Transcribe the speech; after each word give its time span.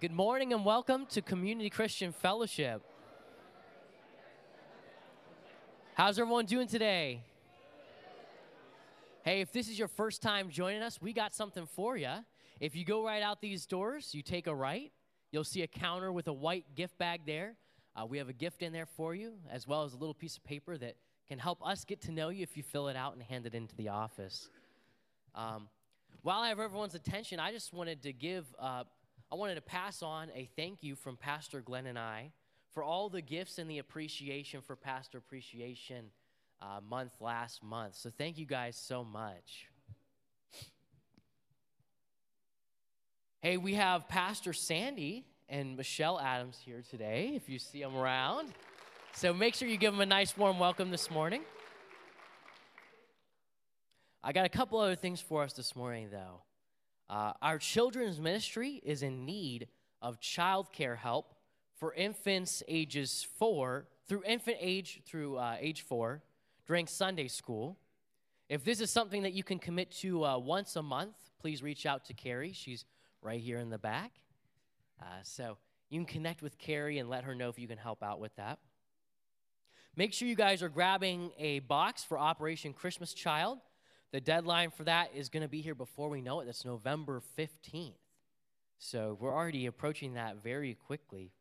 Good 0.00 0.12
morning 0.12 0.52
and 0.52 0.64
welcome 0.64 1.06
to 1.06 1.20
Community 1.20 1.68
Christian 1.70 2.12
Fellowship. 2.12 2.82
How's 5.94 6.20
everyone 6.20 6.46
doing 6.46 6.68
today? 6.68 7.24
Hey, 9.24 9.40
if 9.40 9.50
this 9.50 9.68
is 9.68 9.76
your 9.76 9.88
first 9.88 10.22
time 10.22 10.50
joining 10.50 10.82
us, 10.82 11.02
we 11.02 11.12
got 11.12 11.34
something 11.34 11.66
for 11.66 11.96
you. 11.96 12.12
If 12.60 12.76
you 12.76 12.84
go 12.84 13.04
right 13.04 13.24
out 13.24 13.40
these 13.40 13.66
doors, 13.66 14.14
you 14.14 14.22
take 14.22 14.46
a 14.46 14.54
right, 14.54 14.92
you'll 15.32 15.42
see 15.42 15.62
a 15.62 15.66
counter 15.66 16.12
with 16.12 16.28
a 16.28 16.32
white 16.32 16.76
gift 16.76 16.96
bag 16.96 17.22
there. 17.26 17.56
Uh, 17.96 18.06
we 18.06 18.18
have 18.18 18.28
a 18.28 18.32
gift 18.32 18.62
in 18.62 18.72
there 18.72 18.86
for 18.86 19.16
you, 19.16 19.32
as 19.50 19.66
well 19.66 19.82
as 19.82 19.94
a 19.94 19.96
little 19.96 20.14
piece 20.14 20.36
of 20.36 20.44
paper 20.44 20.78
that 20.78 20.94
can 21.26 21.40
help 21.40 21.58
us 21.66 21.84
get 21.84 22.00
to 22.02 22.12
know 22.12 22.28
you 22.28 22.44
if 22.44 22.56
you 22.56 22.62
fill 22.62 22.86
it 22.86 22.94
out 22.94 23.14
and 23.14 23.22
hand 23.24 23.46
it 23.46 23.54
into 23.56 23.74
the 23.74 23.88
office. 23.88 24.48
Um, 25.34 25.66
while 26.22 26.38
I 26.38 26.50
have 26.50 26.60
everyone's 26.60 26.94
attention, 26.94 27.40
I 27.40 27.50
just 27.50 27.72
wanted 27.72 28.02
to 28.02 28.12
give 28.12 28.44
uh, 28.60 28.84
I 29.30 29.34
wanted 29.34 29.56
to 29.56 29.60
pass 29.60 30.02
on 30.02 30.30
a 30.34 30.48
thank 30.56 30.82
you 30.82 30.94
from 30.94 31.16
Pastor 31.16 31.60
Glenn 31.60 31.86
and 31.86 31.98
I 31.98 32.32
for 32.72 32.82
all 32.82 33.10
the 33.10 33.20
gifts 33.20 33.58
and 33.58 33.70
the 33.70 33.78
appreciation 33.78 34.62
for 34.62 34.74
Pastor 34.74 35.18
Appreciation 35.18 36.06
uh, 36.62 36.80
Month 36.88 37.12
last 37.20 37.62
month. 37.62 37.94
So 37.94 38.10
thank 38.16 38.38
you 38.38 38.46
guys 38.46 38.74
so 38.74 39.04
much. 39.04 39.66
Hey, 43.42 43.58
we 43.58 43.74
have 43.74 44.08
Pastor 44.08 44.54
Sandy 44.54 45.26
and 45.48 45.76
Michelle 45.76 46.18
Adams 46.18 46.58
here 46.64 46.82
today, 46.88 47.32
if 47.34 47.50
you 47.50 47.58
see 47.58 47.82
them 47.82 47.96
around. 47.96 48.48
So 49.12 49.34
make 49.34 49.54
sure 49.54 49.68
you 49.68 49.76
give 49.76 49.92
them 49.92 50.00
a 50.00 50.06
nice 50.06 50.36
warm 50.36 50.58
welcome 50.58 50.90
this 50.90 51.10
morning. 51.10 51.42
I 54.24 54.32
got 54.32 54.46
a 54.46 54.48
couple 54.48 54.78
other 54.80 54.96
things 54.96 55.20
for 55.20 55.42
us 55.42 55.52
this 55.52 55.76
morning, 55.76 56.08
though. 56.10 56.40
Uh, 57.10 57.32
our 57.40 57.58
children's 57.58 58.20
ministry 58.20 58.82
is 58.84 59.02
in 59.02 59.24
need 59.24 59.68
of 60.02 60.20
childcare 60.20 60.96
help 60.96 61.34
for 61.74 61.94
infants 61.94 62.62
ages 62.68 63.26
four 63.38 63.86
through 64.06 64.22
infant 64.26 64.56
age 64.60 65.00
through 65.06 65.36
uh, 65.36 65.56
age 65.58 65.82
four 65.82 66.22
during 66.66 66.86
Sunday 66.86 67.28
school. 67.28 67.78
If 68.48 68.64
this 68.64 68.80
is 68.80 68.90
something 68.90 69.22
that 69.22 69.32
you 69.32 69.42
can 69.42 69.58
commit 69.58 69.90
to 70.00 70.24
uh, 70.24 70.38
once 70.38 70.76
a 70.76 70.82
month, 70.82 71.16
please 71.40 71.62
reach 71.62 71.86
out 71.86 72.04
to 72.06 72.14
Carrie. 72.14 72.52
She's 72.52 72.84
right 73.22 73.40
here 73.40 73.58
in 73.58 73.70
the 73.70 73.78
back. 73.78 74.12
Uh, 75.00 75.04
so 75.22 75.56
you 75.90 75.98
can 75.98 76.06
connect 76.06 76.42
with 76.42 76.58
Carrie 76.58 76.98
and 76.98 77.08
let 77.08 77.24
her 77.24 77.34
know 77.34 77.48
if 77.48 77.58
you 77.58 77.68
can 77.68 77.78
help 77.78 78.02
out 78.02 78.20
with 78.20 78.34
that. 78.36 78.58
Make 79.96 80.12
sure 80.12 80.28
you 80.28 80.36
guys 80.36 80.62
are 80.62 80.68
grabbing 80.68 81.32
a 81.38 81.58
box 81.60 82.04
for 82.04 82.18
Operation 82.18 82.72
Christmas 82.72 83.12
Child. 83.12 83.58
The 84.10 84.20
deadline 84.20 84.70
for 84.70 84.84
that 84.84 85.10
is 85.14 85.28
going 85.28 85.42
to 85.42 85.48
be 85.48 85.60
here 85.60 85.74
before 85.74 86.08
we 86.08 86.22
know 86.22 86.40
it. 86.40 86.46
That's 86.46 86.64
November 86.64 87.22
15th. 87.38 87.92
So 88.78 89.18
we're 89.20 89.34
already 89.34 89.66
approaching 89.66 90.14
that 90.14 90.42
very 90.42 90.74
quickly. 90.74 91.32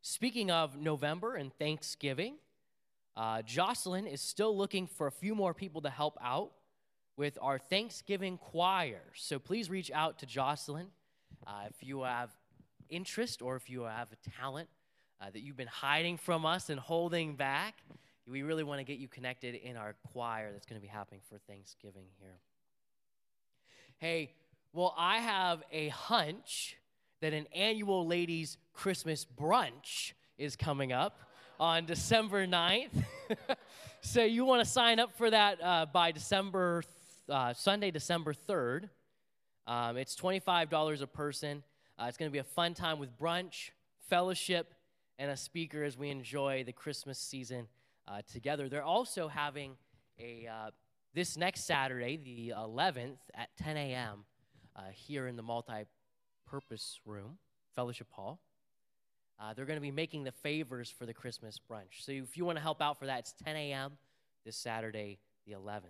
Speaking 0.00 0.50
of 0.50 0.78
November 0.78 1.34
and 1.34 1.52
Thanksgiving, 1.52 2.36
uh, 3.16 3.42
Jocelyn 3.42 4.06
is 4.06 4.22
still 4.22 4.56
looking 4.56 4.86
for 4.86 5.06
a 5.06 5.12
few 5.12 5.34
more 5.34 5.52
people 5.52 5.82
to 5.82 5.90
help 5.90 6.16
out 6.22 6.52
with 7.18 7.36
our 7.42 7.58
Thanksgiving 7.58 8.38
choir. 8.38 9.02
So 9.14 9.38
please 9.38 9.68
reach 9.68 9.90
out 9.90 10.20
to 10.20 10.26
Jocelyn 10.26 10.86
uh, 11.46 11.64
if 11.68 11.86
you 11.86 12.02
have 12.02 12.30
interest 12.88 13.42
or 13.42 13.56
if 13.56 13.68
you 13.68 13.82
have 13.82 14.08
a 14.10 14.30
talent 14.40 14.70
uh, 15.20 15.26
that 15.30 15.40
you've 15.40 15.56
been 15.56 15.66
hiding 15.66 16.16
from 16.16 16.46
us 16.46 16.70
and 16.70 16.80
holding 16.80 17.36
back 17.36 17.74
we 18.30 18.42
really 18.42 18.62
want 18.62 18.78
to 18.78 18.84
get 18.84 18.98
you 18.98 19.08
connected 19.08 19.54
in 19.56 19.76
our 19.76 19.94
choir 20.12 20.52
that's 20.52 20.66
going 20.66 20.80
to 20.80 20.82
be 20.82 20.90
happening 20.90 21.20
for 21.28 21.38
Thanksgiving 21.48 22.04
here. 22.20 22.36
Hey, 23.98 24.32
well, 24.72 24.94
I 24.96 25.18
have 25.18 25.62
a 25.72 25.88
hunch 25.88 26.76
that 27.20 27.32
an 27.32 27.46
annual 27.54 28.06
ladies' 28.06 28.56
Christmas 28.72 29.26
brunch 29.26 30.12
is 30.38 30.54
coming 30.54 30.92
up 30.92 31.18
on 31.58 31.86
December 31.86 32.46
9th. 32.46 33.04
so 34.00 34.22
you 34.22 34.44
want 34.44 34.64
to 34.64 34.70
sign 34.70 35.00
up 35.00 35.12
for 35.18 35.28
that 35.28 35.62
uh, 35.62 35.86
by 35.92 36.12
December, 36.12 36.84
uh, 37.28 37.52
Sunday, 37.52 37.90
December 37.90 38.32
3rd. 38.32 38.88
Um, 39.66 39.96
it's 39.96 40.14
$25 40.14 41.02
a 41.02 41.06
person. 41.06 41.62
Uh, 41.98 42.06
it's 42.08 42.16
going 42.16 42.30
to 42.30 42.32
be 42.32 42.38
a 42.38 42.44
fun 42.44 42.74
time 42.74 42.98
with 42.98 43.18
brunch, 43.18 43.70
fellowship, 44.08 44.72
and 45.18 45.30
a 45.30 45.36
speaker 45.36 45.82
as 45.82 45.98
we 45.98 46.08
enjoy 46.08 46.62
the 46.64 46.72
Christmas 46.72 47.18
season 47.18 47.66
uh, 48.10 48.22
together. 48.32 48.68
They're 48.68 48.82
also 48.82 49.28
having 49.28 49.76
a 50.18 50.46
uh, 50.46 50.70
this 51.14 51.36
next 51.36 51.64
Saturday, 51.64 52.16
the 52.16 52.54
11th, 52.56 53.18
at 53.34 53.48
10 53.58 53.76
a.m. 53.76 54.24
Uh, 54.76 54.82
here 54.92 55.26
in 55.26 55.36
the 55.36 55.42
multi-purpose 55.42 57.00
room, 57.04 57.38
fellowship 57.74 58.06
hall. 58.10 58.40
Uh, 59.40 59.54
they're 59.54 59.64
going 59.64 59.76
to 59.76 59.82
be 59.82 59.90
making 59.90 60.22
the 60.22 60.32
favors 60.32 60.88
for 60.90 61.06
the 61.06 61.14
Christmas 61.14 61.58
brunch. 61.58 62.04
So 62.04 62.12
if 62.12 62.36
you 62.36 62.44
want 62.44 62.58
to 62.58 62.62
help 62.62 62.80
out 62.80 62.98
for 62.98 63.06
that, 63.06 63.20
it's 63.20 63.34
10 63.44 63.56
a.m. 63.56 63.92
this 64.44 64.56
Saturday, 64.56 65.18
the 65.46 65.54
11th. 65.54 65.82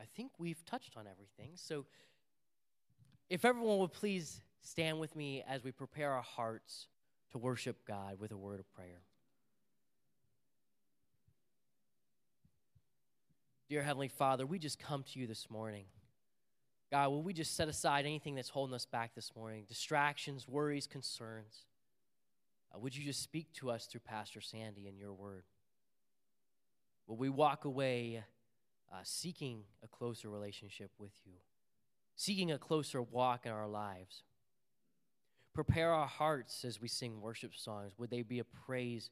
I 0.00 0.04
think 0.16 0.32
we've 0.38 0.64
touched 0.64 0.96
on 0.96 1.04
everything. 1.06 1.52
So 1.54 1.84
if 3.30 3.44
everyone 3.44 3.78
would 3.78 3.92
please 3.92 4.40
stand 4.62 4.98
with 4.98 5.14
me 5.14 5.44
as 5.48 5.62
we 5.62 5.70
prepare 5.70 6.12
our 6.12 6.22
hearts 6.22 6.88
to 7.32 7.38
worship 7.38 7.86
God 7.86 8.18
with 8.18 8.32
a 8.32 8.36
word 8.36 8.60
of 8.60 8.72
prayer. 8.74 9.02
Dear 13.68 13.82
Heavenly 13.82 14.08
Father, 14.08 14.46
we 14.46 14.58
just 14.58 14.78
come 14.78 15.02
to 15.12 15.18
you 15.18 15.26
this 15.26 15.50
morning. 15.50 15.86
God, 16.90 17.08
will 17.08 17.22
we 17.22 17.32
just 17.32 17.56
set 17.56 17.66
aside 17.66 18.06
anything 18.06 18.36
that's 18.36 18.48
holding 18.48 18.74
us 18.74 18.86
back 18.86 19.14
this 19.16 19.32
morning? 19.34 19.64
Distractions, 19.66 20.46
worries, 20.46 20.86
concerns. 20.86 21.64
Uh, 22.72 22.78
would 22.78 22.96
you 22.96 23.04
just 23.04 23.22
speak 23.22 23.52
to 23.54 23.70
us 23.70 23.86
through 23.86 24.02
Pastor 24.04 24.40
Sandy 24.40 24.86
and 24.86 24.96
your 24.96 25.12
word? 25.12 25.42
Will 27.08 27.16
we 27.16 27.28
walk 27.28 27.64
away 27.64 28.22
uh, 28.92 28.96
seeking 29.02 29.62
a 29.82 29.88
closer 29.88 30.28
relationship 30.28 30.90
with 30.98 31.12
you, 31.24 31.34
seeking 32.14 32.52
a 32.52 32.58
closer 32.58 33.02
walk 33.02 33.46
in 33.46 33.52
our 33.52 33.66
lives? 33.66 34.22
Prepare 35.56 35.90
our 35.90 36.06
hearts 36.06 36.66
as 36.66 36.82
we 36.82 36.86
sing 36.86 37.18
worship 37.22 37.54
songs. 37.54 37.94
Would 37.96 38.10
they 38.10 38.20
be 38.20 38.40
a 38.40 38.44
praise 38.44 39.08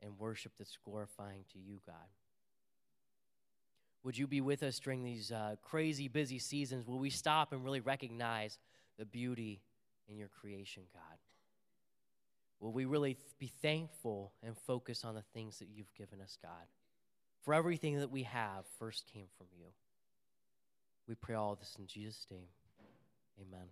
and 0.00 0.16
worship 0.16 0.52
that's 0.56 0.78
glorifying 0.84 1.44
to 1.52 1.58
you, 1.58 1.80
God? 1.84 1.96
Would 4.04 4.16
you 4.16 4.28
be 4.28 4.40
with 4.40 4.62
us 4.62 4.78
during 4.78 5.02
these 5.02 5.32
uh, 5.32 5.56
crazy, 5.60 6.06
busy 6.06 6.38
seasons? 6.38 6.86
Will 6.86 7.00
we 7.00 7.10
stop 7.10 7.52
and 7.52 7.64
really 7.64 7.80
recognize 7.80 8.60
the 8.96 9.04
beauty 9.04 9.60
in 10.08 10.16
your 10.16 10.28
creation, 10.28 10.84
God? 10.94 11.18
Will 12.60 12.72
we 12.72 12.84
really 12.84 13.16
be 13.40 13.50
thankful 13.60 14.30
and 14.40 14.56
focus 14.56 15.04
on 15.04 15.16
the 15.16 15.24
things 15.34 15.58
that 15.58 15.66
you've 15.74 15.92
given 15.94 16.20
us, 16.20 16.38
God? 16.40 16.68
For 17.40 17.54
everything 17.54 17.98
that 17.98 18.12
we 18.12 18.22
have 18.22 18.66
first 18.78 19.10
came 19.12 19.26
from 19.36 19.48
you. 19.58 19.66
We 21.08 21.16
pray 21.16 21.34
all 21.34 21.56
this 21.56 21.74
in 21.76 21.88
Jesus' 21.88 22.24
name. 22.30 22.46
Amen. 23.40 23.66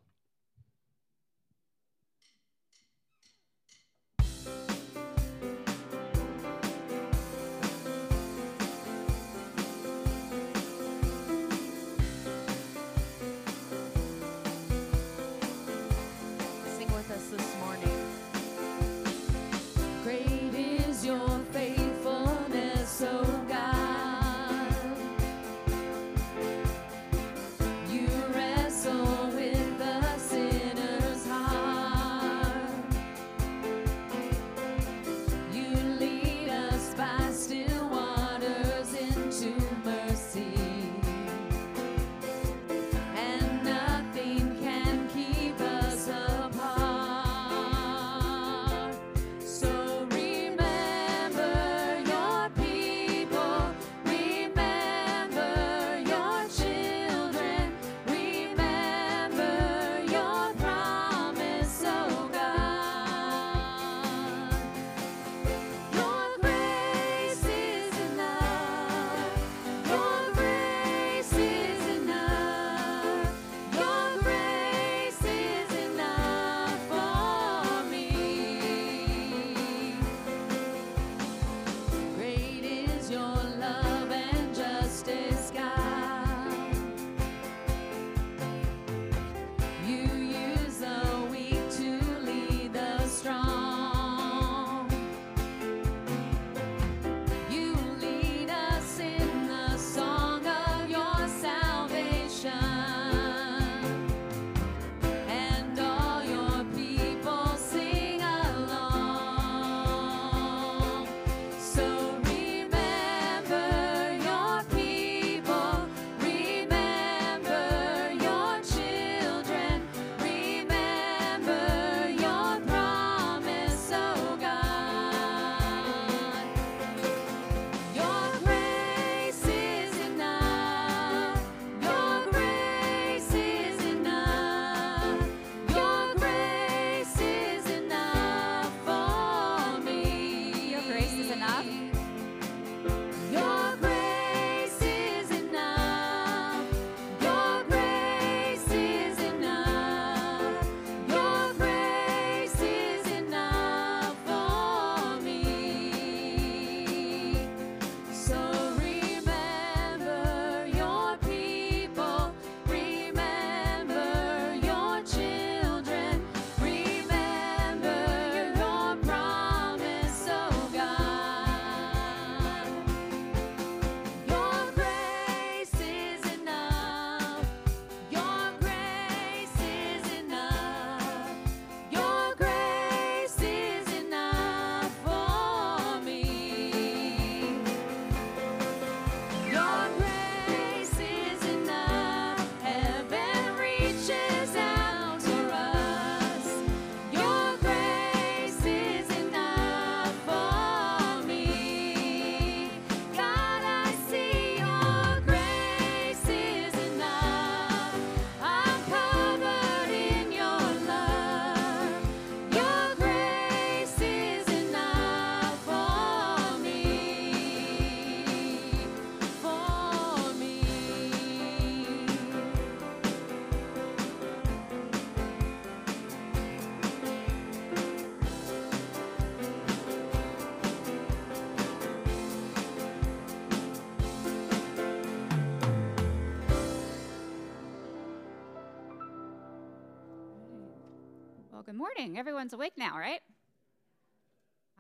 Morning. 242.00 242.18
Everyone's 242.18 242.54
awake 242.54 242.72
now, 242.78 242.96
right? 242.96 243.20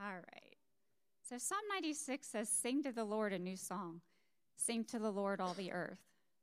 All 0.00 0.14
right. 0.14 0.56
So, 1.28 1.36
Psalm 1.36 1.60
96 1.74 2.26
says, 2.26 2.48
Sing 2.48 2.82
to 2.82 2.92
the 2.92 3.04
Lord 3.04 3.34
a 3.34 3.38
new 3.38 3.56
song. 3.56 4.00
Sing 4.56 4.84
to 4.84 4.98
the 4.98 5.10
Lord, 5.10 5.38
all 5.38 5.52
the 5.52 5.70
earth. 5.70 5.98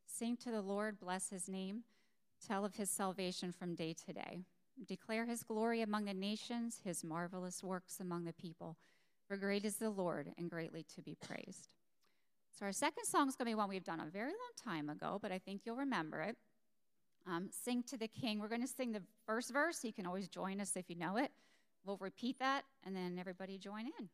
Sing 0.06 0.38
to 0.38 0.52
the 0.52 0.62
Lord, 0.62 1.00
bless 1.00 1.30
his 1.30 1.50
name. 1.50 1.84
Tell 2.48 2.64
of 2.64 2.76
his 2.76 2.92
salvation 2.92 3.52
from 3.52 3.74
day 3.74 3.96
to 4.06 4.14
day. 4.14 4.42
Declare 4.88 5.26
his 5.26 5.42
glory 5.42 5.82
among 5.82 6.06
the 6.06 6.14
nations, 6.14 6.82
his 6.84 7.04
marvelous 7.04 7.64
works 7.64 8.00
among 8.00 8.26
the 8.26 8.34
people. 8.34 8.78
For 9.28 9.36
great 9.36 9.66
is 9.66 9.78
the 9.78 9.90
Lord 9.90 10.30
and 10.38 10.48
greatly 10.48 10.86
to 10.96 11.02
be 11.02 11.16
praised. 11.16 11.70
So, 12.52 12.68
our 12.68 12.72
second 12.72 13.06
song 13.06 13.28
is 13.28 13.36
going 13.36 13.48
to 13.48 13.52
be 13.52 13.56
one 13.56 13.70
we've 13.70 13.84
done 13.84 14.00
a 14.00 14.06
very 14.06 14.30
long 14.30 14.76
time 14.76 14.90
ago, 14.90 15.18
but 15.20 15.32
I 15.32 15.40
think 15.40 15.62
you'll 15.66 15.76
remember 15.76 16.22
it. 16.22 16.38
Um, 17.30 17.50
sing 17.52 17.84
to 17.84 17.98
the 17.98 18.08
King. 18.08 18.40
We're 18.40 18.48
going 18.48 18.62
to 18.62 18.68
sing 18.68 18.94
the 18.94 19.02
first 19.26 19.52
verse. 19.52 19.84
You 19.84 19.92
can 19.92 20.06
always 20.06 20.30
join 20.30 20.62
us 20.62 20.76
if 20.76 20.90
you 20.90 20.96
know 20.96 21.18
it. 21.18 21.32
We'll 21.86 21.98
repeat 21.98 22.40
that, 22.40 22.64
and 22.86 22.96
then 22.96 23.18
everybody 23.20 23.58
join 23.58 23.86
in. 24.00 24.10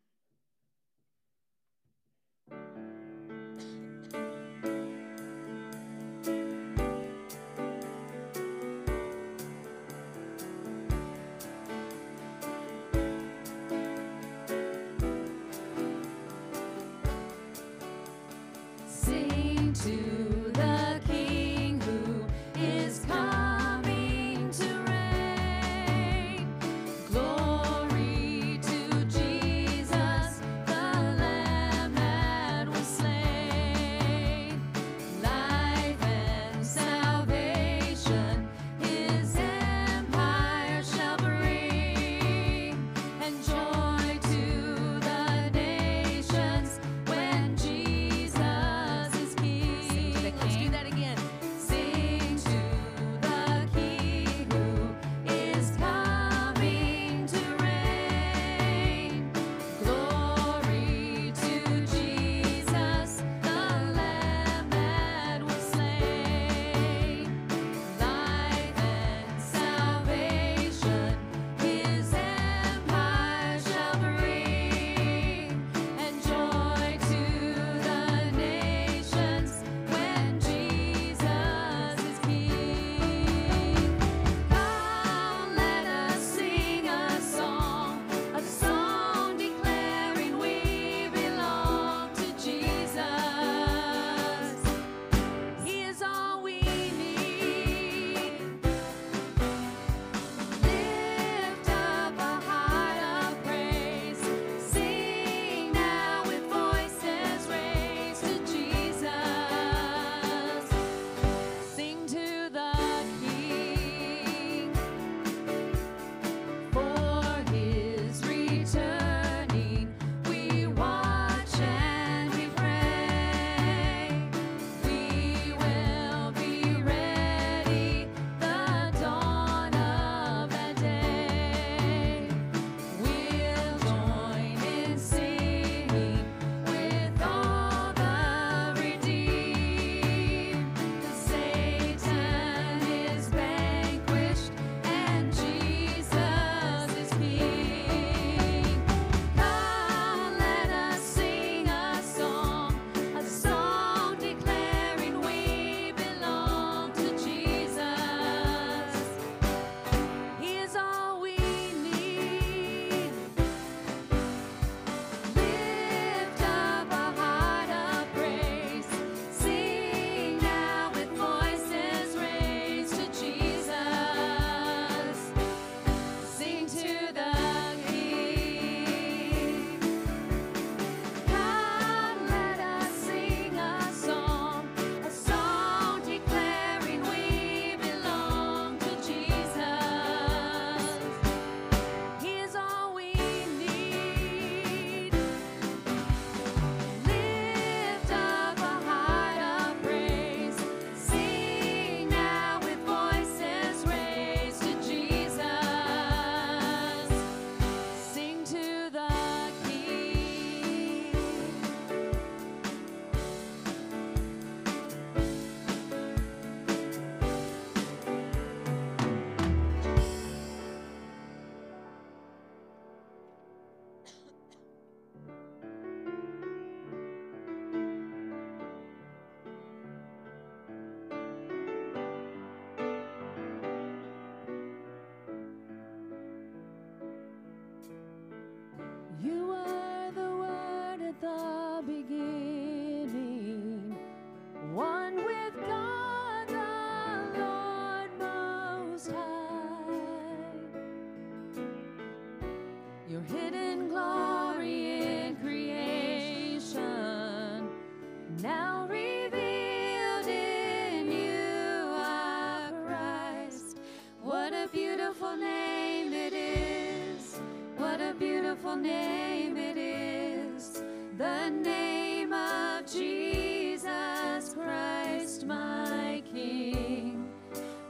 Beautiful 264.71 265.35
name 265.35 266.13
it 266.13 266.33
is! 266.33 267.39
What 267.77 267.99
a 268.01 268.13
beautiful 268.13 268.75
name 268.75 269.57
it 269.57 269.77
is, 269.77 270.81
the 271.17 271.49
name 271.49 272.31
of 272.33 272.85
Jesus 272.85 274.53
Christ, 274.53 275.45
my 275.45 276.23
King. 276.31 277.29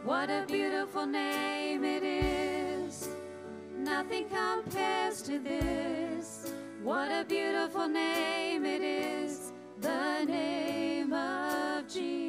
What 0.03 0.29
a 0.29 0.43
beautiful 0.48 1.05
name 1.05 1.84
it 1.84 2.03
is. 2.03 2.33
Nothing 4.13 4.29
compares 4.29 5.24
to 5.24 5.39
this. 5.39 6.53
What 6.84 7.12
a 7.12 7.25
beautiful 7.27 7.88
name 7.88 8.63
it 8.63 8.84
is, 8.84 9.51
the 9.82 10.24
name 10.25 11.12
of 11.13 11.88
Jesus. 11.88 12.23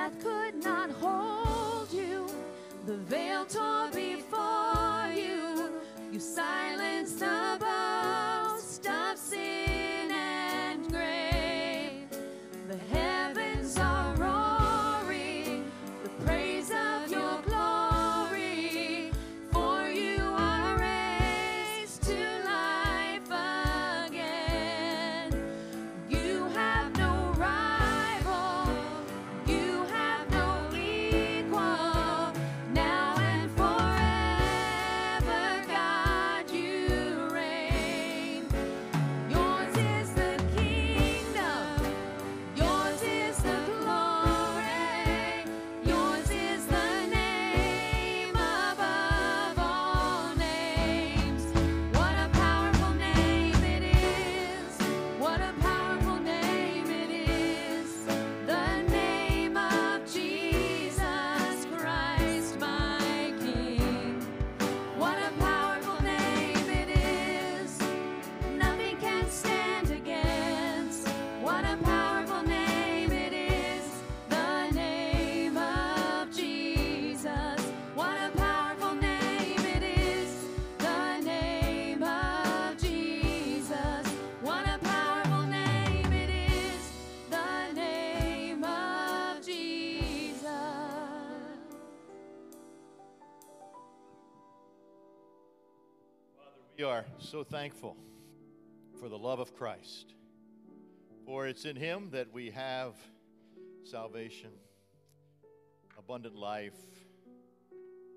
Death 0.00 0.22
could 0.22 0.64
not 0.64 0.90
hold 0.92 1.92
you. 1.92 2.26
The 2.86 2.96
veil 2.96 3.44
tore 3.44 3.90
before 3.90 5.12
you. 5.14 5.74
You 6.10 6.18
silenced 6.18 7.18
the 7.18 7.39
are 97.00 97.06
so 97.18 97.42
thankful 97.42 97.96
for 98.98 99.08
the 99.08 99.16
love 99.16 99.38
of 99.38 99.54
Christ. 99.56 100.12
For 101.24 101.46
it's 101.46 101.64
in 101.64 101.74
Him 101.74 102.10
that 102.10 102.30
we 102.30 102.50
have 102.50 102.94
salvation, 103.84 104.50
abundant 105.98 106.36
life, 106.36 106.76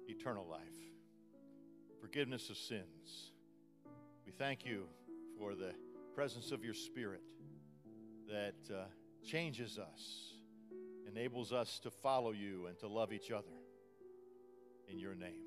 eternal 0.10 0.46
life, 0.46 0.60
forgiveness 2.02 2.50
of 2.50 2.58
sins. 2.58 3.32
We 4.26 4.34
thank 4.34 4.66
you 4.66 4.88
for 5.40 5.56
the 5.56 5.74
presence 6.14 6.52
of 6.52 6.66
your 6.66 6.74
Spirit 6.74 7.22
that 8.28 8.56
uh, 8.70 8.84
changes 9.26 9.80
us, 9.80 10.34
enables 11.08 11.54
us 11.54 11.80
to 11.80 11.90
follow 11.90 12.32
you 12.32 12.66
and 12.66 12.78
to 12.80 12.88
love 12.88 13.14
each 13.14 13.32
other 13.32 13.56
in 14.90 15.00
your 15.00 15.16
name. 15.16 15.46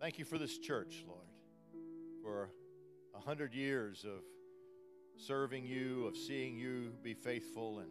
Thank 0.00 0.18
you 0.18 0.24
for 0.24 0.38
this 0.38 0.56
church, 0.56 1.04
Lord 1.06 1.33
for 2.24 2.48
a 3.14 3.20
hundred 3.20 3.52
years 3.52 4.04
of 4.04 4.22
serving 5.16 5.66
you, 5.66 6.06
of 6.06 6.16
seeing 6.16 6.56
you 6.56 6.90
be 7.02 7.12
faithful, 7.12 7.80
and 7.80 7.90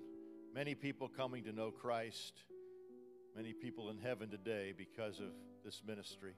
many 0.55 0.73
people 0.73 1.07
coming 1.07 1.43
to 1.43 1.51
know 1.51 1.69
Christ, 1.69 2.33
many 3.35 3.53
people 3.53 3.91
in 3.91 3.99
heaven 3.99 4.31
today 4.31 4.73
because 4.75 5.19
of 5.19 5.27
this 5.63 5.83
ministry. 5.85 6.33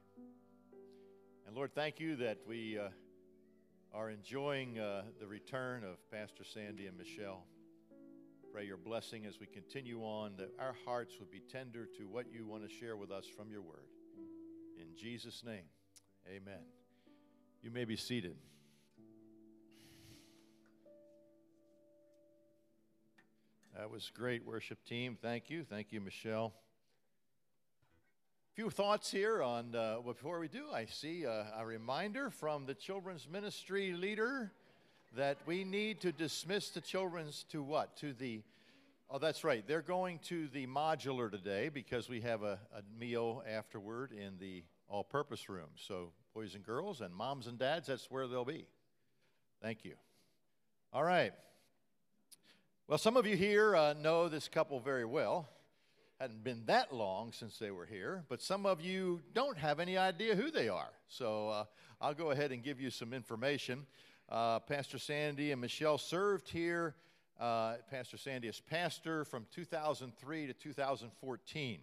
And 1.47 1.55
Lord, 1.55 1.73
thank 1.73 2.01
you 2.01 2.17
that 2.17 2.39
we 2.45 2.77
uh, 2.77 2.89
are 3.93 4.10
enjoying 4.10 4.77
uh, 4.77 5.03
the 5.21 5.27
return 5.27 5.86
of 5.86 5.95
Pastor 6.12 6.43
Sandy 6.43 6.88
and 6.88 6.97
Michelle. 6.97 7.45
Pray 8.51 8.65
your 8.65 8.77
blessing 8.77 9.25
as 9.25 9.39
we 9.39 9.47
continue 9.47 10.01
on, 10.01 10.34
that 10.38 10.51
our 10.60 10.75
hearts 10.86 11.15
would 11.19 11.31
be 11.31 11.41
tender 11.49 11.88
to 11.97 12.03
what 12.03 12.25
you 12.29 12.45
want 12.45 12.67
to 12.67 12.69
share 12.69 12.97
with 12.97 13.12
us 13.12 13.25
from 13.25 13.49
your 13.49 13.62
word. 13.62 13.88
In 14.77 14.97
Jesus' 14.97 15.43
name, 15.45 15.63
amen. 16.27 16.84
You 17.65 17.71
may 17.71 17.86
be 17.86 17.95
seated. 17.95 18.36
That 23.75 23.89
was 23.89 24.12
great, 24.15 24.45
worship 24.45 24.86
team. 24.86 25.17
Thank 25.19 25.49
you. 25.49 25.63
Thank 25.63 25.91
you, 25.91 25.99
Michelle. 25.99 26.54
A 28.51 28.56
few 28.56 28.69
thoughts 28.69 29.10
here 29.10 29.41
on 29.41 29.73
uh, 29.73 29.97
before 30.06 30.39
we 30.39 30.47
do. 30.47 30.65
I 30.71 30.86
see 30.86 31.25
uh, 31.25 31.45
a 31.58 31.65
reminder 31.65 32.30
from 32.30 32.67
the 32.67 32.75
children's 32.75 33.28
ministry 33.28 33.93
leader 33.93 34.51
that 35.17 35.39
we 35.47 35.63
need 35.63 36.01
to 36.01 36.12
dismiss 36.12 36.69
the 36.69 36.82
children's 36.82 37.45
to 37.49 37.63
what? 37.63 37.97
To 37.97 38.13
the 38.13 38.43
Oh, 39.10 39.17
that's 39.17 39.43
right. 39.43 39.63
They're 39.67 39.82
going 39.82 40.19
to 40.25 40.47
the 40.49 40.67
modular 40.67 41.32
today 41.32 41.69
because 41.69 42.10
we 42.10 42.21
have 42.21 42.43
a, 42.43 42.60
a 42.75 42.84
meal 42.99 43.43
afterward 43.49 44.12
in 44.12 44.38
the 44.39 44.63
all 44.88 45.04
purpose 45.04 45.49
room. 45.49 45.69
So, 45.75 46.12
boys 46.35 46.53
and 46.53 46.65
girls, 46.65 46.99
and 46.99 47.15
moms 47.15 47.47
and 47.47 47.57
dads, 47.57 47.87
that's 47.87 48.11
where 48.11 48.27
they'll 48.27 48.43
be. 48.43 48.67
Thank 49.61 49.85
you. 49.85 49.93
All 50.91 51.03
right. 51.03 51.31
Well, 52.89 52.97
some 52.97 53.15
of 53.15 53.25
you 53.25 53.37
here 53.37 53.73
uh, 53.73 53.93
know 53.93 54.27
this 54.27 54.49
couple 54.49 54.81
very 54.81 55.05
well. 55.05 55.47
Hadn't 56.19 56.43
been 56.43 56.63
that 56.65 56.93
long 56.93 57.31
since 57.31 57.57
they 57.57 57.71
were 57.71 57.85
here, 57.85 58.25
but 58.27 58.41
some 58.41 58.65
of 58.65 58.81
you 58.81 59.21
don't 59.33 59.57
have 59.57 59.79
any 59.79 59.97
idea 59.97 60.35
who 60.35 60.51
they 60.51 60.67
are. 60.67 60.91
So 61.07 61.47
uh, 61.47 61.65
I'll 62.01 62.13
go 62.13 62.31
ahead 62.31 62.51
and 62.51 62.61
give 62.61 62.81
you 62.81 62.89
some 62.89 63.13
information. 63.13 63.85
Uh, 64.27 64.59
pastor 64.59 64.99
Sandy 64.99 65.53
and 65.53 65.61
Michelle 65.61 65.97
served 65.97 66.49
here. 66.49 66.95
Uh, 67.39 67.75
pastor 67.89 68.17
Sandy 68.17 68.49
is 68.49 68.59
pastor 68.59 69.23
from 69.23 69.45
2003 69.51 70.47
to 70.47 70.53
2014. 70.53 71.79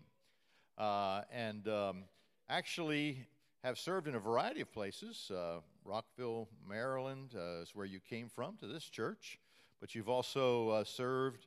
Uh, 0.77 1.23
and 1.33 1.69
um, 1.69 2.05
actually 2.51 3.27
have 3.65 3.79
served 3.79 4.09
in 4.09 4.15
a 4.15 4.19
variety 4.19 4.61
of 4.61 4.73
places. 4.73 5.31
Uh, 5.31 5.61
Rockville, 5.85 6.49
Maryland 6.69 7.35
uh, 7.37 7.63
is 7.63 7.71
where 7.75 7.87
you 7.87 8.01
came 8.01 8.29
from 8.29 8.57
to 8.57 8.67
this 8.67 8.85
church, 8.85 9.39
but 9.81 9.95
you've 9.95 10.09
also 10.09 10.71
uh, 10.71 10.85
served 10.85 11.47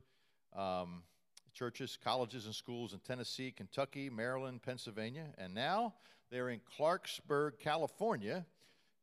um, 0.55 1.03
churches, 1.53 1.97
colleges, 2.01 2.45
and 2.45 2.55
schools 2.55 2.93
in 2.93 2.99
Tennessee, 2.99 3.51
Kentucky, 3.51 4.09
Maryland, 4.09 4.61
Pennsylvania, 4.61 5.25
and 5.37 5.53
now 5.53 5.93
they're 6.31 6.49
in 6.49 6.61
Clarksburg, 6.79 7.59
California, 7.59 8.45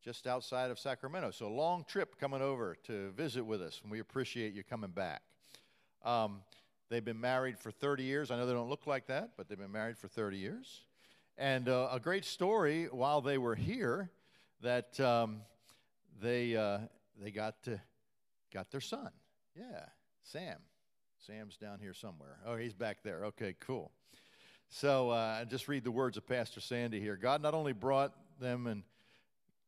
just 0.02 0.26
outside 0.26 0.70
of 0.70 0.78
Sacramento. 0.78 1.30
So, 1.30 1.46
a 1.46 1.48
long 1.48 1.84
trip 1.86 2.18
coming 2.18 2.42
over 2.42 2.76
to 2.84 3.10
visit 3.10 3.44
with 3.44 3.60
us, 3.60 3.80
and 3.82 3.92
we 3.92 4.00
appreciate 4.00 4.54
you 4.54 4.64
coming 4.64 4.90
back. 4.90 5.22
Um, 6.02 6.40
they've 6.88 7.04
been 7.04 7.20
married 7.20 7.58
for 7.58 7.70
30 7.70 8.02
years. 8.04 8.30
I 8.30 8.36
know 8.36 8.46
they 8.46 8.54
don't 8.54 8.70
look 8.70 8.86
like 8.86 9.06
that, 9.06 9.30
but 9.36 9.48
they've 9.48 9.58
been 9.58 9.70
married 9.70 9.98
for 9.98 10.08
30 10.08 10.38
years. 10.38 10.80
And 11.38 11.68
uh, 11.68 11.88
a 11.90 12.00
great 12.00 12.24
story 12.24 12.88
while 12.90 13.20
they 13.20 13.38
were 13.38 13.54
here 13.54 14.10
that 14.60 14.98
um, 15.00 15.42
they, 16.20 16.56
uh, 16.56 16.78
they 17.20 17.30
got, 17.30 17.62
to, 17.64 17.80
got 18.52 18.70
their 18.70 18.80
son. 18.80 19.10
Yeah, 19.56 19.84
Sam. 20.22 20.58
Sam's 21.26 21.56
down 21.56 21.78
here 21.80 21.94
somewhere. 21.94 22.38
Oh, 22.46 22.56
he's 22.56 22.74
back 22.74 22.98
there. 23.04 23.26
Okay, 23.26 23.54
cool. 23.60 23.92
So 24.68 25.10
uh, 25.10 25.44
just 25.44 25.68
read 25.68 25.84
the 25.84 25.90
words 25.90 26.16
of 26.16 26.26
Pastor 26.26 26.60
Sandy 26.60 26.98
here. 26.98 27.16
God 27.16 27.42
not 27.42 27.54
only 27.54 27.72
brought 27.72 28.12
them 28.40 28.66
and 28.66 28.82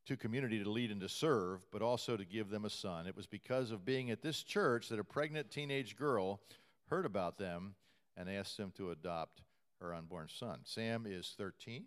to 0.07 0.16
community 0.16 0.62
to 0.62 0.68
lead 0.70 0.90
and 0.90 1.00
to 1.00 1.09
serve, 1.09 1.61
but 1.70 1.81
also 1.81 2.16
to 2.16 2.24
give 2.24 2.50
them 2.50 2.64
a 2.64 2.70
son. 2.70 3.07
It 3.07 3.16
was 3.16 3.27
because 3.27 3.70
of 3.70 3.85
being 3.85 4.11
at 4.11 4.20
this 4.20 4.42
church 4.42 4.88
that 4.88 4.98
a 4.98 5.05
pregnant 5.05 5.50
teenage 5.50 5.96
girl 5.96 6.40
heard 6.88 7.07
about 7.07 7.38
them 7.38 7.74
and 8.16 8.29
asked 8.29 8.57
them 8.57 8.72
to 8.77 8.90
adopt 8.90 9.42
her 9.84 9.94
unborn 9.94 10.28
son. 10.34 10.60
Sam 10.64 11.04
is 11.06 11.34
13, 11.36 11.84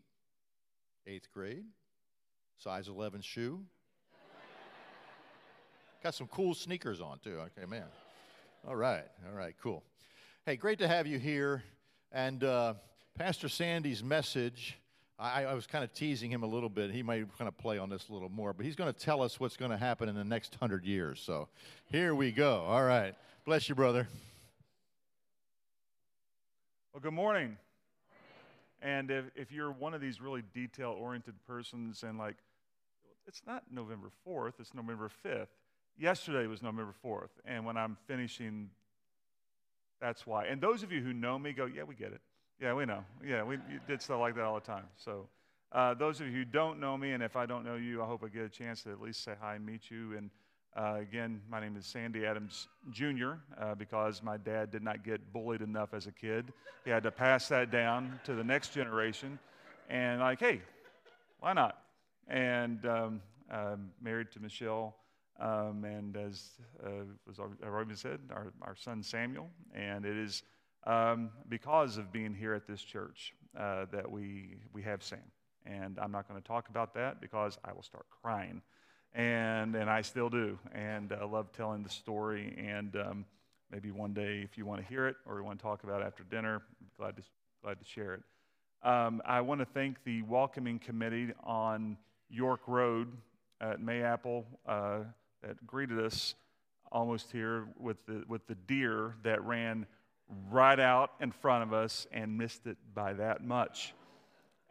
eighth 1.08 1.28
grade, 1.34 1.66
size 2.58 2.88
11 2.88 3.22
shoe. 3.22 3.62
Got 6.04 6.14
some 6.14 6.28
cool 6.28 6.54
sneakers 6.54 7.02
on, 7.02 7.18
too. 7.24 7.40
Okay, 7.40 7.68
man. 7.68 7.86
All 8.68 8.76
right, 8.76 9.06
all 9.28 9.36
right, 9.36 9.56
cool. 9.62 9.84
Hey, 10.46 10.56
great 10.56 10.78
to 10.80 10.88
have 10.88 11.08
you 11.08 11.18
here. 11.18 11.64
And 12.12 12.44
uh, 12.44 12.76
Pastor 13.18 13.50
Sandy's 13.50 14.04
message, 14.04 14.78
I, 15.18 15.46
I 15.46 15.54
was 15.56 15.66
kind 15.66 15.84
of 15.84 15.92
teasing 15.92 16.32
him 16.32 16.44
a 16.44 16.48
little 16.48 16.70
bit. 16.70 16.92
He 16.92 17.02
might 17.02 17.26
kind 17.36 17.48
of 17.48 17.58
play 17.58 17.80
on 17.80 17.90
this 17.90 18.10
a 18.10 18.14
little 18.14 18.30
more, 18.30 18.54
but 18.54 18.64
he's 18.64 18.76
going 18.76 18.94
to 18.94 19.00
tell 19.00 19.24
us 19.24 19.40
what's 19.40 19.58
going 19.58 19.72
to 19.72 19.78
happen 19.78 20.08
in 20.08 20.14
the 20.14 20.24
next 20.24 20.56
hundred 20.56 20.86
years. 20.86 21.20
So 21.20 21.48
here 21.90 22.14
we 22.14 22.32
go. 22.32 22.60
All 22.60 22.84
right. 22.84 23.16
Bless 23.44 23.68
you, 23.68 23.74
brother. 23.76 24.08
Well, 26.94 27.02
good 27.02 27.14
morning. 27.14 27.58
And 28.82 29.10
if, 29.10 29.26
if 29.36 29.52
you're 29.52 29.72
one 29.72 29.94
of 29.94 30.02
these 30.02 30.22
really 30.22 30.44
detail 30.54 30.96
oriented 30.98 31.36
persons 31.46 32.04
and 32.04 32.18
like, 32.18 32.36
it's 33.28 33.42
not 33.46 33.64
November 33.72 34.10
4th, 34.28 34.54
it's 34.60 34.74
November 34.74 35.10
5th. 35.26 35.48
Yesterday 36.00 36.48
was 36.48 36.62
November 36.62 36.94
4th. 37.04 37.30
And 37.46 37.66
when 37.66 37.76
I'm 37.76 37.98
finishing, 38.08 38.70
that's 40.00 40.28
why. 40.28 40.46
And 40.46 40.62
those 40.62 40.84
of 40.84 40.92
you 40.92 41.02
who 41.02 41.12
know 41.12 41.38
me 41.40 41.54
go, 41.54 41.66
yeah, 41.66 41.84
we 41.84 41.96
get 41.96 42.14
it. 42.14 42.22
Yeah, 42.62 42.74
we 42.74 42.86
know. 42.86 43.04
Yeah, 43.26 43.44
we 43.44 43.58
did 43.88 44.02
stuff 44.02 44.20
like 44.20 44.36
that 44.36 44.44
all 44.44 44.56
the 44.56 44.62
time. 44.62 44.86
So, 44.96 45.28
uh, 45.72 45.94
those 45.94 46.22
of 46.22 46.28
you 46.28 46.34
who 46.34 46.46
don't 46.46 46.80
know 46.80 46.98
me, 46.98 47.12
and 47.12 47.22
if 47.22 47.36
I 47.36 47.46
don't 47.46 47.66
know 47.66 47.76
you, 47.76 48.02
I 48.02 48.06
hope 48.06 48.24
I 48.24 48.30
get 48.30 48.44
a 48.44 48.50
chance 48.50 48.84
to 48.84 48.92
at 48.92 49.02
least 49.02 49.24
say 49.24 49.34
hi 49.40 49.56
and 49.56 49.66
meet 49.66 49.92
you. 49.92 50.16
And 50.18 50.32
uh, 50.78 50.98
again, 51.00 51.42
my 51.50 51.60
name 51.60 51.76
is 51.76 51.88
Sandy 51.88 52.26
Adams 52.26 52.68
Jr. 52.92 53.32
Uh, 53.60 53.74
because 53.74 54.22
my 54.22 54.38
dad 54.38 54.70
did 54.70 54.84
not 54.84 55.04
get 55.04 55.34
bullied 55.34 55.62
enough 55.62 55.94
as 55.94 56.06
a 56.06 56.12
kid. 56.12 56.54
He 56.86 56.92
had 56.92 57.02
to 57.04 57.12
pass 57.12 57.48
that 57.48 57.72
down 57.72 58.20
to 58.26 58.36
the 58.36 58.44
next 58.44 58.74
generation. 58.74 59.40
And, 59.90 60.22
like, 60.22 60.40
hey, 60.40 60.62
why 61.40 61.54
not? 61.54 61.80
And 62.28 62.86
um, 62.86 63.22
I'm 63.50 63.92
married 64.02 64.32
to 64.34 64.40
Michelle. 64.40 64.96
Um, 65.40 65.84
and 65.84 66.16
as 66.16 66.52
uh, 66.86 67.06
was 67.26 67.40
already 67.40 67.96
said, 67.96 68.20
our, 68.32 68.54
our 68.62 68.76
son 68.76 69.02
Samuel. 69.02 69.50
And 69.74 70.06
it 70.06 70.16
is 70.16 70.44
um, 70.86 71.32
because 71.50 71.98
of 71.98 72.12
being 72.12 72.36
here 72.36 72.54
at 72.54 72.68
this 72.68 72.82
church 72.82 73.34
uh, 73.58 73.86
that 73.92 74.10
we, 74.10 74.58
we 74.74 74.84
have 74.84 75.02
Sam. 75.02 75.20
And 75.66 75.98
I'm 76.00 76.12
not 76.12 76.28
going 76.28 76.40
to 76.40 76.48
talk 76.48 76.70
about 76.70 76.94
that 76.94 77.20
because 77.20 77.58
I 77.66 77.74
will 77.74 77.84
start 77.84 78.06
crying 78.22 78.62
and 79.14 79.76
and 79.76 79.90
I 79.90 80.02
still 80.02 80.30
do, 80.30 80.58
and 80.74 81.12
I 81.12 81.24
uh, 81.24 81.28
love 81.28 81.52
telling 81.52 81.84
the 81.84 81.90
story. 81.90 82.54
And 82.58 82.96
um, 82.96 83.26
maybe 83.72 83.92
one 83.92 84.14
day, 84.14 84.42
if 84.44 84.58
you 84.58 84.66
want 84.66 84.82
to 84.82 84.88
hear 84.88 85.08
it 85.08 85.16
or 85.26 85.38
you 85.38 85.44
want 85.44 85.60
to 85.60 85.64
talk 85.64 85.84
about 85.84 86.02
it 86.02 86.06
after 86.06 86.24
dinner, 86.24 86.62
I'm 86.82 86.88
glad 86.98 87.18
to 87.18 87.24
glad 87.64 87.80
to 87.80 87.86
share 87.86 88.14
it. 88.14 88.22
Um, 88.84 89.22
I 89.26 89.42
want 89.42 89.60
to 89.60 89.66
thank 89.66 90.04
the 90.04 90.22
welcoming 90.22 90.80
committee 90.80 91.34
on 91.44 91.98
York 92.30 92.62
Road 92.68 93.12
at 93.60 93.82
Mayapple 93.82 94.46
uh, 94.68 95.00
that 95.42 95.66
greeted 95.66 96.00
us 96.00 96.36
almost 96.92 97.32
here 97.32 97.68
with 97.80 97.98
the 98.06 98.24
with 98.28 98.46
the 98.48 98.56
deer 98.56 99.16
that 99.24 99.44
ran 99.44 99.86
right 100.52 100.80
out 100.80 101.12
in 101.22 101.32
front 101.32 101.64
of 101.64 101.74
us 101.74 102.08
and 102.12 102.38
missed 102.38 102.68
it 102.68 102.78
by 102.94 103.14
that 103.14 103.44
much. 103.44 103.94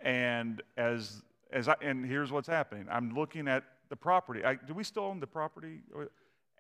And 0.01 0.62
as 0.77 1.22
as 1.53 1.68
I, 1.68 1.75
and 1.81 2.05
here's 2.05 2.33
what's 2.33 2.49
happening. 2.49 2.87
I'm 2.90 3.14
looking 3.14 3.49
at 3.49 3.64
the 3.88 3.96
property. 3.96 4.44
I, 4.44 4.55
do 4.55 4.75
we 4.75 4.85
still 4.85 5.05
own 5.05 5.20
the 5.20 5.27
property? 5.27 5.81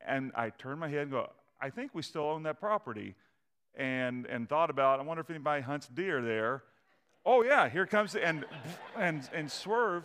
And 0.06 0.32
I 0.34 0.50
turned 0.50 0.80
my 0.80 0.88
head 0.88 1.02
and 1.02 1.10
go, 1.10 1.30
I 1.60 1.70
think 1.70 1.94
we 1.94 2.02
still 2.02 2.24
own 2.24 2.42
that 2.44 2.60
property. 2.60 3.14
And, 3.74 4.26
and 4.26 4.48
thought 4.48 4.70
about, 4.70 5.00
I 5.00 5.02
wonder 5.02 5.20
if 5.20 5.28
anybody 5.28 5.62
hunts 5.62 5.88
deer 5.88 6.22
there. 6.22 6.62
Oh, 7.26 7.42
yeah, 7.42 7.68
here 7.68 7.86
comes, 7.86 8.12
the, 8.12 8.24
and, 8.24 8.44
and, 8.96 9.28
and 9.34 9.50
swerve. 9.50 10.04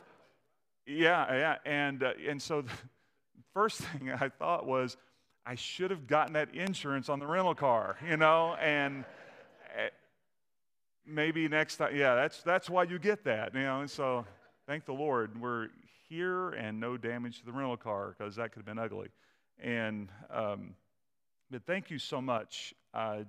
Yeah, 0.85 1.33
yeah. 1.33 1.55
And, 1.65 2.03
uh, 2.03 2.13
and 2.27 2.41
so 2.41 2.63
the 2.63 2.71
first 3.53 3.79
thing 3.79 4.11
I 4.11 4.27
thought 4.27 4.65
was, 4.65 4.97
I 5.45 5.55
should 5.55 5.89
have 5.89 6.07
gotten 6.07 6.33
that 6.33 6.53
insurance 6.53 7.09
on 7.09 7.19
the 7.19 7.25
rental 7.25 7.55
car, 7.55 7.97
you 8.07 8.17
know, 8.17 8.55
and 8.61 9.05
eh, 9.75 9.89
maybe 11.05 11.47
next 11.47 11.77
time, 11.77 11.95
yeah, 11.95 12.13
that's, 12.15 12.43
that's 12.43 12.69
why 12.69 12.83
you 12.83 12.99
get 12.99 13.23
that, 13.23 13.53
you 13.55 13.61
know, 13.61 13.81
and 13.81 13.89
so 13.89 14.25
thank 14.67 14.85
the 14.85 14.93
Lord, 14.93 15.39
we're 15.41 15.69
here 16.11 16.49
and 16.49 16.77
no 16.77 16.97
damage 16.97 17.39
to 17.39 17.45
the 17.45 17.53
rental 17.53 17.77
car 17.77 18.13
because 18.17 18.35
that 18.35 18.51
could 18.51 18.59
have 18.59 18.65
been 18.65 18.77
ugly. 18.77 19.07
And 19.63 20.09
um, 20.29 20.75
but 21.49 21.65
thank 21.65 21.89
you 21.89 21.99
so 21.99 22.21
much 22.21 22.73
uh, 22.93 23.19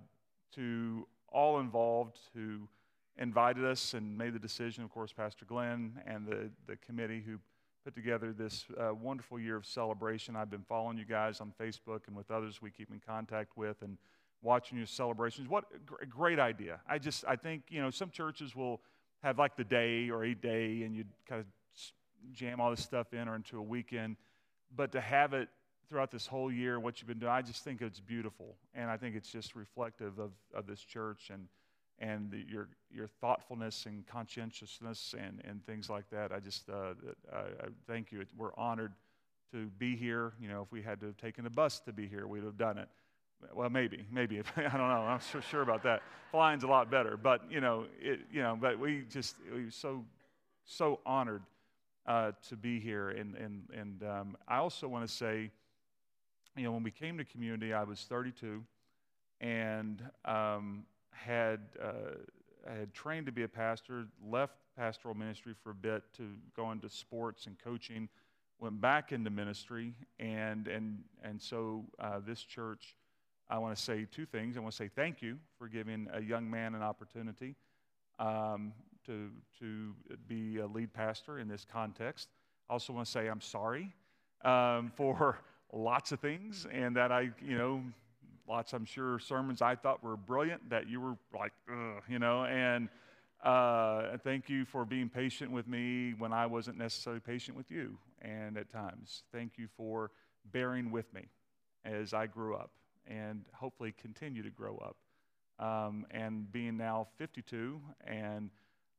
to 0.56 1.06
all 1.28 1.60
involved 1.60 2.18
who 2.34 2.68
invited 3.18 3.64
us 3.64 3.94
and 3.94 4.18
made 4.18 4.34
the 4.34 4.38
decision. 4.38 4.82
Of 4.82 4.90
course, 4.90 5.12
Pastor 5.12 5.44
Glenn 5.44 5.92
and 6.06 6.26
the 6.26 6.50
the 6.66 6.76
committee 6.76 7.22
who 7.24 7.38
put 7.84 7.94
together 7.94 8.32
this 8.32 8.64
uh, 8.80 8.92
wonderful 8.94 9.38
year 9.38 9.56
of 9.56 9.64
celebration. 9.64 10.34
I've 10.34 10.50
been 10.50 10.64
following 10.68 10.98
you 10.98 11.04
guys 11.04 11.40
on 11.40 11.52
Facebook 11.60 12.08
and 12.08 12.16
with 12.16 12.30
others 12.32 12.60
we 12.60 12.70
keep 12.70 12.90
in 12.90 13.00
contact 13.06 13.56
with 13.56 13.76
and 13.82 13.96
watching 14.42 14.76
your 14.76 14.88
celebrations. 14.88 15.48
What 15.48 15.64
a 16.00 16.06
great 16.06 16.40
idea! 16.40 16.80
I 16.88 16.98
just 16.98 17.24
I 17.28 17.36
think 17.36 17.62
you 17.68 17.80
know 17.80 17.90
some 17.90 18.10
churches 18.10 18.56
will 18.56 18.80
have 19.22 19.38
like 19.38 19.56
the 19.56 19.64
day 19.64 20.10
or 20.10 20.24
a 20.24 20.34
day 20.34 20.82
and 20.82 20.96
you 20.96 21.04
kind 21.28 21.40
of 21.40 21.46
jam 22.32 22.60
all 22.60 22.70
this 22.70 22.82
stuff 22.82 23.12
in 23.12 23.28
or 23.28 23.36
into 23.36 23.58
a 23.58 23.62
weekend, 23.62 24.16
but 24.74 24.92
to 24.92 25.00
have 25.00 25.32
it 25.32 25.48
throughout 25.88 26.10
this 26.10 26.26
whole 26.26 26.50
year, 26.50 26.80
what 26.80 27.00
you've 27.00 27.08
been 27.08 27.18
doing, 27.18 27.32
I 27.32 27.42
just 27.42 27.64
think 27.64 27.82
it's 27.82 28.00
beautiful. 28.00 28.56
And 28.74 28.90
I 28.90 28.96
think 28.96 29.14
it's 29.14 29.30
just 29.30 29.54
reflective 29.54 30.18
of, 30.18 30.30
of 30.54 30.66
this 30.66 30.80
church 30.80 31.30
and, 31.30 31.48
and 31.98 32.30
the, 32.30 32.44
your, 32.50 32.68
your 32.90 33.08
thoughtfulness 33.20 33.86
and 33.86 34.06
conscientiousness 34.06 35.14
and, 35.18 35.42
and 35.44 35.64
things 35.66 35.90
like 35.90 36.08
that. 36.10 36.32
I 36.32 36.40
just 36.40 36.68
uh, 36.70 36.94
I, 37.32 37.36
I 37.38 37.68
thank 37.86 38.10
you. 38.10 38.24
We're 38.36 38.56
honored 38.56 38.92
to 39.52 39.66
be 39.78 39.94
here. 39.94 40.32
You 40.40 40.48
know, 40.48 40.62
if 40.62 40.72
we 40.72 40.82
had 40.82 41.00
to 41.00 41.06
have 41.06 41.16
taken 41.18 41.44
a 41.46 41.50
bus 41.50 41.80
to 41.80 41.92
be 41.92 42.08
here, 42.08 42.26
we'd 42.26 42.44
have 42.44 42.56
done 42.56 42.78
it. 42.78 42.88
Well, 43.54 43.70
maybe, 43.70 44.06
maybe. 44.10 44.40
I 44.56 44.62
don't 44.62 44.78
know. 44.78 45.02
I'm 45.06 45.20
so 45.20 45.40
sure 45.40 45.62
about 45.62 45.82
that. 45.82 46.02
Flying's 46.30 46.64
a 46.64 46.68
lot 46.68 46.90
better, 46.90 47.16
but 47.16 47.42
you 47.50 47.60
know, 47.60 47.84
it, 48.00 48.20
you 48.32 48.40
know, 48.40 48.56
but 48.58 48.78
we 48.78 49.04
just 49.10 49.36
we're 49.52 49.70
so 49.70 50.04
so 50.64 51.00
honored 51.04 51.42
uh, 52.06 52.32
to 52.48 52.56
be 52.56 52.80
here. 52.80 53.10
And, 53.10 53.34
and, 53.36 53.62
and 53.76 54.02
um, 54.02 54.36
I 54.48 54.58
also 54.58 54.88
want 54.88 55.06
to 55.06 55.12
say, 55.12 55.50
you 56.56 56.64
know, 56.64 56.72
when 56.72 56.82
we 56.82 56.90
came 56.90 57.16
to 57.18 57.24
community, 57.24 57.72
I 57.72 57.84
was 57.84 58.00
32 58.08 58.62
and 59.40 60.02
um, 60.24 60.84
had, 61.10 61.60
uh, 61.82 62.16
had 62.66 62.92
trained 62.92 63.26
to 63.26 63.32
be 63.32 63.42
a 63.42 63.48
pastor, 63.48 64.06
left 64.24 64.54
pastoral 64.76 65.14
ministry 65.14 65.54
for 65.62 65.70
a 65.70 65.74
bit 65.74 66.02
to 66.16 66.28
go 66.56 66.70
into 66.70 66.88
sports 66.88 67.46
and 67.46 67.58
coaching, 67.58 68.08
went 68.58 68.80
back 68.80 69.12
into 69.12 69.30
ministry, 69.30 69.94
and 70.18 70.68
and 70.68 71.02
and 71.22 71.40
so 71.40 71.84
uh, 71.98 72.20
this 72.24 72.42
church, 72.42 72.96
I 73.50 73.58
want 73.58 73.76
to 73.76 73.82
say 73.82 74.06
two 74.10 74.24
things. 74.24 74.56
I 74.56 74.60
want 74.60 74.72
to 74.72 74.76
say 74.76 74.88
thank 74.94 75.20
you 75.20 75.38
for 75.58 75.68
giving 75.68 76.08
a 76.12 76.20
young 76.20 76.48
man 76.50 76.74
an 76.74 76.82
opportunity 76.82 77.56
um, 78.18 78.72
to 79.06 79.30
to 79.58 79.94
be 80.28 80.58
a 80.58 80.66
lead 80.66 80.92
pastor 80.92 81.38
in 81.38 81.48
this 81.48 81.66
context. 81.70 82.28
I 82.68 82.74
also 82.74 82.92
want 82.92 83.06
to 83.06 83.12
say 83.12 83.28
I'm 83.28 83.40
sorry 83.40 83.92
um, 84.44 84.92
for 84.94 85.38
lots 85.72 86.12
of 86.12 86.20
things, 86.20 86.66
and 86.70 86.96
that 86.96 87.12
I 87.12 87.30
you 87.44 87.58
know 87.58 87.82
lots, 88.48 88.72
I'm 88.72 88.84
sure, 88.84 89.18
sermons 89.18 89.62
I 89.62 89.74
thought 89.74 90.02
were 90.02 90.16
brilliant 90.16 90.68
that 90.70 90.88
you 90.88 91.00
were 91.00 91.16
like, 91.34 91.52
you 92.08 92.18
know, 92.18 92.44
and 92.44 92.88
uh, 93.42 94.16
thank 94.18 94.48
you 94.48 94.64
for 94.64 94.84
being 94.84 95.08
patient 95.08 95.50
with 95.50 95.66
me 95.66 96.14
when 96.18 96.32
I 96.32 96.46
wasn't 96.46 96.78
necessarily 96.78 97.20
patient 97.20 97.56
with 97.56 97.70
you. 97.70 97.96
And 98.20 98.56
at 98.56 98.70
times, 98.70 99.22
thank 99.32 99.58
you 99.58 99.68
for 99.76 100.10
bearing 100.52 100.90
with 100.90 101.12
me 101.12 101.22
as 101.84 102.14
I 102.14 102.26
grew 102.26 102.54
up 102.54 102.70
and 103.06 103.44
hopefully 103.52 103.94
continue 104.00 104.42
to 104.42 104.50
grow 104.50 104.76
up. 104.78 104.96
Um, 105.62 106.06
and 106.10 106.50
being 106.50 106.76
now 106.76 107.06
52, 107.18 107.80
and 108.04 108.50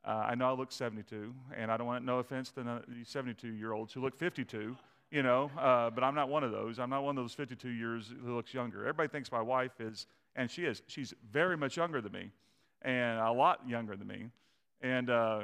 uh, 0.06 0.28
I 0.30 0.36
know 0.36 0.50
I 0.50 0.54
look 0.54 0.72
72, 0.72 1.34
and 1.58 1.70
I 1.72 1.76
don't 1.78 1.88
want 1.88 2.06
no 2.06 2.20
offense 2.20 2.52
to 2.52 2.64
the 2.64 2.82
72 3.04 3.48
year 3.50 3.74
olds 3.74 3.92
who 3.92 4.02
look 4.02 4.18
52 4.18 4.78
you 5.14 5.22
know, 5.22 5.52
uh, 5.60 5.92
but 5.92 6.04
I'm 6.04 6.16
not 6.16 6.28
one 6.28 6.44
of 6.44 6.52
those. 6.52 6.80
I'm 6.80 6.90
not 6.90 7.04
one 7.04 7.16
of 7.16 7.24
those 7.24 7.36
52 7.36 7.70
years 7.70 8.12
who 8.26 8.36
looks 8.36 8.52
younger. 8.52 8.80
Everybody 8.80 9.10
thinks 9.10 9.32
my 9.32 9.44
wife 9.44 9.80
is, 9.80 10.08
and 10.36 10.50
she 10.50 10.66
is. 10.66 10.82
She's 10.88 11.14
very 11.32 11.56
much 11.56 11.78
younger 11.78 12.02
than 12.02 12.12
me, 12.12 12.32
and 12.82 13.20
a 13.20 13.32
lot 13.32 13.60
younger 13.70 13.96
than 13.96 14.08
me, 14.08 14.32
and 14.82 15.12
uh, 15.12 15.42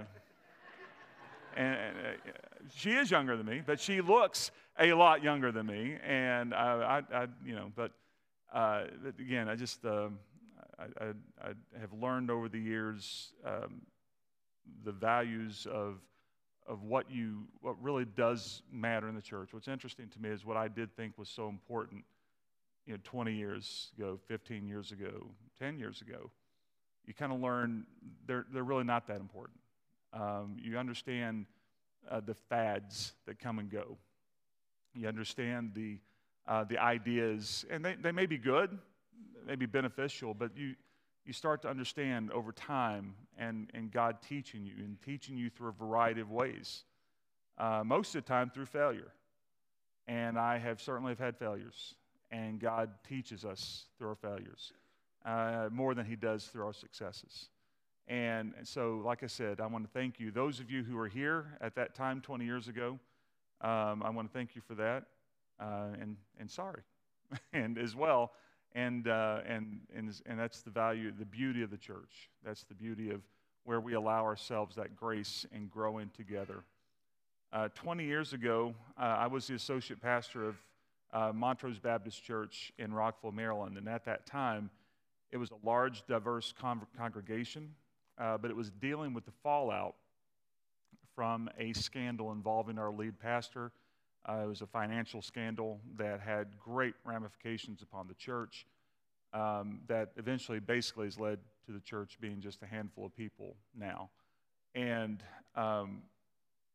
and 1.55 1.75
uh, 1.75 2.31
she 2.75 2.93
is 2.93 3.11
younger 3.11 3.37
than 3.37 3.45
me, 3.45 3.61
but 3.63 3.79
she 3.79 4.01
looks 4.01 4.49
a 4.79 4.91
lot 4.93 5.21
younger 5.21 5.51
than 5.51 5.67
me, 5.67 5.97
and 6.03 6.55
I, 6.55 7.03
I, 7.11 7.15
I 7.15 7.27
you 7.45 7.53
know, 7.53 7.71
but 7.75 7.91
uh, 8.51 8.85
again, 9.19 9.47
I 9.47 9.55
just 9.55 9.85
um, 9.85 10.17
I, 10.79 11.03
I, 11.03 11.07
I, 11.41 11.79
have 11.79 11.93
learned 11.93 12.31
over 12.31 12.47
the 12.47 12.59
years 12.59 13.33
um, 13.45 13.81
the 14.83 14.91
values 14.91 15.67
of 15.71 15.99
of 16.67 16.83
what 16.83 17.09
you 17.09 17.47
what 17.61 17.81
really 17.81 18.05
does 18.05 18.61
matter 18.71 19.09
in 19.09 19.15
the 19.15 19.21
church. 19.21 19.49
What's 19.51 19.67
interesting 19.67 20.07
to 20.09 20.21
me 20.21 20.29
is 20.29 20.45
what 20.45 20.55
I 20.55 20.67
did 20.67 20.95
think 20.95 21.17
was 21.17 21.27
so 21.27 21.49
important, 21.49 22.03
you 22.85 22.93
know, 22.93 22.99
20 23.03 23.33
years 23.33 23.91
ago, 23.97 24.19
15 24.27 24.67
years 24.67 24.91
ago, 24.91 25.27
10 25.59 25.79
years 25.79 26.01
ago. 26.01 26.29
You 27.05 27.13
kind 27.13 27.33
of 27.33 27.39
learn 27.39 27.85
they're 28.27 28.45
they're 28.53 28.63
really 28.63 28.83
not 28.83 29.07
that 29.07 29.19
important. 29.19 29.59
Um, 30.13 30.57
you 30.61 30.77
understand 30.77 31.45
uh, 32.09 32.21
the 32.21 32.35
fads 32.35 33.13
that 33.25 33.39
come 33.39 33.59
and 33.59 33.69
go. 33.69 33.97
You 34.93 35.07
understand 35.07 35.71
the 35.73 35.97
uh, 36.47 36.63
the 36.63 36.77
ideas, 36.77 37.65
and 37.69 37.83
they, 37.85 37.95
they 37.95 38.11
may 38.11 38.25
be 38.25 38.37
good, 38.37 38.77
they 39.35 39.51
may 39.51 39.55
be 39.55 39.65
beneficial, 39.65 40.33
but 40.33 40.55
you 40.55 40.75
you 41.29 41.33
start 41.33 41.61
to 41.61 41.69
understand 41.69 42.31
over 42.31 42.51
time 42.51 43.13
and, 43.37 43.69
and 43.75 43.91
God 43.91 44.17
teaching 44.27 44.65
you 44.65 44.73
and 44.83 44.99
teaching 45.03 45.37
you 45.37 45.51
through 45.51 45.69
a 45.69 45.73
variety 45.73 46.21
of 46.21 46.31
ways. 46.31 46.85
Uh, 47.55 47.83
most 47.85 48.15
of 48.15 48.23
the 48.23 48.27
time 48.27 48.49
through 48.49 48.65
failure. 48.65 49.11
And 50.07 50.39
I 50.39 50.57
have 50.57 50.81
certainly 50.81 51.11
have 51.11 51.19
had 51.19 51.37
failures. 51.37 51.93
And 52.31 52.59
God 52.59 52.89
teaches 53.07 53.45
us 53.45 53.85
through 53.97 54.09
our 54.09 54.15
failures 54.15 54.73
uh, 55.23 55.69
more 55.71 55.93
than 55.93 56.05
He 56.05 56.15
does 56.15 56.45
through 56.45 56.65
our 56.65 56.73
successes. 56.73 57.49
And, 58.07 58.55
so, 58.63 59.01
like 59.05 59.21
I 59.21 59.27
said, 59.27 59.61
I 59.61 59.67
want 59.67 59.83
to 59.83 59.91
thank 59.91 60.19
you. 60.19 60.31
Those 60.31 60.59
of 60.59 60.71
you 60.71 60.83
who 60.83 60.95
were 60.95 61.07
here 61.07 61.57
at 61.61 61.75
that 61.75 61.93
time 61.93 62.21
20 62.21 62.43
years 62.43 62.67
ago, 62.67 62.97
um, 63.61 64.01
I 64.01 64.09
want 64.09 64.31
to 64.31 64.33
thank 64.33 64.55
you 64.55 64.63
for 64.67 64.73
that. 64.75 65.03
Uh, 65.59 65.89
and, 66.01 66.17
and 66.39 66.49
sorry. 66.49 66.81
and 67.53 67.77
as 67.77 67.95
well, 67.95 68.31
and, 68.75 69.07
uh, 69.07 69.39
and, 69.47 69.81
and, 69.95 70.13
and 70.25 70.39
that's 70.39 70.61
the 70.61 70.69
value, 70.69 71.11
the 71.17 71.25
beauty 71.25 71.63
of 71.63 71.71
the 71.71 71.77
church. 71.77 72.29
That's 72.45 72.63
the 72.63 72.75
beauty 72.75 73.11
of 73.11 73.21
where 73.63 73.79
we 73.79 73.93
allow 73.93 74.23
ourselves 74.23 74.75
that 74.75 74.95
grace 74.95 75.45
and 75.53 75.69
growing 75.69 76.09
together. 76.15 76.63
Uh, 77.51 77.69
20 77.73 78.05
years 78.05 78.33
ago, 78.33 78.73
uh, 78.97 79.01
I 79.01 79.27
was 79.27 79.47
the 79.47 79.55
associate 79.55 80.01
pastor 80.01 80.49
of 80.49 80.55
uh, 81.11 81.31
Montrose 81.33 81.79
Baptist 81.79 82.23
Church 82.23 82.71
in 82.77 82.93
Rockville, 82.93 83.31
Maryland. 83.31 83.77
And 83.77 83.87
at 83.87 84.05
that 84.05 84.25
time, 84.25 84.69
it 85.31 85.37
was 85.37 85.49
a 85.51 85.65
large, 85.65 86.05
diverse 86.07 86.53
con- 86.59 86.85
congregation, 86.97 87.73
uh, 88.19 88.37
but 88.37 88.51
it 88.51 88.57
was 88.57 88.69
dealing 88.69 89.13
with 89.13 89.25
the 89.25 89.31
fallout 89.43 89.95
from 91.15 91.49
a 91.57 91.73
scandal 91.73 92.31
involving 92.31 92.77
our 92.77 92.91
lead 92.91 93.19
pastor 93.19 93.71
uh, 94.27 94.41
it 94.43 94.47
was 94.47 94.61
a 94.61 94.67
financial 94.67 95.21
scandal 95.21 95.79
that 95.97 96.19
had 96.19 96.47
great 96.59 96.93
ramifications 97.05 97.81
upon 97.81 98.07
the 98.07 98.13
church 98.15 98.65
um, 99.33 99.81
that 99.87 100.11
eventually 100.17 100.59
basically 100.59 101.05
has 101.05 101.19
led 101.19 101.39
to 101.65 101.71
the 101.71 101.79
church 101.79 102.17
being 102.19 102.41
just 102.41 102.61
a 102.63 102.65
handful 102.65 103.05
of 103.05 103.15
people 103.15 103.55
now. 103.77 104.09
And, 104.75 105.23
um, 105.55 106.01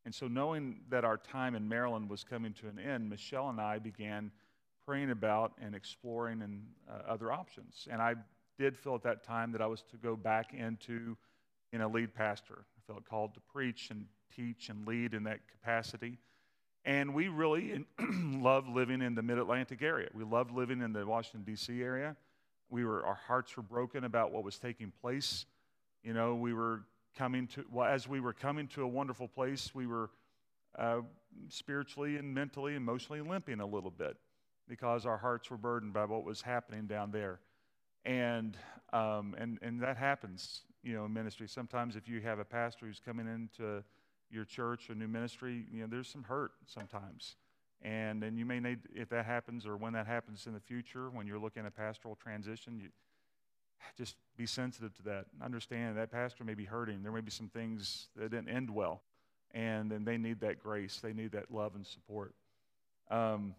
and 0.05 0.13
so, 0.13 0.27
knowing 0.27 0.81
that 0.89 1.03
our 1.03 1.17
time 1.17 1.55
in 1.55 1.67
Maryland 1.67 2.09
was 2.09 2.23
coming 2.23 2.53
to 2.53 2.67
an 2.67 2.79
end, 2.79 3.09
Michelle 3.09 3.49
and 3.49 3.59
I 3.59 3.79
began 3.79 4.31
praying 4.85 5.11
about 5.11 5.53
and 5.61 5.73
exploring 5.73 6.41
and 6.41 6.63
uh, 6.89 7.11
other 7.11 7.31
options. 7.31 7.87
And 7.91 8.01
I 8.01 8.15
did 8.59 8.77
feel 8.77 8.95
at 8.95 9.03
that 9.03 9.23
time 9.23 9.51
that 9.51 9.61
I 9.61 9.65
was 9.65 9.83
to 9.91 9.97
go 9.97 10.15
back 10.15 10.53
into 10.53 11.17
in 11.73 11.81
a 11.81 11.87
lead 11.87 12.13
pastor. 12.13 12.65
I 12.77 12.91
felt 12.91 13.05
called 13.05 13.33
to 13.33 13.39
preach 13.51 13.89
and 13.89 14.05
teach 14.35 14.69
and 14.69 14.87
lead 14.87 15.13
in 15.13 15.23
that 15.23 15.39
capacity. 15.49 16.17
And 16.85 17.15
we 17.15 17.29
really 17.29 17.83
love 17.99 18.67
living 18.67 19.01
in 19.01 19.15
the 19.15 19.23
mid 19.23 19.39
Atlantic 19.39 19.81
area. 19.81 20.09
We 20.13 20.23
loved 20.23 20.51
living 20.51 20.81
in 20.81 20.93
the 20.93 21.05
Washington, 21.05 21.43
D.C. 21.43 21.81
area. 21.81 22.15
We 22.69 22.85
were, 22.85 23.03
our 23.05 23.19
hearts 23.27 23.57
were 23.57 23.63
broken 23.63 24.03
about 24.03 24.31
what 24.31 24.43
was 24.43 24.59
taking 24.59 24.91
place. 25.01 25.45
You 26.03 26.13
know, 26.13 26.35
we 26.35 26.53
were 26.53 26.81
coming 27.17 27.47
to, 27.47 27.65
well, 27.71 27.87
as 27.87 28.07
we 28.07 28.19
were 28.19 28.33
coming 28.33 28.67
to 28.69 28.83
a 28.83 28.87
wonderful 28.87 29.27
place, 29.27 29.73
we 29.73 29.87
were 29.87 30.11
uh, 30.77 31.01
spiritually 31.49 32.17
and 32.17 32.33
mentally, 32.33 32.75
and 32.75 32.81
emotionally 32.83 33.21
limping 33.21 33.61
a 33.61 33.65
little 33.65 33.91
bit 33.91 34.17
because 34.67 35.05
our 35.05 35.17
hearts 35.17 35.49
were 35.49 35.57
burdened 35.57 35.93
by 35.93 36.05
what 36.05 36.23
was 36.23 36.41
happening 36.41 36.85
down 36.85 37.11
there. 37.11 37.39
And, 38.03 38.57
um, 38.93 39.35
and, 39.39 39.57
and 39.63 39.81
that 39.81 39.97
happens, 39.97 40.61
you 40.83 40.93
know, 40.93 41.05
in 41.05 41.13
ministry. 41.13 41.47
Sometimes 41.47 41.95
if 41.95 42.07
you 42.07 42.21
have 42.21 42.37
a 42.37 42.45
pastor 42.45 42.85
who's 42.85 43.01
coming 43.03 43.27
into 43.27 43.83
your 44.29 44.45
church 44.45 44.89
or 44.89 44.95
new 44.95 45.07
ministry, 45.07 45.65
you 45.71 45.81
know, 45.81 45.87
there's 45.89 46.07
some 46.07 46.23
hurt 46.23 46.51
sometimes. 46.65 47.35
And 47.81 48.21
then 48.21 48.37
you 48.37 48.45
may 48.45 48.59
need, 48.59 48.79
if 48.93 49.09
that 49.09 49.25
happens 49.25 49.65
or 49.65 49.77
when 49.77 49.93
that 49.93 50.07
happens 50.07 50.47
in 50.47 50.53
the 50.53 50.59
future, 50.59 51.09
when 51.09 51.27
you're 51.27 51.39
looking 51.39 51.65
at 51.65 51.75
pastoral 51.75 52.15
transition, 52.15 52.79
you 52.79 52.89
just 53.97 54.15
be 54.37 54.45
sensitive 54.45 54.95
to 54.95 55.03
that. 55.03 55.25
Understand 55.43 55.97
that 55.97 56.11
pastor 56.11 56.43
may 56.43 56.55
be 56.55 56.65
hurting. 56.65 57.03
There 57.03 57.11
may 57.11 57.21
be 57.21 57.31
some 57.31 57.49
things 57.49 58.07
that 58.15 58.31
didn't 58.31 58.49
end 58.49 58.69
well. 58.69 59.01
And 59.53 59.89
then 59.89 60.03
they 60.03 60.17
need 60.17 60.39
that 60.41 60.61
grace, 60.61 60.99
they 61.01 61.13
need 61.13 61.31
that 61.31 61.51
love 61.51 61.75
and 61.75 61.85
support. 61.85 62.33
Um, 63.09 63.55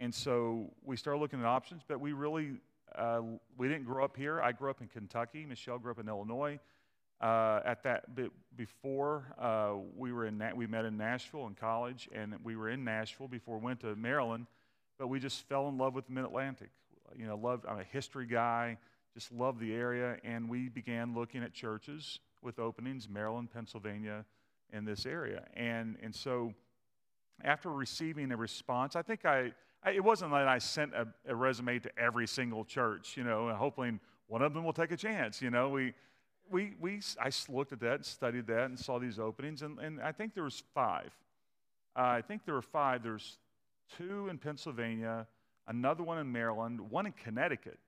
and 0.00 0.14
so 0.14 0.70
we 0.84 0.96
started 0.96 1.20
looking 1.20 1.40
at 1.40 1.46
options, 1.46 1.82
but 1.86 2.00
we 2.00 2.12
really, 2.12 2.54
uh, 2.94 3.22
we 3.56 3.68
didn't 3.68 3.84
grow 3.84 4.04
up 4.04 4.16
here. 4.16 4.40
I 4.40 4.52
grew 4.52 4.70
up 4.70 4.80
in 4.80 4.88
Kentucky. 4.88 5.46
Michelle 5.46 5.78
grew 5.78 5.92
up 5.92 5.98
in 5.98 6.08
Illinois. 6.08 6.58
Uh, 7.20 7.60
at 7.64 7.82
that 7.82 8.04
before 8.56 9.34
uh, 9.40 9.74
we 9.96 10.12
were 10.12 10.26
in 10.26 10.40
we 10.54 10.68
met 10.68 10.84
in 10.84 10.96
Nashville 10.96 11.48
in 11.48 11.54
college, 11.54 12.08
and 12.14 12.34
we 12.44 12.54
were 12.54 12.68
in 12.68 12.84
Nashville 12.84 13.26
before 13.26 13.58
we 13.58 13.64
went 13.64 13.80
to 13.80 13.96
Maryland. 13.96 14.46
But 14.98 15.08
we 15.08 15.18
just 15.18 15.48
fell 15.48 15.68
in 15.68 15.78
love 15.78 15.94
with 15.94 16.06
the 16.06 16.12
Mid 16.12 16.24
Atlantic. 16.24 16.70
You 17.16 17.26
know, 17.26 17.36
loved. 17.36 17.66
I'm 17.66 17.80
a 17.80 17.84
history 17.84 18.26
guy. 18.26 18.78
Just 19.14 19.32
loved 19.32 19.58
the 19.58 19.74
area, 19.74 20.18
and 20.22 20.48
we 20.48 20.68
began 20.68 21.12
looking 21.12 21.42
at 21.42 21.52
churches 21.52 22.20
with 22.42 22.60
openings, 22.60 23.08
Maryland, 23.08 23.50
Pennsylvania, 23.52 24.24
in 24.72 24.84
this 24.84 25.06
area. 25.06 25.44
And 25.54 25.96
and 26.02 26.14
so, 26.14 26.52
after 27.42 27.70
receiving 27.70 28.30
a 28.30 28.36
response, 28.36 28.94
I 28.94 29.02
think 29.02 29.24
I, 29.24 29.52
I 29.82 29.92
it 29.92 30.04
wasn't 30.04 30.30
that 30.32 30.46
I 30.46 30.58
sent 30.58 30.94
a, 30.94 31.08
a 31.26 31.34
resume 31.34 31.80
to 31.80 31.90
every 31.98 32.28
single 32.28 32.64
church, 32.64 33.16
you 33.16 33.24
know, 33.24 33.52
hoping 33.56 33.98
one 34.28 34.42
of 34.42 34.54
them 34.54 34.62
will 34.62 34.72
take 34.72 34.92
a 34.92 34.96
chance. 34.96 35.42
You 35.42 35.50
know, 35.50 35.70
we 35.70 35.94
we, 36.50 36.74
we, 36.80 37.00
I 37.20 37.30
looked 37.48 37.72
at 37.72 37.80
that 37.80 37.94
and 37.94 38.04
studied 38.04 38.46
that 38.46 38.64
and 38.64 38.78
saw 38.78 38.98
these 38.98 39.18
openings, 39.18 39.62
and, 39.62 39.78
and 39.78 40.00
I 40.00 40.12
think 40.12 40.34
there 40.34 40.44
was 40.44 40.62
five. 40.74 41.10
Uh, 41.96 42.02
I 42.02 42.22
think 42.22 42.44
there 42.44 42.54
were 42.54 42.62
five. 42.62 43.02
There's 43.02 43.38
two 43.96 44.28
in 44.28 44.38
Pennsylvania, 44.38 45.26
another 45.66 46.02
one 46.02 46.18
in 46.18 46.30
Maryland, 46.30 46.80
one 46.80 47.06
in 47.06 47.12
Connecticut. 47.12 47.78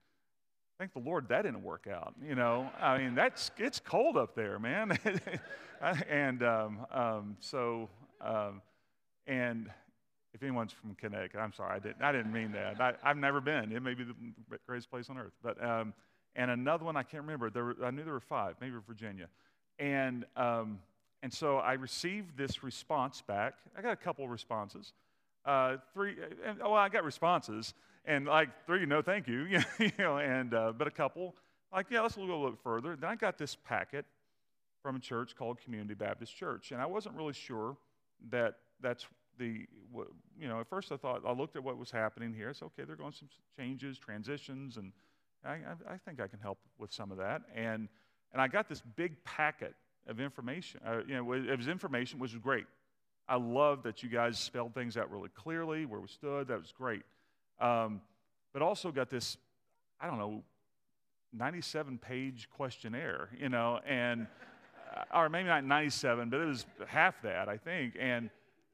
Thank 0.78 0.94
the 0.94 1.00
Lord 1.00 1.28
that 1.28 1.42
didn't 1.42 1.62
work 1.62 1.86
out. 1.92 2.14
You 2.26 2.34
know, 2.34 2.70
I 2.80 2.96
mean, 2.98 3.14
that's 3.14 3.50
it's 3.58 3.78
cold 3.78 4.16
up 4.16 4.34
there, 4.34 4.58
man. 4.58 4.98
and 6.08 6.42
um, 6.42 6.86
um, 6.90 7.36
so, 7.40 7.88
um, 8.22 8.62
and 9.26 9.70
if 10.32 10.42
anyone's 10.42 10.72
from 10.72 10.94
Connecticut, 10.94 11.38
I'm 11.38 11.52
sorry, 11.52 11.76
I 11.76 11.78
didn't, 11.80 12.02
I 12.02 12.12
didn't 12.12 12.32
mean 12.32 12.52
that. 12.52 12.80
I, 12.80 13.08
have 13.08 13.18
never 13.18 13.40
been. 13.40 13.72
It 13.72 13.82
may 13.82 13.94
be 13.94 14.04
the 14.04 14.14
greatest 14.66 14.90
place 14.90 15.10
on 15.10 15.18
earth, 15.18 15.34
but 15.42 15.62
um, 15.62 15.92
and 16.36 16.50
another 16.50 16.84
one 16.84 16.96
I 16.96 17.02
can't 17.02 17.22
remember. 17.22 17.50
There 17.50 17.64
were, 17.64 17.76
I 17.84 17.90
knew 17.90 18.04
there 18.04 18.12
were 18.12 18.20
five, 18.20 18.56
maybe 18.60 18.76
Virginia, 18.86 19.28
and 19.78 20.24
um, 20.36 20.80
and 21.22 21.32
so 21.32 21.58
I 21.58 21.74
received 21.74 22.36
this 22.36 22.62
response 22.62 23.22
back. 23.22 23.54
I 23.76 23.82
got 23.82 23.92
a 23.92 23.96
couple 23.96 24.26
responses, 24.28 24.92
uh, 25.44 25.76
three, 25.92 26.16
and, 26.44 26.58
oh, 26.62 26.72
I 26.72 26.88
got 26.88 27.04
responses, 27.04 27.74
and 28.04 28.26
like 28.26 28.48
three, 28.66 28.86
no, 28.86 29.02
thank 29.02 29.28
you, 29.28 29.46
you 29.78 29.92
know, 29.98 30.18
and 30.18 30.54
uh, 30.54 30.72
but 30.76 30.86
a 30.86 30.90
couple, 30.90 31.34
like 31.72 31.86
yeah, 31.90 32.00
let's 32.00 32.16
go 32.16 32.22
a 32.22 32.24
little 32.24 32.50
bit 32.50 32.58
further. 32.62 32.96
Then 32.96 33.10
I 33.10 33.16
got 33.16 33.38
this 33.38 33.56
packet 33.56 34.04
from 34.82 34.96
a 34.96 35.00
church 35.00 35.36
called 35.36 35.60
Community 35.60 35.94
Baptist 35.94 36.34
Church, 36.34 36.72
and 36.72 36.80
I 36.80 36.86
wasn't 36.86 37.16
really 37.16 37.34
sure 37.34 37.76
that 38.30 38.56
that's 38.80 39.06
the 39.38 39.66
you 40.38 40.48
know 40.48 40.60
at 40.60 40.68
first 40.68 40.92
I 40.92 40.96
thought 40.96 41.22
I 41.26 41.32
looked 41.32 41.56
at 41.56 41.64
what 41.64 41.76
was 41.78 41.90
happening 41.90 42.32
here. 42.32 42.50
I 42.50 42.52
said, 42.52 42.66
okay, 42.66 42.84
they're 42.84 42.96
going 42.96 43.12
some 43.12 43.28
changes, 43.58 43.98
transitions, 43.98 44.76
and 44.76 44.92
I, 45.44 45.50
I, 45.52 45.94
I 45.94 45.96
think 46.04 46.20
I 46.20 46.26
can 46.26 46.38
help 46.40 46.58
with 46.78 46.92
some 46.92 47.10
of 47.10 47.18
that. 47.18 47.42
And 47.54 47.88
and 48.32 48.40
I 48.40 48.48
got 48.48 48.68
this 48.68 48.82
big 48.96 49.22
packet 49.24 49.74
of 50.06 50.20
information. 50.20 50.80
Uh, 50.86 50.98
you 51.06 51.14
know, 51.14 51.32
it 51.32 51.56
was 51.56 51.68
information 51.68 52.18
which 52.18 52.32
was 52.32 52.42
great. 52.42 52.66
I 53.28 53.36
love 53.36 53.82
that 53.84 54.02
you 54.02 54.08
guys 54.08 54.38
spelled 54.38 54.74
things 54.74 54.96
out 54.96 55.10
really 55.10 55.28
clearly, 55.30 55.86
where 55.86 56.00
we 56.00 56.08
stood. 56.08 56.48
That 56.48 56.58
was 56.58 56.72
great. 56.72 57.02
Um, 57.60 58.00
but 58.52 58.62
also 58.62 58.90
got 58.90 59.10
this, 59.10 59.36
I 60.00 60.06
don't 60.06 60.18
know, 60.18 60.42
97 61.32 61.98
page 61.98 62.48
questionnaire, 62.56 63.28
you 63.38 63.48
know, 63.48 63.78
and, 63.86 64.26
uh, 64.96 65.18
or 65.18 65.28
maybe 65.28 65.48
not 65.48 65.64
97, 65.64 66.30
but 66.30 66.40
it 66.40 66.46
was 66.46 66.66
half 66.86 67.22
that, 67.22 67.48
I 67.48 67.56
think. 67.56 67.94
And, 68.00 68.30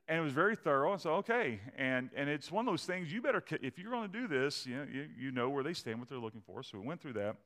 and 0.08 0.18
it 0.18 0.22
was 0.22 0.32
very 0.32 0.56
thorough. 0.56 0.96
So, 0.96 1.14
okay. 1.14 1.60
And, 1.76 2.10
and 2.16 2.28
it's 2.28 2.52
one 2.52 2.66
of 2.66 2.72
those 2.72 2.84
things 2.84 3.12
you 3.12 3.20
better, 3.20 3.42
if 3.62 3.78
you're 3.78 3.90
going 3.90 4.10
to 4.10 4.20
do 4.20 4.28
this, 4.28 4.66
you 4.66 4.76
know, 4.76 4.86
you, 4.90 5.06
you 5.18 5.30
know 5.32 5.48
where 5.48 5.64
they 5.64 5.72
stand, 5.72 5.98
what 5.98 6.08
they're 6.08 6.18
looking 6.18 6.42
for. 6.46 6.62
So 6.62 6.78
we 6.78 6.86
went 6.86 7.00
through 7.00 7.14
that. 7.14 7.36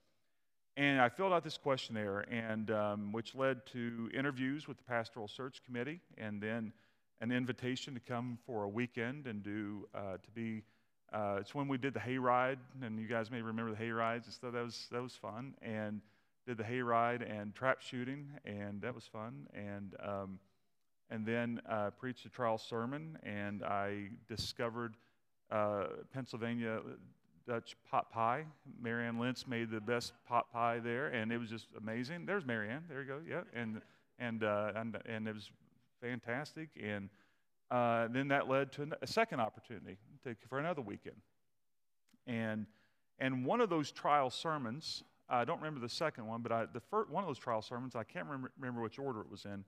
And 0.77 1.01
I 1.01 1.09
filled 1.09 1.33
out 1.33 1.42
this 1.42 1.59
questionnaire, 1.59 2.20
and 2.31 2.70
um, 2.70 3.12
which 3.12 3.35
led 3.35 3.66
to 3.73 4.09
interviews 4.16 4.68
with 4.68 4.77
the 4.77 4.85
pastoral 4.85 5.27
search 5.27 5.62
committee, 5.64 6.01
and 6.16 6.40
then 6.40 6.73
an 7.20 7.33
invitation 7.33 7.92
to 7.94 8.01
come 8.01 8.38
for 8.46 8.62
a 8.62 8.68
weekend 8.68 9.27
and 9.27 9.42
do 9.42 9.88
uh, 9.94 10.16
to 10.23 10.31
be. 10.35 10.62
Uh, 11.12 11.38
it's 11.40 11.57
when 11.57 11.66
we 11.66 11.77
did 11.77 11.92
the 11.92 12.01
hayride, 12.01 12.59
and 12.83 13.01
you 13.01 13.09
guys 13.09 13.33
may 13.33 13.42
remember 13.42 13.73
the 13.73 13.85
hayrides 13.85 14.25
and 14.27 14.33
stuff. 14.33 14.53
That 14.53 14.64
was 14.64 14.87
that 14.92 15.03
was 15.03 15.16
fun, 15.16 15.55
and 15.61 16.01
did 16.46 16.57
the 16.57 16.64
hayride 16.64 17.29
and 17.29 17.53
trap 17.55 17.83
shooting, 17.83 18.29
and 18.44 18.81
that 18.81 18.94
was 18.94 19.07
fun, 19.07 19.49
and 19.53 19.96
um, 20.03 20.38
and 21.11 21.27
then 21.27 21.61
uh, 21.68 21.90
preached 21.90 22.25
a 22.25 22.29
trial 22.29 22.59
sermon, 22.59 23.18
and 23.23 23.64
I 23.64 24.09
discovered 24.29 24.96
uh, 25.51 25.85
Pennsylvania 26.12 26.81
Dutch 27.46 27.77
pot 27.90 28.12
pie. 28.12 28.44
Marianne 28.81 29.18
Lentz 29.18 29.46
made 29.46 29.70
the 29.70 29.81
best 29.81 30.12
pot 30.29 30.53
pie 30.53 30.79
there, 30.79 31.09
and 31.09 31.33
it 31.33 31.38
was 31.38 31.51
just 31.51 31.66
amazing. 31.77 32.27
There's 32.27 32.46
Marianne. 32.46 32.85
There 32.88 33.03
you 33.03 33.09
go. 33.09 33.18
Yeah, 33.29 33.42
and 33.55 33.81
and 34.18 34.44
uh, 34.44 34.73
and 34.77 34.96
and 35.07 35.27
it 35.27 35.35
was 35.35 35.51
fantastic. 36.01 36.68
And 36.81 37.09
uh, 37.70 38.09
then 38.09 38.29
that 38.29 38.49
led 38.49 38.73
to 38.73 38.88
a 39.03 39.07
second 39.07 39.40
opportunity 39.40 39.96
to, 40.25 40.37
for 40.49 40.59
another 40.59 40.83
weekend. 40.83 41.16
And 42.27 42.66
and 43.18 43.44
one 43.44 43.61
of 43.61 43.68
those 43.68 43.90
trial 43.90 44.31
sermons, 44.31 45.03
I 45.29 45.44
don't 45.44 45.59
remember 45.59 45.81
the 45.81 45.88
second 45.88 46.27
one, 46.27 46.42
but 46.42 46.53
I, 46.53 46.66
the 46.73 46.81
first, 46.81 47.11
one 47.11 47.23
of 47.23 47.29
those 47.29 47.38
trial 47.38 47.62
sermons, 47.62 47.94
I 47.94 48.05
can't 48.05 48.27
remember 48.29 48.81
which 48.81 48.99
order 48.99 49.20
it 49.20 49.31
was 49.31 49.44
in. 49.44 49.64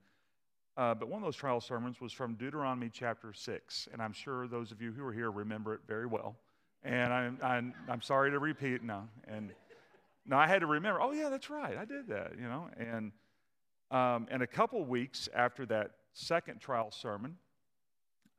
Uh, 0.77 0.95
but 0.95 1.09
one 1.09 1.23
of 1.23 1.27
those 1.27 1.37
trial 1.37 1.61
sermons 1.61 2.01
was 2.01 2.13
from 2.13 2.35
Deuteronomy 2.35 2.91
chapter 2.93 3.33
6. 3.33 3.89
And 3.93 4.01
I'm 4.01 4.13
sure 4.13 4.49
those 4.49 4.73
of 4.73 4.81
you 4.81 4.93
who 4.93 5.05
are 5.05 5.13
here 5.13 5.31
remember 5.31 5.75
it 5.75 5.81
very 5.87 6.07
well. 6.07 6.37
And 6.83 7.13
I'm, 7.13 7.39
I'm, 7.43 7.75
I'm 7.89 8.03
sorry 8.03 8.31
to 8.31 8.39
repeat 8.39 8.83
now. 8.83 9.09
And 9.29 9.51
now 10.27 10.39
I 10.39 10.47
had 10.47 10.61
to 10.61 10.67
remember, 10.67 11.01
oh, 11.01 11.13
yeah, 11.13 11.29
that's 11.29 11.51
right. 11.51 11.77
I 11.77 11.85
did 11.85 12.09
that, 12.09 12.33
you 12.41 12.49
know. 12.49 12.69
And, 12.79 13.13
um, 13.91 14.27
and 14.31 14.43
a 14.43 14.47
couple 14.47 14.85
weeks 14.85 15.29
after 15.35 15.67
that 15.67 15.91
second 16.13 16.61
trial 16.61 16.91
sermon, 16.91 17.37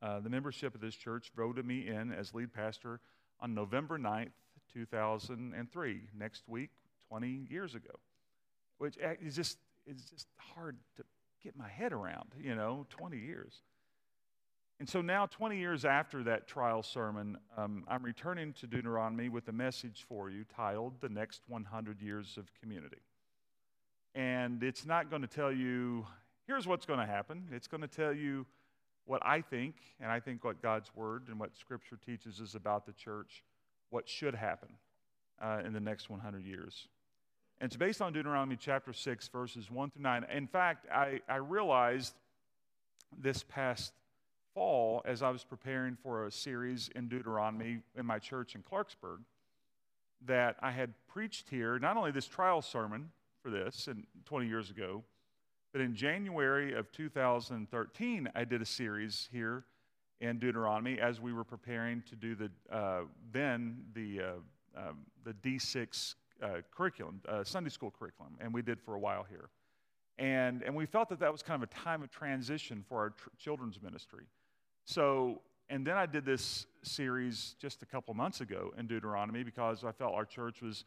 uh, 0.02 0.20
the 0.20 0.28
membership 0.28 0.74
of 0.74 0.80
this 0.80 0.94
church 0.94 1.30
voted 1.36 1.64
me 1.64 1.86
in 1.86 2.12
as 2.12 2.34
lead 2.34 2.52
pastor 2.52 3.00
on 3.40 3.54
November 3.54 3.98
9th, 3.98 4.32
2003, 4.72 6.00
next 6.18 6.42
week, 6.48 6.70
20 7.08 7.46
years 7.48 7.74
ago, 7.74 7.94
which 8.78 8.98
is 9.22 9.36
just, 9.36 9.58
is 9.86 10.02
just 10.10 10.26
hard 10.36 10.76
to 10.96 11.04
get 11.44 11.56
my 11.56 11.68
head 11.68 11.92
around, 11.92 12.30
you 12.40 12.54
know, 12.54 12.86
20 12.88 13.18
years. 13.18 13.52
And 14.80 14.88
so 14.88 15.02
now, 15.02 15.26
20 15.26 15.58
years 15.58 15.84
after 15.84 16.24
that 16.24 16.48
trial 16.48 16.82
sermon, 16.82 17.38
um, 17.56 17.84
I'm 17.86 18.02
returning 18.02 18.54
to 18.54 18.66
Deuteronomy 18.66 19.28
with 19.28 19.46
a 19.48 19.52
message 19.52 20.04
for 20.08 20.30
you 20.30 20.44
titled 20.44 20.94
The 21.00 21.08
Next 21.08 21.42
100 21.46 22.00
Years 22.00 22.36
of 22.38 22.50
Community. 22.60 23.02
And 24.14 24.62
it's 24.62 24.84
not 24.84 25.10
going 25.10 25.22
to 25.22 25.28
tell 25.28 25.52
you, 25.52 26.06
here's 26.46 26.66
what's 26.66 26.86
going 26.86 26.98
to 26.98 27.06
happen. 27.06 27.46
It's 27.52 27.68
going 27.68 27.82
to 27.82 27.88
tell 27.88 28.12
you 28.12 28.46
what 29.04 29.24
I 29.24 29.42
think, 29.42 29.76
and 30.00 30.10
I 30.10 30.18
think 30.18 30.44
what 30.44 30.62
God's 30.62 30.90
Word 30.96 31.28
and 31.28 31.38
what 31.38 31.56
Scripture 31.56 31.98
teaches 32.04 32.40
us 32.40 32.54
about 32.54 32.86
the 32.86 32.92
church, 32.92 33.44
what 33.90 34.08
should 34.08 34.34
happen 34.34 34.70
uh, 35.40 35.60
in 35.64 35.72
the 35.72 35.80
next 35.80 36.10
100 36.10 36.44
years. 36.44 36.88
And 37.60 37.68
it's 37.68 37.76
based 37.76 38.02
on 38.02 38.12
Deuteronomy 38.12 38.56
chapter 38.56 38.92
6, 38.92 39.28
verses 39.28 39.70
1 39.70 39.90
through 39.90 40.02
9. 40.02 40.26
In 40.32 40.46
fact, 40.46 40.86
I, 40.92 41.20
I 41.28 41.36
realized 41.36 42.14
this 43.16 43.44
past 43.44 43.92
fall, 44.54 45.02
as 45.04 45.22
I 45.22 45.30
was 45.30 45.44
preparing 45.44 45.96
for 45.96 46.26
a 46.26 46.32
series 46.32 46.90
in 46.94 47.08
Deuteronomy 47.08 47.80
in 47.96 48.06
my 48.06 48.18
church 48.18 48.54
in 48.54 48.62
Clarksburg, 48.62 49.18
that 50.26 50.56
I 50.62 50.70
had 50.70 50.94
preached 51.08 51.48
here 51.48 51.78
not 51.78 51.96
only 51.96 52.10
this 52.10 52.26
trial 52.26 52.62
sermon 52.62 53.10
for 53.42 53.50
this 53.50 53.88
and 53.88 54.04
20 54.24 54.46
years 54.46 54.70
ago, 54.70 55.04
but 55.72 55.80
in 55.80 55.94
January 55.94 56.74
of 56.74 56.90
2013, 56.92 58.28
I 58.34 58.44
did 58.44 58.62
a 58.62 58.66
series 58.66 59.28
here 59.32 59.64
in 60.20 60.38
Deuteronomy 60.38 61.00
as 61.00 61.20
we 61.20 61.32
were 61.32 61.44
preparing 61.44 62.02
to 62.08 62.16
do 62.16 62.34
the 62.34 62.50
uh, 62.70 63.02
then 63.32 63.78
the 63.92 64.20
uh, 64.20 64.32
um, 64.76 64.98
the 65.24 65.34
D6 65.34 66.14
uh, 66.42 66.60
curriculum, 66.74 67.20
uh, 67.28 67.44
Sunday 67.44 67.70
school 67.70 67.92
curriculum, 67.96 68.36
and 68.40 68.52
we 68.52 68.62
did 68.62 68.80
for 68.80 68.94
a 68.94 68.98
while 68.98 69.24
here, 69.28 69.50
and 70.18 70.62
and 70.62 70.74
we 70.74 70.86
felt 70.86 71.08
that 71.08 71.20
that 71.20 71.32
was 71.32 71.42
kind 71.42 71.62
of 71.62 71.68
a 71.68 71.72
time 71.72 72.02
of 72.02 72.10
transition 72.10 72.84
for 72.88 72.98
our 72.98 73.10
tr- 73.10 73.28
children's 73.38 73.80
ministry. 73.82 74.24
So, 74.84 75.40
and 75.70 75.86
then 75.86 75.96
I 75.96 76.06
did 76.06 76.24
this 76.24 76.66
series 76.82 77.56
just 77.58 77.82
a 77.82 77.86
couple 77.86 78.12
months 78.14 78.40
ago 78.40 78.72
in 78.78 78.86
Deuteronomy 78.86 79.42
because 79.42 79.84
I 79.84 79.92
felt 79.92 80.14
our 80.14 80.26
church 80.26 80.60
was 80.60 80.84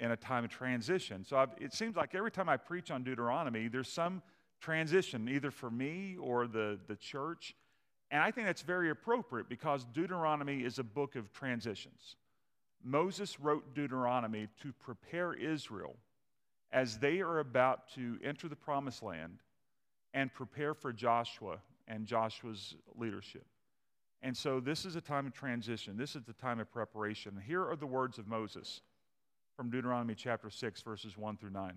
in 0.00 0.12
a 0.12 0.16
time 0.16 0.44
of 0.44 0.50
transition. 0.50 1.24
So 1.24 1.36
I've, 1.36 1.50
it 1.60 1.74
seems 1.74 1.96
like 1.96 2.14
every 2.14 2.30
time 2.30 2.48
I 2.48 2.56
preach 2.56 2.90
on 2.90 3.02
Deuteronomy, 3.02 3.68
there's 3.68 3.88
some 3.88 4.22
transition, 4.60 5.28
either 5.28 5.50
for 5.50 5.70
me 5.70 6.16
or 6.20 6.46
the, 6.46 6.78
the 6.86 6.96
church. 6.96 7.54
And 8.10 8.22
I 8.22 8.30
think 8.30 8.46
that's 8.46 8.62
very 8.62 8.90
appropriate 8.90 9.48
because 9.48 9.84
Deuteronomy 9.92 10.60
is 10.60 10.78
a 10.78 10.84
book 10.84 11.16
of 11.16 11.32
transitions. 11.32 12.16
Moses 12.84 13.40
wrote 13.40 13.74
Deuteronomy 13.74 14.48
to 14.62 14.72
prepare 14.72 15.34
Israel 15.34 15.96
as 16.72 16.98
they 16.98 17.20
are 17.20 17.38
about 17.38 17.88
to 17.94 18.18
enter 18.22 18.48
the 18.48 18.56
promised 18.56 19.02
land 19.02 19.38
and 20.14 20.32
prepare 20.32 20.74
for 20.74 20.92
Joshua 20.92 21.58
and 21.86 22.06
Joshua's 22.06 22.74
leadership. 22.96 23.46
And 24.22 24.36
so 24.36 24.60
this 24.60 24.84
is 24.84 24.96
a 24.96 25.00
time 25.00 25.26
of 25.26 25.32
transition. 25.32 25.96
This 25.96 26.16
is 26.16 26.24
the 26.24 26.32
time 26.32 26.60
of 26.60 26.70
preparation. 26.70 27.40
Here 27.46 27.64
are 27.64 27.76
the 27.76 27.86
words 27.86 28.18
of 28.18 28.26
Moses 28.26 28.80
from 29.56 29.70
Deuteronomy 29.70 30.14
chapter 30.14 30.50
6, 30.50 30.82
verses 30.82 31.16
1 31.16 31.36
through 31.36 31.50
9. 31.50 31.72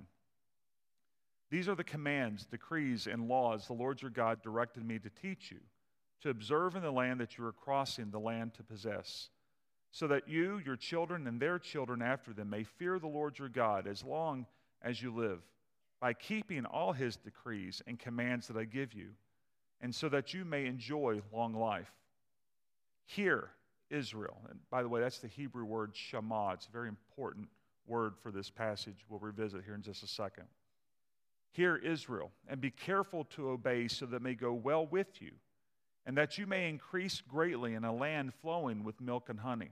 These 1.50 1.68
are 1.68 1.76
the 1.76 1.84
commands, 1.84 2.46
decrees, 2.46 3.08
and 3.08 3.28
laws 3.28 3.68
the 3.68 3.74
Lord 3.74 4.02
your 4.02 4.12
God 4.12 4.42
directed 4.42 4.86
me 4.86 5.00
to 5.00 5.10
teach 5.10 5.52
you, 5.52 5.60
to 6.22 6.30
observe 6.30 6.76
in 6.76 6.82
the 6.82 6.92
land 6.92 7.20
that 7.20 7.38
you 7.38 7.46
are 7.46 7.52
crossing 7.52 8.10
the 8.10 8.20
land 8.20 8.54
to 8.56 8.64
possess, 8.64 9.30
so 9.92 10.08
that 10.08 10.28
you, 10.28 10.62
your 10.66 10.76
children, 10.76 11.28
and 11.28 11.40
their 11.40 11.60
children 11.60 12.02
after 12.02 12.34
them 12.34 12.50
may 12.50 12.64
fear 12.64 13.00
the 13.00 13.08
Lord 13.08 13.38
your 13.38 13.50
God 13.50 13.88
as 13.88 14.04
long 14.04 14.46
as 14.82 15.02
you 15.02 15.14
live, 15.14 15.40
by 16.00 16.14
keeping 16.14 16.66
all 16.66 16.94
his 16.94 17.16
decrees 17.18 17.82
and 17.86 18.00
commands 18.00 18.48
that 18.48 18.58
I 18.58 18.64
give 18.64 18.94
you 18.94 19.10
and 19.82 19.94
so 19.94 20.08
that 20.10 20.34
you 20.34 20.46
may 20.46 20.66
enjoy 20.66 21.22
long 21.34 21.54
life. 21.54 21.92
Hear, 23.06 23.50
Israel. 23.90 24.38
And 24.50 24.60
by 24.70 24.84
the 24.84 24.90
way, 24.90 25.02
that's 25.02 25.20
the 25.20 25.28
Hebrew 25.28 25.66
word 25.66 25.92
Shema. 25.94 26.52
It's 26.52 26.68
a 26.68 26.72
very 26.72 26.88
important 26.88 27.50
word 27.88 28.14
for 28.22 28.32
this 28.32 28.50
passage. 28.50 29.04
We'll 29.10 29.20
revisit 29.20 29.64
here 29.66 29.76
in 29.76 29.82
just 29.82 30.04
a 30.04 30.08
second. 30.08 30.46
Hear, 31.52 31.76
Israel, 31.76 32.32
and 32.48 32.62
be 32.62 32.72
careful 32.72 33.26
to 33.36 33.50
obey 33.50 33.88
so 33.90 34.06
that 34.06 34.18
it 34.18 34.22
may 34.22 34.36
go 34.36 34.54
well 34.54 34.86
with 34.86 35.22
you, 35.22 35.32
and 36.06 36.18
that 36.18 36.38
you 36.38 36.48
may 36.48 36.70
increase 36.70 37.22
greatly 37.22 37.74
in 37.74 37.84
a 37.84 37.94
land 37.94 38.34
flowing 38.42 38.86
with 38.86 39.02
milk 39.02 39.28
and 39.28 39.40
honey, 39.40 39.72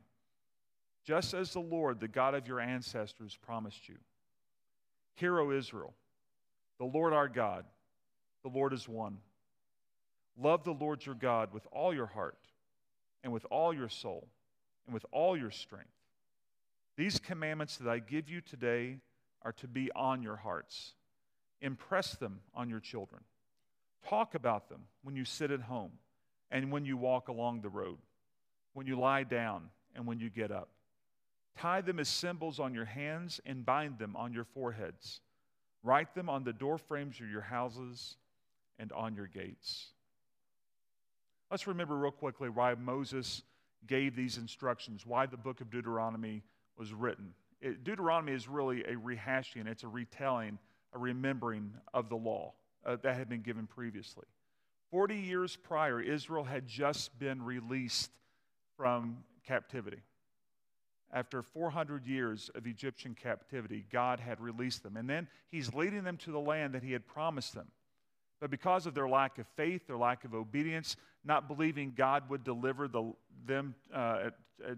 just 1.10 1.34
as 1.34 1.54
the 1.54 1.60
Lord, 1.60 2.00
the 2.00 2.08
God 2.08 2.36
of 2.36 2.48
your 2.48 2.60
ancestors, 2.60 3.36
promised 3.42 3.90
you. 3.90 3.96
Hear, 5.16 5.40
O 5.40 5.50
Israel, 5.50 5.96
the 6.78 6.86
Lord 6.86 7.14
our 7.14 7.28
God, 7.28 7.66
the 8.44 8.50
Lord 8.50 8.74
is 8.74 8.88
one. 8.88 9.18
Love 10.40 10.64
the 10.64 10.72
Lord 10.72 11.04
your 11.04 11.16
God 11.16 11.52
with 11.52 11.66
all 11.72 11.96
your 11.96 12.06
heart, 12.06 12.38
and 13.24 13.34
with 13.34 13.44
all 13.50 13.74
your 13.74 13.90
soul, 13.90 14.28
and 14.86 14.94
with 14.94 15.04
all 15.12 15.36
your 15.36 15.50
strength. 15.50 15.90
These 16.96 17.18
commandments 17.18 17.78
that 17.78 17.90
I 17.90 17.98
give 17.98 18.30
you 18.30 18.40
today 18.40 19.00
are 19.42 19.54
to 19.54 19.68
be 19.68 19.90
on 19.96 20.22
your 20.22 20.36
hearts. 20.36 20.94
Impress 21.60 22.18
them 22.18 22.42
on 22.54 22.70
your 22.70 22.80
children. 22.80 23.22
Talk 24.08 24.36
about 24.36 24.70
them 24.70 24.82
when 25.02 25.16
you 25.16 25.26
sit 25.26 25.50
at 25.50 25.62
home 25.62 25.94
and 26.52 26.72
when 26.72 26.86
you 26.86 26.98
walk 26.98 27.30
along 27.30 27.62
the 27.62 27.70
road, 27.70 27.98
when 28.74 28.86
you 28.86 28.96
lie 28.96 29.24
down 29.24 29.72
and 29.96 30.06
when 30.06 30.20
you 30.20 30.30
get 30.30 30.52
up. 30.52 30.70
Tie 31.58 31.82
them 31.82 32.00
as 32.00 32.08
symbols 32.08 32.60
on 32.60 32.74
your 32.74 32.86
hands 32.86 33.42
and 33.46 33.66
bind 33.66 33.98
them 33.98 34.16
on 34.16 34.34
your 34.34 34.46
foreheads. 34.46 35.22
Write 35.84 36.14
them 36.14 36.30
on 36.30 36.44
the 36.44 36.54
door 36.54 36.78
frames 36.78 37.20
of 37.20 37.30
your 37.30 37.42
houses 37.42 38.16
and 38.78 38.92
on 38.92 39.16
your 39.16 39.28
gates. 39.28 39.88
Let's 41.52 41.68
remember 41.68 41.98
real 41.98 42.12
quickly 42.12 42.50
why 42.50 42.76
Moses 42.76 43.44
gave 43.88 44.16
these 44.16 44.38
instructions, 44.38 45.06
why 45.06 45.26
the 45.26 45.38
book 45.38 45.62
of 45.62 45.72
Deuteronomy 45.72 46.44
was 46.78 46.94
written. 46.94 47.34
It, 47.62 47.84
Deuteronomy 47.84 48.34
is 48.34 48.48
really 48.48 48.84
a 48.84 48.96
rehashing, 48.96 49.68
it's 49.68 49.84
a 49.84 49.88
retelling, 49.88 50.60
a 50.94 51.00
remembering 51.00 51.74
of 51.94 52.10
the 52.10 52.16
law 52.16 52.54
uh, 52.86 52.98
that 53.02 53.16
had 53.16 53.30
been 53.30 53.42
given 53.42 53.68
previously. 53.68 54.26
40 54.92 55.16
years 55.16 55.56
prior, 55.56 56.00
Israel 56.00 56.44
had 56.44 56.68
just 56.68 57.18
been 57.20 57.44
released 57.44 58.12
from 58.78 59.18
captivity. 59.46 60.02
After 61.12 61.42
400 61.42 62.06
years 62.06 62.52
of 62.54 62.68
Egyptian 62.68 63.16
captivity, 63.16 63.86
God 63.92 64.20
had 64.20 64.40
released 64.40 64.84
them. 64.84 64.96
And 64.96 65.10
then 65.10 65.28
He's 65.50 65.74
leading 65.74 66.04
them 66.04 66.18
to 66.18 66.32
the 66.32 66.40
land 66.40 66.74
that 66.74 66.84
He 66.84 66.92
had 66.92 67.08
promised 67.08 67.56
them. 67.56 67.68
But 68.40 68.52
because 68.52 68.86
of 68.86 68.94
their 68.94 69.10
lack 69.10 69.38
of 69.38 69.48
faith, 69.56 69.88
their 69.88 69.98
lack 69.98 70.24
of 70.24 70.34
obedience, 70.34 70.96
not 71.26 71.48
believing 71.48 71.94
God 71.96 72.30
would 72.30 72.44
deliver 72.44 72.88
the, 72.88 73.12
them, 73.46 73.76
uh, 73.94 73.98
uh, 73.98 74.30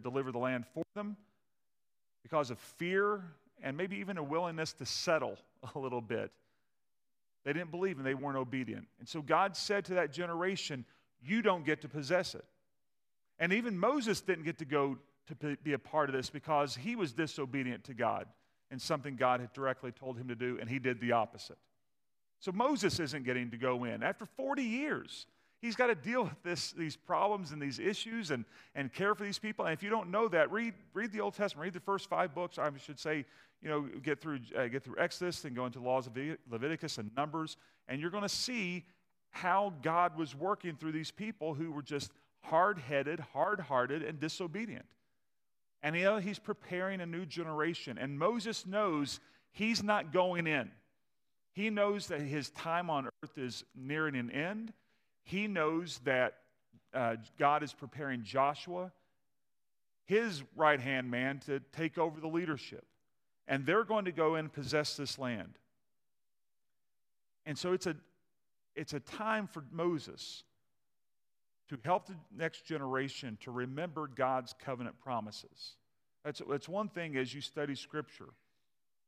deliver 0.01 0.31
the 0.31 0.39
land 0.39 0.65
for 0.73 0.83
them, 0.95 1.15
because 2.23 2.49
of 2.49 2.59
fear 2.59 3.23
and 3.61 3.77
maybe 3.77 3.97
even 3.97 4.17
a 4.17 4.23
willingness 4.23 4.73
to 4.73 4.85
settle 4.85 5.37
a 5.75 5.79
little 5.79 6.01
bit, 6.01 6.31
they 7.43 7.53
didn't 7.53 7.71
believe 7.71 7.97
and 7.97 8.05
they 8.05 8.13
weren't 8.13 8.37
obedient. 8.37 8.87
And 8.99 9.07
so 9.07 9.21
God 9.21 9.55
said 9.55 9.85
to 9.85 9.95
that 9.95 10.11
generation, 10.11 10.85
You 11.23 11.41
don't 11.41 11.65
get 11.65 11.81
to 11.81 11.89
possess 11.89 12.35
it. 12.35 12.45
And 13.39 13.53
even 13.53 13.77
Moses 13.77 14.21
didn't 14.21 14.45
get 14.45 14.59
to 14.59 14.65
go 14.65 14.97
to 15.27 15.57
be 15.63 15.73
a 15.73 15.79
part 15.79 16.09
of 16.09 16.15
this 16.15 16.29
because 16.29 16.75
he 16.75 16.95
was 16.95 17.13
disobedient 17.13 17.83
to 17.85 17.93
God 17.93 18.27
and 18.69 18.81
something 18.81 19.15
God 19.15 19.41
had 19.41 19.53
directly 19.53 19.91
told 19.91 20.17
him 20.17 20.29
to 20.29 20.35
do, 20.35 20.57
and 20.59 20.69
he 20.69 20.79
did 20.79 20.99
the 21.01 21.11
opposite. 21.11 21.57
So 22.39 22.51
Moses 22.51 22.99
isn't 22.99 23.23
getting 23.23 23.51
to 23.51 23.57
go 23.57 23.83
in. 23.83 24.01
After 24.01 24.25
40 24.25 24.63
years, 24.63 25.27
he's 25.61 25.75
got 25.75 25.87
to 25.87 25.95
deal 25.95 26.23
with 26.23 26.41
this, 26.41 26.71
these 26.71 26.95
problems 26.95 27.51
and 27.51 27.61
these 27.61 27.79
issues 27.79 28.31
and, 28.31 28.45
and 28.73 28.91
care 28.91 29.13
for 29.13 29.23
these 29.23 29.37
people. 29.37 29.65
And 29.65 29.73
if 29.73 29.83
you 29.83 29.89
don't 29.89 30.09
know 30.09 30.27
that, 30.29 30.51
read, 30.51 30.73
read 30.93 31.11
the 31.11 31.21
Old 31.21 31.35
Testament, 31.35 31.65
read 31.65 31.73
the 31.73 31.79
first 31.81 32.09
five 32.09 32.33
books. 32.33 32.57
I 32.57 32.69
should 32.77 32.99
say, 32.99 33.25
you 33.61 33.69
know, 33.69 33.81
get 34.01 34.19
through, 34.19 34.39
uh, 34.57 34.67
get 34.67 34.83
through 34.83 34.95
Exodus 34.97 35.45
and 35.45 35.55
go 35.55 35.65
into 35.65 35.79
laws 35.79 36.07
of 36.07 36.17
Leviticus 36.49 36.97
and 36.97 37.11
Numbers, 37.15 37.57
and 37.87 38.01
you're 38.01 38.09
going 38.09 38.23
to 38.23 38.29
see 38.29 38.85
how 39.29 39.73
God 39.81 40.17
was 40.17 40.33
working 40.33 40.75
through 40.75 40.93
these 40.93 41.11
people 41.11 41.53
who 41.53 41.71
were 41.71 41.83
just 41.83 42.11
hard 42.41 42.79
headed, 42.79 43.19
hard 43.19 43.59
hearted, 43.59 44.01
and 44.01 44.19
disobedient. 44.19 44.85
And 45.83 45.95
you 45.95 46.03
know, 46.03 46.17
he's 46.17 46.39
preparing 46.39 47.01
a 47.01 47.05
new 47.05 47.25
generation. 47.25 47.97
And 47.97 48.17
Moses 48.19 48.65
knows 48.65 49.19
he's 49.51 49.83
not 49.83 50.13
going 50.13 50.47
in. 50.47 50.71
He 51.53 51.69
knows 51.69 52.07
that 52.07 52.21
his 52.21 52.49
time 52.51 52.89
on 52.89 53.07
earth 53.23 53.37
is 53.37 53.63
nearing 53.75 54.15
an 54.15 54.29
end. 54.31 54.73
He 55.23 55.47
knows 55.47 55.99
that 56.03 56.37
uh, 56.93 57.17
God 57.37 57.63
is 57.63 57.73
preparing 57.73 58.23
Joshua, 58.23 58.91
his 60.05 60.43
right 60.55 60.79
hand 60.79 61.09
man, 61.09 61.39
to 61.45 61.59
take 61.71 61.97
over 61.97 62.19
the 62.19 62.27
leadership. 62.27 62.85
And 63.47 63.65
they're 63.65 63.83
going 63.83 64.05
to 64.05 64.11
go 64.11 64.35
and 64.35 64.51
possess 64.51 64.95
this 64.95 65.17
land. 65.17 65.57
And 67.45 67.57
so 67.57 67.73
it's 67.73 67.87
a, 67.87 67.95
it's 68.75 68.93
a 68.93 68.99
time 68.99 69.47
for 69.47 69.63
Moses 69.71 70.43
to 71.71 71.77
help 71.85 72.05
the 72.05 72.15
next 72.37 72.65
generation 72.65 73.37
to 73.39 73.49
remember 73.49 74.09
God's 74.13 74.53
covenant 74.63 74.99
promises. 74.99 75.75
That's, 76.25 76.41
that's 76.49 76.67
one 76.67 76.89
thing 76.89 77.15
as 77.15 77.33
you 77.33 77.39
study 77.39 77.75
Scripture 77.75 78.27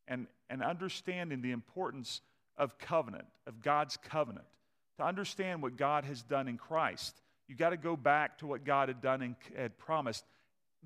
and, 0.07 0.28
and 0.49 0.64
understanding 0.64 1.41
the 1.41 1.51
importance 1.51 2.22
of 2.57 2.78
covenant, 2.78 3.26
of 3.47 3.61
God's 3.61 3.97
covenant. 3.97 4.45
To 4.97 5.03
understand 5.03 5.61
what 5.61 5.76
God 5.76 6.05
has 6.05 6.22
done 6.22 6.47
in 6.47 6.57
Christ, 6.57 7.22
you 7.49 7.55
got 7.55 7.72
to 7.72 7.78
go 7.78 7.97
back 7.97 8.38
to 8.38 8.47
what 8.47 8.64
God 8.64 8.88
had 8.88 9.01
done 9.01 9.22
and 9.22 9.36
had 9.57 9.78
promised, 9.78 10.24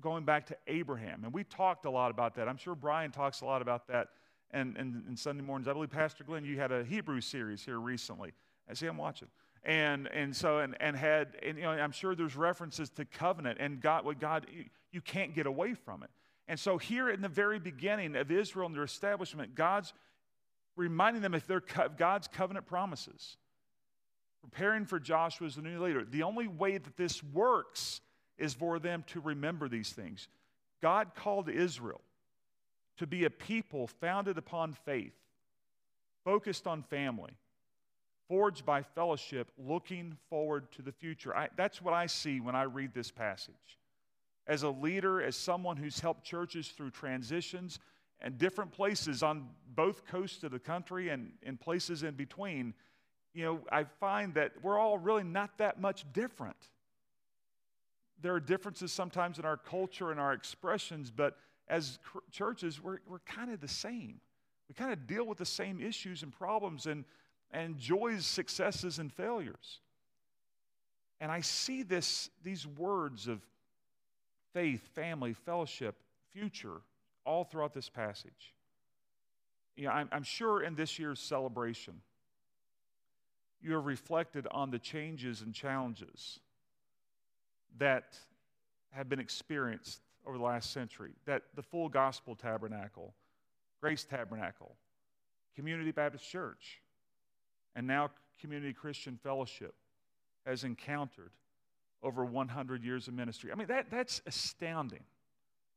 going 0.00 0.24
back 0.24 0.46
to 0.46 0.56
Abraham. 0.66 1.22
And 1.22 1.32
we 1.32 1.44
talked 1.44 1.84
a 1.84 1.90
lot 1.90 2.10
about 2.10 2.34
that. 2.36 2.48
I'm 2.48 2.56
sure 2.56 2.74
Brian 2.74 3.12
talks 3.12 3.42
a 3.42 3.44
lot 3.44 3.62
about 3.62 3.86
that 3.86 4.08
and, 4.50 4.76
and, 4.76 5.04
and 5.06 5.16
Sunday 5.16 5.44
mornings. 5.44 5.68
I 5.68 5.74
believe, 5.74 5.90
Pastor 5.90 6.24
Glenn, 6.24 6.44
you 6.44 6.58
had 6.58 6.72
a 6.72 6.82
Hebrew 6.82 7.20
series 7.20 7.64
here 7.64 7.78
recently. 7.78 8.32
I 8.68 8.74
see 8.74 8.86
I'm 8.86 8.96
watching 8.96 9.28
and 9.64 10.08
and 10.08 10.34
so 10.34 10.58
and, 10.58 10.76
and 10.80 10.96
had 10.96 11.36
and 11.42 11.56
you 11.58 11.64
know 11.64 11.70
i'm 11.70 11.92
sure 11.92 12.14
there's 12.14 12.36
references 12.36 12.90
to 12.90 13.04
covenant 13.04 13.58
and 13.60 13.80
god 13.80 14.04
what 14.04 14.18
god 14.18 14.46
you, 14.92 15.00
can't 15.00 15.34
get 15.34 15.46
away 15.46 15.74
from 15.74 16.02
it. 16.02 16.10
And 16.50 16.58
so 16.58 16.78
here 16.78 17.10
in 17.10 17.20
the 17.20 17.28
very 17.28 17.58
beginning 17.58 18.16
of 18.16 18.30
israel 18.30 18.66
and 18.66 18.74
their 18.74 18.84
establishment 18.84 19.54
god's 19.54 19.92
reminding 20.76 21.22
them 21.22 21.34
of 21.34 21.46
their 21.46 21.62
god's 21.96 22.28
covenant 22.28 22.66
promises 22.66 23.36
preparing 24.40 24.84
for 24.84 24.98
joshua 24.98 25.46
as 25.46 25.56
the 25.56 25.62
new 25.62 25.82
leader. 25.82 26.04
The 26.04 26.22
only 26.22 26.48
way 26.48 26.78
that 26.78 26.96
this 26.96 27.22
works 27.22 28.00
is 28.38 28.54
for 28.54 28.78
them 28.78 29.04
to 29.08 29.20
remember 29.20 29.68
these 29.68 29.90
things. 29.90 30.28
God 30.80 31.14
called 31.14 31.48
israel 31.48 32.00
to 32.98 33.06
be 33.06 33.24
a 33.24 33.30
people 33.30 33.86
founded 33.86 34.38
upon 34.38 34.72
faith 34.72 35.14
focused 36.24 36.66
on 36.66 36.82
family 36.82 37.32
forged 38.28 38.64
by 38.64 38.82
fellowship, 38.82 39.50
looking 39.58 40.16
forward 40.28 40.70
to 40.72 40.82
the 40.82 40.92
future. 40.92 41.34
I, 41.34 41.48
that's 41.56 41.80
what 41.80 41.94
I 41.94 42.06
see 42.06 42.40
when 42.40 42.54
I 42.54 42.64
read 42.64 42.92
this 42.94 43.10
passage. 43.10 43.54
As 44.46 44.62
a 44.62 44.70
leader, 44.70 45.22
as 45.22 45.36
someone 45.36 45.76
who's 45.76 45.98
helped 46.00 46.24
churches 46.24 46.68
through 46.68 46.90
transitions 46.90 47.78
and 48.20 48.38
different 48.38 48.72
places 48.72 49.22
on 49.22 49.48
both 49.74 50.06
coasts 50.06 50.42
of 50.44 50.52
the 50.52 50.58
country 50.58 51.08
and 51.08 51.32
in 51.42 51.56
places 51.56 52.02
in 52.02 52.14
between, 52.14 52.74
you 53.34 53.44
know, 53.44 53.60
I 53.70 53.84
find 53.84 54.34
that 54.34 54.52
we're 54.62 54.78
all 54.78 54.98
really 54.98 55.22
not 55.24 55.58
that 55.58 55.80
much 55.80 56.04
different. 56.12 56.56
There 58.20 58.34
are 58.34 58.40
differences 58.40 58.90
sometimes 58.90 59.38
in 59.38 59.44
our 59.44 59.56
culture 59.56 60.10
and 60.10 60.18
our 60.18 60.32
expressions, 60.32 61.10
but 61.10 61.36
as 61.68 61.98
churches, 62.32 62.82
we're, 62.82 62.98
we're 63.06 63.20
kind 63.20 63.52
of 63.52 63.60
the 63.60 63.68
same. 63.68 64.20
We 64.68 64.74
kind 64.74 64.92
of 64.92 65.06
deal 65.06 65.24
with 65.24 65.38
the 65.38 65.46
same 65.46 65.80
issues 65.80 66.22
and 66.22 66.32
problems, 66.32 66.86
and 66.86 67.04
and 67.50 67.78
joys, 67.78 68.26
successes, 68.26 68.98
and 68.98 69.12
failures. 69.12 69.80
And 71.20 71.32
I 71.32 71.40
see 71.40 71.82
this, 71.82 72.30
these 72.44 72.66
words 72.66 73.26
of 73.26 73.40
faith, 74.52 74.86
family, 74.94 75.32
fellowship, 75.32 75.96
future, 76.32 76.80
all 77.24 77.44
throughout 77.44 77.74
this 77.74 77.88
passage. 77.88 78.54
You 79.76 79.84
know, 79.84 79.90
I'm, 79.90 80.08
I'm 80.12 80.22
sure 80.22 80.62
in 80.62 80.74
this 80.74 80.98
year's 80.98 81.20
celebration, 81.20 81.94
you 83.60 83.74
have 83.74 83.86
reflected 83.86 84.46
on 84.50 84.70
the 84.70 84.78
changes 84.78 85.42
and 85.42 85.52
challenges 85.52 86.40
that 87.78 88.16
have 88.90 89.08
been 89.08 89.20
experienced 89.20 90.00
over 90.26 90.38
the 90.38 90.44
last 90.44 90.72
century. 90.72 91.12
That 91.26 91.42
the 91.54 91.62
full 91.62 91.88
gospel 91.88 92.34
tabernacle, 92.34 93.14
Grace 93.80 94.04
Tabernacle, 94.04 94.74
Community 95.54 95.90
Baptist 95.90 96.28
Church, 96.28 96.80
and 97.78 97.86
now 97.86 98.10
Community 98.40 98.72
Christian 98.72 99.16
Fellowship 99.22 99.72
has 100.44 100.64
encountered 100.64 101.30
over 102.02 102.24
100 102.24 102.82
years 102.82 103.06
of 103.06 103.14
ministry. 103.14 103.52
I 103.52 103.54
mean, 103.54 103.68
that, 103.68 103.86
that's 103.88 104.20
astounding. 104.26 105.04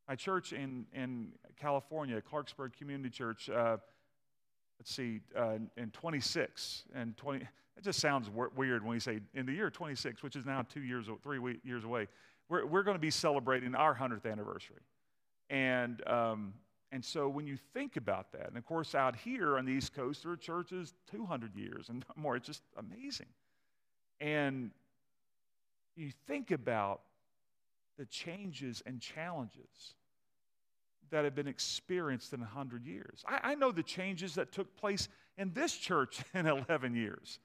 My 0.10 0.16
church 0.16 0.52
in, 0.52 0.88
in 0.96 1.28
California, 1.60 2.20
Clarksburg 2.20 2.74
Community 2.76 3.12
Church, 3.12 3.52
uh, 3.52 3.78
let's 4.80 4.92
see, 4.92 5.20
uh, 5.38 5.60
in 5.78 5.92
26 5.92 6.86
and 6.96 7.16
20, 7.18 7.42
it 7.78 7.84
just 7.84 8.00
sounds 8.00 8.32
weird 8.56 8.82
when 8.82 8.94
we 8.94 9.00
say 9.00 9.20
in 9.36 9.46
the 9.46 9.54
year 9.54 9.70
26, 9.70 10.24
which 10.24 10.36
is 10.36 10.44
now 10.44 10.64
two 10.64 10.82
years, 10.82 11.06
three 11.22 11.60
years 11.64 11.84
away, 11.84 12.08
we're, 12.50 12.66
we're 12.66 12.84
going 12.84 12.96
to 12.98 13.02
be 13.02 13.12
celebrating 13.12 13.76
our 13.76 13.96
100th 13.96 14.26
anniversary. 14.26 14.82
And 15.52 16.02
um, 16.08 16.54
and 16.92 17.04
so 17.04 17.30
when 17.30 17.48
you 17.48 17.58
think 17.74 17.96
about 17.96 18.34
that, 18.34 18.50
and 18.50 18.58
of 18.58 18.66
course, 18.66 18.94
out 18.96 19.16
here 19.16 19.58
on 19.58 19.66
the 19.66 19.72
East 19.72 19.94
Coast, 19.94 20.24
there 20.24 20.32
are 20.34 20.38
churches 20.38 20.94
200 21.12 21.56
years 21.56 21.88
and 21.90 22.04
more. 22.16 22.36
It's 22.36 22.48
just 22.48 22.64
amazing. 22.78 23.28
And 24.20 24.72
you 25.96 26.12
think 26.28 26.52
about 26.52 27.02
the 27.98 28.06
changes 28.06 28.84
and 28.86 29.00
challenges 29.00 29.96
that 31.12 31.24
have 31.24 31.36
been 31.36 31.48
experienced 31.48 32.34
in 32.34 32.40
100 32.40 32.86
years. 32.86 33.24
I, 33.28 33.52
I, 33.52 33.56
know 33.56 33.72
the 33.72 33.84
changes 33.84 34.36
that 34.36 34.54
took 34.54 34.76
place 34.78 35.10
in 35.38 35.52
this 35.54 35.76
church 35.76 36.22
in 36.34 36.48
11 36.48 36.96
years 36.96 37.40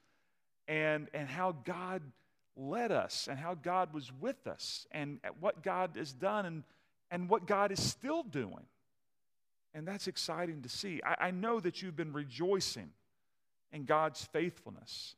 and, 0.67 1.07
and 1.13 1.27
how 1.27 1.55
God 1.65 2.01
led 2.55 2.91
us 2.91 3.27
and 3.29 3.37
how 3.37 3.55
God 3.55 3.93
was 3.93 4.11
with 4.19 4.47
us 4.47 4.87
and 4.91 5.19
what 5.39 5.63
God 5.63 5.91
has 5.97 6.13
done 6.13 6.45
and, 6.45 6.63
and 7.11 7.29
what 7.29 7.45
God 7.45 7.71
is 7.71 7.81
still 7.81 8.23
doing 8.23 8.65
And 9.77 9.87
that's 9.87 10.07
exciting 10.07 10.63
to 10.63 10.69
see. 10.69 11.01
I, 11.05 11.27
I 11.27 11.31
know 11.31 11.59
that 11.59 11.83
you've 11.83 11.95
been 11.95 12.11
rejoicing 12.11 12.89
in 13.71 13.85
God's 13.85 14.23
faithfulness 14.33 15.13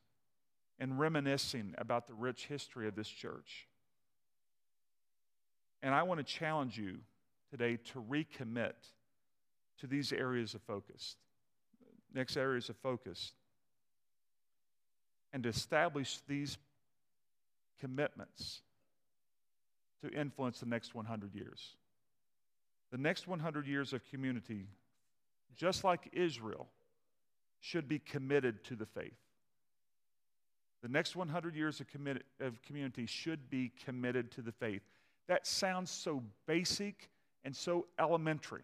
and 0.78 1.00
reminiscing 1.00 1.74
about 1.78 2.06
the 2.06 2.12
rich 2.12 2.44
history 2.44 2.86
of 2.86 2.94
this 2.94 3.08
church. 3.08 3.66
And 5.82 5.94
I 5.94 6.02
want 6.02 6.18
to 6.18 6.24
challenge 6.24 6.76
you 6.76 6.98
today 7.50 7.78
to 7.94 8.02
recommit 8.02 8.74
to 9.78 9.86
these 9.86 10.12
areas 10.12 10.52
of 10.52 10.60
focus. 10.60 11.16
Next 12.12 12.36
areas 12.36 12.68
of 12.68 12.76
focus. 12.76 13.32
And 15.32 15.42
to 15.44 15.48
establish 15.48 16.18
these 16.28 16.58
commitments 17.80 18.60
to 20.02 20.10
influence 20.10 20.60
the 20.60 20.66
next 20.66 20.94
100 20.94 21.34
years. 21.34 21.76
The 22.90 22.98
next 22.98 23.28
100 23.28 23.66
years 23.66 23.92
of 23.92 24.04
community, 24.10 24.66
just 25.56 25.84
like 25.84 26.08
Israel, 26.12 26.68
should 27.60 27.88
be 27.88 27.98
committed 27.98 28.64
to 28.64 28.74
the 28.74 28.86
faith. 28.86 29.12
The 30.82 30.88
next 30.88 31.14
100 31.14 31.54
years 31.54 31.80
of, 31.80 31.86
of 32.40 32.62
community 32.62 33.06
should 33.06 33.50
be 33.50 33.70
committed 33.84 34.30
to 34.32 34.42
the 34.42 34.52
faith. 34.52 34.82
That 35.28 35.46
sounds 35.46 35.90
so 35.90 36.22
basic 36.46 37.10
and 37.44 37.54
so 37.54 37.86
elementary. 37.98 38.62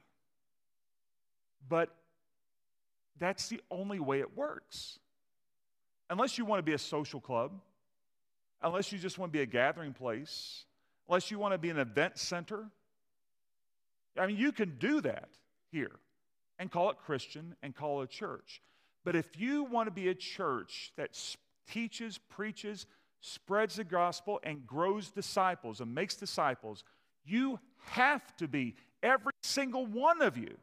But 1.69 1.95
that's 3.19 3.49
the 3.49 3.61
only 3.71 3.99
way 3.99 4.21
it 4.21 4.37
works. 4.37 4.99
Unless 6.09 6.39
you 6.39 6.45
want 6.45 6.59
to 6.59 6.63
be 6.63 6.73
a 6.73 6.79
social 6.79 7.21
club, 7.21 7.53
unless 8.63 8.93
you 8.93 8.99
just 8.99 9.19
want 9.19 9.33
to 9.33 9.37
be 9.37 9.43
a 9.43 9.47
gathering 9.47 9.93
place, 9.93 10.65
unless 11.09 11.31
you 11.31 11.39
want 11.39 11.53
to 11.53 11.59
be 11.59 11.71
an 11.71 11.79
event 11.79 12.19
center. 12.19 12.67
I 14.19 14.27
mean, 14.27 14.37
you 14.37 14.53
can 14.53 14.77
do 14.79 15.01
that 15.03 15.29
here 15.71 15.93
and 16.59 16.71
call 16.71 16.91
it 16.91 16.97
Christian 17.05 17.55
and 17.63 17.75
call 17.75 18.03
it 18.03 18.11
church. 18.11 18.63
But 19.05 19.15
if 19.15 19.39
you 19.39 19.65
want 19.65 19.87
to 19.87 19.91
be 19.91 20.09
a 20.09 20.15
church 20.15 20.93
that 20.97 21.19
teaches, 21.71 22.19
preaches, 22.19 22.87
spreads 23.21 23.77
the 23.77 23.85
gospel, 23.85 24.41
and 24.43 24.67
grows 24.67 25.11
disciples 25.11 25.81
and 25.81 25.95
makes 25.95 26.17
disciples, 26.17 26.85
you 27.25 27.59
have 27.91 28.37
to 28.37 28.49
be, 28.49 28.75
every 29.03 29.33
single 29.43 29.87
one 29.87 30.23
of 30.23 30.37
you, 30.37 30.57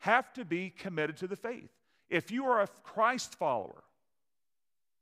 have 0.00 0.32
to 0.34 0.44
be 0.44 0.70
committed 0.70 1.16
to 1.18 1.26
the 1.26 1.36
faith. 1.36 1.70
If 2.08 2.30
you 2.30 2.46
are 2.46 2.62
a 2.62 2.68
Christ 2.82 3.34
follower, 3.34 3.82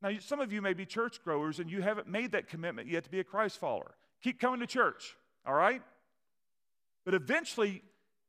now 0.03 0.11
some 0.21 0.41
of 0.41 0.53
you 0.53 0.63
may 0.63 0.73
be 0.73 0.87
church 0.87 1.23
growers 1.23 1.59
and 1.59 1.71
you 1.71 1.83
haven't 1.83 2.09
made 2.09 2.33
that 2.33 2.49
commitment 2.49 2.89
yet 2.89 3.05
to 3.05 3.11
be 3.11 3.21
a 3.21 3.25
Christ 3.25 3.59
follower. 3.59 3.95
Keep 4.23 4.41
coming 4.41 4.61
to 4.61 4.67
church, 4.67 5.17
all 5.47 5.55
right? 5.55 5.83
But 7.07 7.15
eventually, 7.15 7.83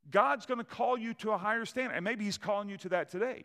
God's 0.09 0.45
going 0.45 0.59
to 0.59 0.63
call 0.63 0.97
you 0.97 1.13
to 1.15 1.31
a 1.31 1.37
higher 1.37 1.65
standard, 1.65 1.95
and 1.95 2.05
maybe 2.05 2.23
He's 2.23 2.37
calling 2.37 2.69
you 2.69 2.77
to 2.77 2.89
that 2.89 3.09
today. 3.09 3.43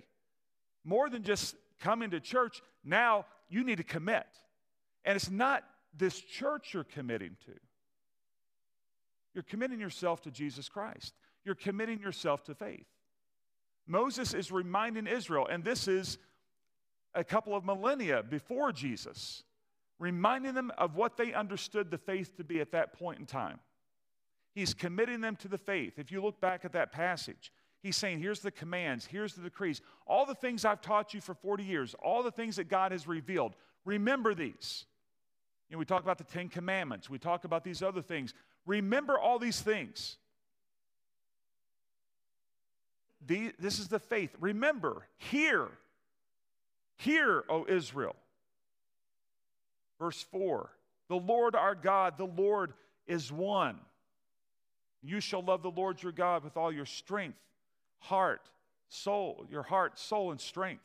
More 0.85 1.09
than 1.09 1.25
just 1.25 1.57
coming 1.81 2.11
to 2.11 2.21
church, 2.21 2.61
now 2.85 3.25
you 3.49 3.65
need 3.65 3.79
to 3.79 3.85
commit. 3.85 4.27
And 5.05 5.17
it's 5.17 5.31
not 5.31 5.65
this 5.97 6.21
church 6.21 6.75
you're 6.75 6.85
committing 6.85 7.37
to. 7.47 7.53
You're 9.35 9.43
committing 9.43 9.81
yourself 9.81 10.21
to 10.23 10.31
Jesus 10.31 10.69
Christ. 10.69 11.15
You're 11.45 11.55
committing 11.55 11.99
yourself 11.99 12.45
to 12.45 12.55
faith. 12.55 12.87
Moses 13.87 14.35
is 14.35 14.53
reminding 14.53 15.07
Israel, 15.07 15.49
and 15.51 15.65
this 15.65 15.89
is 15.89 16.19
a 17.15 17.25
couple 17.25 17.57
of 17.57 17.65
millennia 17.65 18.23
before 18.23 18.71
Jesus, 18.71 19.43
reminding 19.99 20.53
them 20.53 20.71
of 20.77 20.95
what 20.95 21.17
they 21.17 21.33
understood 21.33 21.91
the 21.91 21.99
faith 21.99 22.37
to 22.37 22.45
be 22.45 22.61
at 22.61 22.73
that 22.73 22.93
point 22.93 23.19
in 23.19 23.25
time. 23.27 23.59
He's 24.55 24.75
committing 24.75 25.21
them 25.21 25.37
to 25.37 25.49
the 25.49 25.59
faith. 25.59 25.99
If 25.99 26.13
you 26.13 26.23
look 26.23 26.41
back 26.41 26.65
at 26.65 26.73
that 26.73 26.93
passage, 26.93 27.53
he's 27.83 27.97
saying, 27.97 28.21
Here's 28.21 28.41
the 28.41 28.51
commands, 28.51 29.07
here's 29.07 29.35
the 29.35 29.43
decrees, 29.43 29.81
all 30.07 30.27
the 30.27 30.35
things 30.35 30.65
I've 30.65 30.83
taught 30.83 31.15
you 31.15 31.21
for 31.21 31.35
40 31.35 31.65
years, 31.65 31.95
all 32.03 32.23
the 32.23 32.31
things 32.31 32.57
that 32.57 32.69
God 32.69 32.93
has 32.93 33.07
revealed. 33.07 33.55
Remember 33.85 34.35
these. 34.35 34.85
You 35.69 35.77
know, 35.77 35.79
we 35.79 35.87
talk 35.87 36.03
about 36.03 36.19
the 36.19 36.25
Ten 36.25 36.49
Commandments, 36.49 37.09
we 37.09 37.19
talk 37.19 37.45
about 37.45 37.65
these 37.65 37.83
other 37.83 38.03
things. 38.03 38.35
Remember 38.67 39.19
all 39.19 39.39
these 39.39 39.61
things. 39.61 40.17
The, 43.27 43.53
this 43.59 43.79
is 43.79 43.89
the 43.89 43.99
faith. 43.99 44.35
Remember, 44.41 45.07
hear, 45.17 45.69
hear, 46.97 47.45
O 47.49 47.67
Israel. 47.69 48.17
Verse 49.99 50.21
4 50.31 50.71
The 51.09 51.17
Lord 51.17 51.55
our 51.55 51.75
God, 51.75 52.19
the 52.19 52.27
Lord 52.27 52.75
is 53.07 53.33
one. 53.33 53.79
You 55.03 55.21
shall 55.21 55.43
love 55.43 55.63
the 55.63 55.71
Lord 55.71 56.03
your 56.03 56.13
God 56.13 56.45
with 56.45 56.57
all 56.57 56.71
your 56.73 56.87
strength, 56.87 57.39
heart, 57.99 58.49
soul, 58.89 59.47
your 59.51 59.63
heart, 59.63 59.99
soul, 59.99 60.31
and 60.31 60.41
strength. 60.41 60.85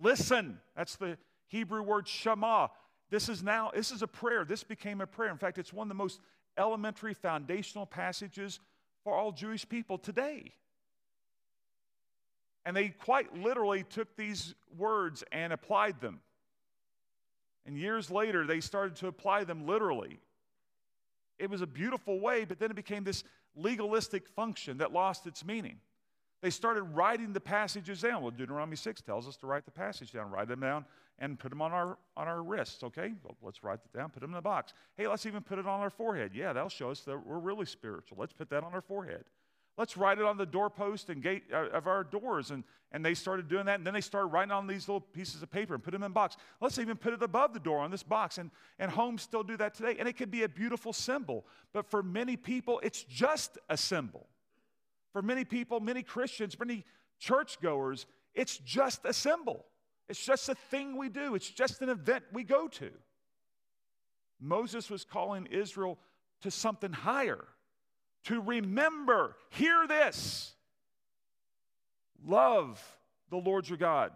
Listen, 0.00 0.58
that's 0.76 0.96
the 0.96 1.16
Hebrew 1.46 1.82
word 1.82 2.08
shema. 2.08 2.68
This 3.10 3.28
is 3.28 3.42
now, 3.42 3.70
this 3.74 3.92
is 3.92 4.02
a 4.02 4.08
prayer. 4.08 4.44
This 4.44 4.64
became 4.64 5.00
a 5.00 5.06
prayer. 5.06 5.30
In 5.30 5.38
fact, 5.38 5.58
it's 5.58 5.72
one 5.72 5.86
of 5.86 5.88
the 5.88 5.94
most 5.94 6.20
elementary 6.58 7.14
foundational 7.14 7.86
passages 7.86 8.58
for 9.04 9.14
all 9.14 9.30
Jewish 9.30 9.68
people 9.68 9.98
today. 9.98 10.52
And 12.66 12.76
they 12.76 12.88
quite 12.88 13.36
literally 13.36 13.84
took 13.84 14.16
these 14.16 14.54
words 14.76 15.22
and 15.30 15.52
applied 15.52 16.00
them. 16.00 16.20
And 17.66 17.76
years 17.78 18.10
later, 18.10 18.46
they 18.46 18.60
started 18.60 18.96
to 18.96 19.06
apply 19.06 19.44
them 19.44 19.66
literally. 19.66 20.18
It 21.38 21.50
was 21.50 21.62
a 21.62 21.66
beautiful 21.66 22.20
way, 22.20 22.44
but 22.44 22.58
then 22.58 22.70
it 22.70 22.76
became 22.76 23.04
this 23.04 23.24
legalistic 23.56 24.28
function 24.28 24.78
that 24.78 24.92
lost 24.92 25.26
its 25.26 25.44
meaning. 25.44 25.78
They 26.42 26.50
started 26.50 26.82
writing 26.82 27.32
the 27.32 27.40
passages 27.40 28.02
down. 28.02 28.22
Well, 28.22 28.30
Deuteronomy 28.30 28.76
6 28.76 29.00
tells 29.00 29.26
us 29.26 29.36
to 29.38 29.46
write 29.46 29.64
the 29.64 29.70
passage 29.70 30.12
down, 30.12 30.30
write 30.30 30.48
them 30.48 30.60
down, 30.60 30.84
and 31.18 31.38
put 31.38 31.48
them 31.48 31.62
on 31.62 31.72
our, 31.72 31.96
on 32.16 32.28
our 32.28 32.42
wrists, 32.42 32.82
okay? 32.82 33.12
Well, 33.22 33.36
let's 33.40 33.64
write 33.64 33.78
it 33.84 33.96
down, 33.96 34.10
put 34.10 34.20
them 34.20 34.32
in 34.32 34.36
a 34.36 34.42
box. 34.42 34.74
Hey, 34.96 35.08
let's 35.08 35.26
even 35.26 35.42
put 35.42 35.58
it 35.58 35.66
on 35.66 35.80
our 35.80 35.90
forehead. 35.90 36.32
Yeah, 36.34 36.52
that'll 36.52 36.68
show 36.68 36.90
us 36.90 37.00
that 37.00 37.24
we're 37.24 37.38
really 37.38 37.66
spiritual. 37.66 38.18
Let's 38.20 38.32
put 38.32 38.50
that 38.50 38.62
on 38.62 38.74
our 38.74 38.82
forehead. 38.82 39.24
Let's 39.76 39.96
write 39.96 40.18
it 40.18 40.24
on 40.24 40.36
the 40.36 40.46
doorpost 40.46 41.10
and 41.10 41.22
gate 41.22 41.44
uh, 41.52 41.68
of 41.70 41.86
our 41.86 42.04
doors. 42.04 42.50
And, 42.52 42.62
and 42.92 43.04
they 43.04 43.14
started 43.14 43.48
doing 43.48 43.66
that. 43.66 43.76
And 43.76 43.86
then 43.86 43.94
they 43.94 44.00
started 44.00 44.28
writing 44.28 44.52
on 44.52 44.66
these 44.68 44.88
little 44.88 45.00
pieces 45.00 45.42
of 45.42 45.50
paper 45.50 45.74
and 45.74 45.82
put 45.82 45.90
them 45.90 46.04
in 46.04 46.12
box. 46.12 46.36
Let's 46.60 46.78
even 46.78 46.96
put 46.96 47.12
it 47.12 47.22
above 47.22 47.52
the 47.52 47.60
door 47.60 47.80
on 47.80 47.90
this 47.90 48.04
box. 48.04 48.38
And, 48.38 48.50
and 48.78 48.90
homes 48.90 49.22
still 49.22 49.42
do 49.42 49.56
that 49.56 49.74
today. 49.74 49.96
And 49.98 50.08
it 50.08 50.16
could 50.16 50.30
be 50.30 50.44
a 50.44 50.48
beautiful 50.48 50.92
symbol. 50.92 51.44
But 51.72 51.90
for 51.90 52.02
many 52.02 52.36
people, 52.36 52.80
it's 52.84 53.02
just 53.02 53.58
a 53.68 53.76
symbol. 53.76 54.26
For 55.12 55.22
many 55.22 55.44
people, 55.44 55.80
many 55.80 56.02
Christians, 56.02 56.56
many 56.58 56.84
churchgoers, 57.18 58.06
it's 58.34 58.58
just 58.58 59.04
a 59.04 59.12
symbol. 59.12 59.64
It's 60.08 60.24
just 60.24 60.48
a 60.48 60.54
thing 60.54 60.96
we 60.96 61.08
do. 61.08 61.34
It's 61.34 61.48
just 61.48 61.82
an 61.82 61.88
event 61.88 62.24
we 62.32 62.44
go 62.44 62.68
to. 62.68 62.90
Moses 64.40 64.90
was 64.90 65.04
calling 65.04 65.46
Israel 65.46 65.98
to 66.42 66.50
something 66.50 66.92
higher 66.92 67.44
to 68.24 68.40
remember, 68.40 69.36
hear 69.50 69.86
this 69.86 70.52
love 72.26 72.82
the 73.30 73.36
Lord 73.36 73.68
your 73.68 73.78
God 73.78 74.12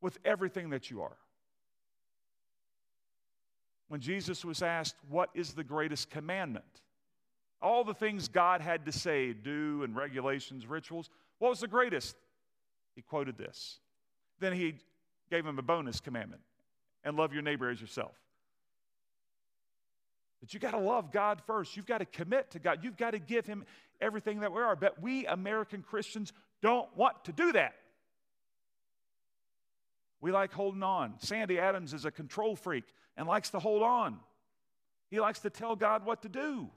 with 0.00 0.18
everything 0.24 0.70
that 0.70 0.90
you 0.90 1.02
are. 1.02 1.16
When 3.88 4.00
Jesus 4.00 4.44
was 4.44 4.62
asked, 4.62 4.96
What 5.08 5.30
is 5.34 5.52
the 5.52 5.64
greatest 5.64 6.10
commandment? 6.10 6.64
All 7.62 7.84
the 7.84 7.94
things 7.94 8.28
God 8.28 8.60
had 8.60 8.86
to 8.86 8.92
say, 8.92 9.34
do, 9.34 9.82
and 9.82 9.94
regulations, 9.94 10.66
rituals, 10.66 11.10
what 11.38 11.50
was 11.50 11.60
the 11.60 11.68
greatest? 11.68 12.16
He 12.94 13.02
quoted 13.02 13.36
this. 13.36 13.80
Then 14.38 14.54
he 14.54 14.76
gave 15.30 15.44
him 15.44 15.58
a 15.58 15.62
bonus 15.62 16.00
commandment 16.00 16.40
and 17.04 17.16
love 17.16 17.34
your 17.34 17.42
neighbor 17.42 17.68
as 17.68 17.80
yourself. 17.80 18.12
But 20.40 20.54
you 20.54 20.60
got 20.60 20.70
to 20.72 20.78
love 20.78 21.12
God 21.12 21.42
first. 21.46 21.76
You've 21.76 21.86
got 21.86 21.98
to 21.98 22.06
commit 22.06 22.52
to 22.52 22.58
God. 22.58 22.80
You've 22.82 22.96
got 22.96 23.10
to 23.10 23.18
give 23.18 23.46
Him 23.46 23.64
everything 24.00 24.40
that 24.40 24.52
we 24.52 24.60
are. 24.60 24.74
But 24.74 25.00
we 25.02 25.26
American 25.26 25.82
Christians 25.82 26.32
don't 26.62 26.88
want 26.96 27.24
to 27.24 27.32
do 27.32 27.52
that. 27.52 27.74
We 30.20 30.32
like 30.32 30.52
holding 30.52 30.82
on. 30.82 31.14
Sandy 31.18 31.58
Adams 31.58 31.94
is 31.94 32.04
a 32.04 32.10
control 32.10 32.56
freak 32.56 32.84
and 33.16 33.26
likes 33.26 33.50
to 33.50 33.58
hold 33.58 33.82
on. 33.82 34.18
He 35.10 35.20
likes 35.20 35.40
to 35.40 35.50
tell 35.50 35.76
God 35.76 36.04
what 36.04 36.22
to 36.22 36.28
do. 36.28 36.70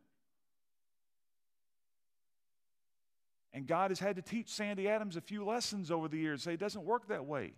And 3.53 3.67
God 3.67 3.91
has 3.91 3.99
had 3.99 4.15
to 4.15 4.21
teach 4.21 4.49
Sandy 4.49 4.87
Adams 4.87 5.15
a 5.15 5.21
few 5.21 5.45
lessons 5.45 5.91
over 5.91 6.07
the 6.07 6.17
years. 6.17 6.41
Say 6.41 6.53
it 6.53 6.59
doesn't 6.59 6.83
work 6.83 7.07
that 7.09 7.25
way. 7.25 7.53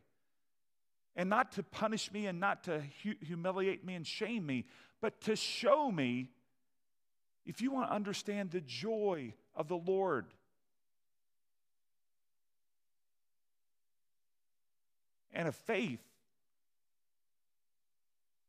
And 1.15 1.29
not 1.29 1.53
to 1.53 1.63
punish 1.63 2.11
me 2.11 2.27
and 2.27 2.41
not 2.41 2.65
to 2.65 2.83
hu- 3.03 3.15
humiliate 3.21 3.85
me 3.85 3.93
and 3.95 4.05
shame 4.05 4.45
me, 4.45 4.65
but 5.01 5.19
to 5.21 5.35
show 5.35 5.91
me 5.91 6.29
if 7.45 7.61
you 7.61 7.71
want 7.71 7.89
to 7.89 7.93
understand 7.93 8.51
the 8.51 8.61
joy 8.61 9.33
of 9.55 9.67
the 9.67 9.77
Lord. 9.77 10.25
And 15.33 15.47
a 15.47 15.51
faith 15.51 15.99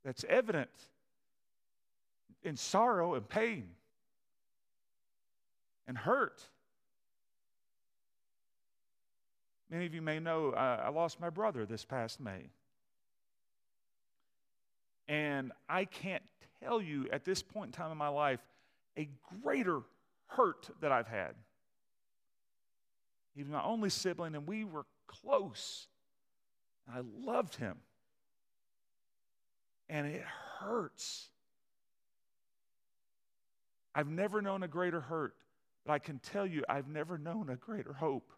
that's 0.05 0.25
evident 0.29 0.71
in 2.45 2.57
sorrow 2.57 3.15
and 3.15 3.29
pain 3.29 3.67
and 5.89 5.99
hurt 5.99 6.47
Many 9.71 9.87
of 9.87 9.95
you 9.95 10.03
may 10.03 10.21
know 10.21 10.51
uh, 10.51 10.83
I 10.85 10.91
lost 10.91 11.21
my 11.21 11.31
brother 11.31 11.67
this 11.67 11.85
past 11.85 12.21
May. 12.21 12.51
And 15.09 15.53
I 15.69 15.85
can't 15.85 16.23
tell 16.63 16.81
you 16.81 17.09
at 17.13 17.25
this 17.25 17.43
point 17.43 17.69
in 17.69 17.73
time 17.73 17.93
in 17.93 17.99
my 17.99 18.09
life 18.09 18.41
a 18.97 19.09
greater 19.43 19.83
hurt 20.27 20.69
that 20.81 20.91
I've 20.91 21.07
had. 21.07 21.35
He 23.35 23.43
was 23.43 23.51
my 23.51 23.63
only 23.63 23.91
sibling, 23.91 24.35
and 24.35 24.47
we 24.47 24.65
were 24.65 24.87
close. 25.07 25.87
I 26.93 27.01
loved 27.21 27.57
him. 27.57 27.77
And 29.89 30.07
it 30.07 30.25
hurts. 30.59 31.29
I've 33.95 34.09
never 34.09 34.43
known 34.43 34.63
a 34.63 34.69
greater 34.69 35.01
hurt, 35.01 35.35
but 35.85 35.93
I 35.93 35.99
can 35.99 36.19
tell 36.19 36.47
you 36.47 36.65
I've 36.69 36.89
never 36.89 37.19
known 37.19 37.51
a 37.51 37.57
greater 37.57 37.93
hope. 37.93 38.33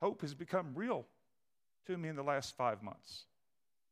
Hope 0.00 0.20
has 0.22 0.34
become 0.34 0.72
real 0.74 1.06
to 1.86 1.96
me 1.96 2.08
in 2.08 2.16
the 2.16 2.22
last 2.22 2.56
five 2.56 2.82
months. 2.82 3.24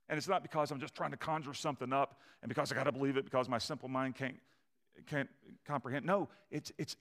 And 0.09 0.17
it's 0.17 0.29
not 0.29 0.43
because 0.43 0.71
I'm 0.71 0.81
just 0.81 0.95
trying 0.95 1.11
to 1.11 1.17
conjure 1.17 1.55
something 1.55 1.93
up 1.93 2.21
and 2.43 2.49
because 2.49 2.73
I 2.73 2.75
got 2.75 2.85
to 2.85 2.93
believe 2.93 3.17
it 3.17 3.25
because 3.25 3.49
my 3.49 3.59
simple 3.59 3.89
mind 3.89 4.15
can't, 4.15 4.37
can't 5.07 5.29
comprehend. 5.67 6.07
No, 6.07 6.29
it's, 6.51 6.73
it's 6.79 6.97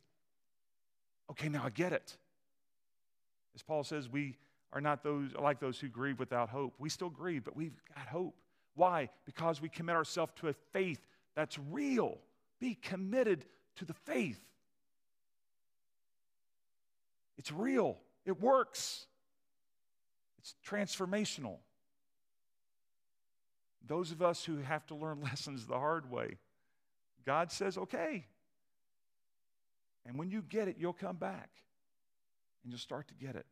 okay, 1.32 1.50
now 1.50 1.64
I 1.66 1.70
get 1.70 1.94
it. 1.94 2.18
As 3.56 3.64
Paul 3.64 3.84
says, 3.84 4.10
we 4.10 4.36
are 4.74 4.82
not 4.82 5.04
those 5.04 5.32
like 5.34 5.60
those 5.60 5.80
who 5.80 5.88
grieve 5.88 6.20
without 6.20 6.50
hope. 6.50 6.76
We 6.78 6.90
still 6.90 7.10
grieve, 7.10 7.44
but 7.44 7.56
we've 7.56 7.82
got 7.96 8.08
hope. 8.08 8.36
Why? 8.76 9.10
Because 9.26 9.62
we 9.62 9.70
commit 9.70 9.96
ourselves 9.96 10.34
to 10.42 10.50
a 10.50 10.54
faith 10.74 11.00
that's 11.36 11.58
real. 11.72 12.20
Be 12.60 12.76
committed 12.76 13.46
to 13.78 13.86
the 13.86 13.94
faith. 13.94 14.40
It's 17.40 17.52
real, 17.52 17.98
it 18.26 18.40
works, 18.40 19.07
it's 20.48 20.70
transformational. 20.70 21.58
Those 23.86 24.12
of 24.12 24.22
us 24.22 24.44
who 24.44 24.58
have 24.58 24.86
to 24.88 24.96
learn 24.96 25.22
lessons 25.24 25.66
the 25.66 25.78
hard 25.78 26.10
way, 26.10 26.38
God 27.26 27.52
says, 27.52 27.78
okay. 27.78 28.26
And 30.06 30.18
when 30.18 30.30
you 30.30 30.42
get 30.42 30.68
it, 30.68 30.78
you'll 30.80 30.94
come 30.94 31.18
back 31.18 31.50
and 32.64 32.72
you'll 32.72 32.80
start 32.80 33.08
to 33.10 33.14
get 33.14 33.36
it. 33.36 33.46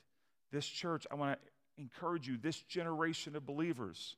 This 0.52 0.66
church, 0.66 1.06
I 1.12 1.16
want 1.16 1.38
to 1.38 1.82
encourage 1.82 2.28
you, 2.28 2.38
this 2.38 2.62
generation 2.62 3.36
of 3.36 3.46
believers, 3.46 4.16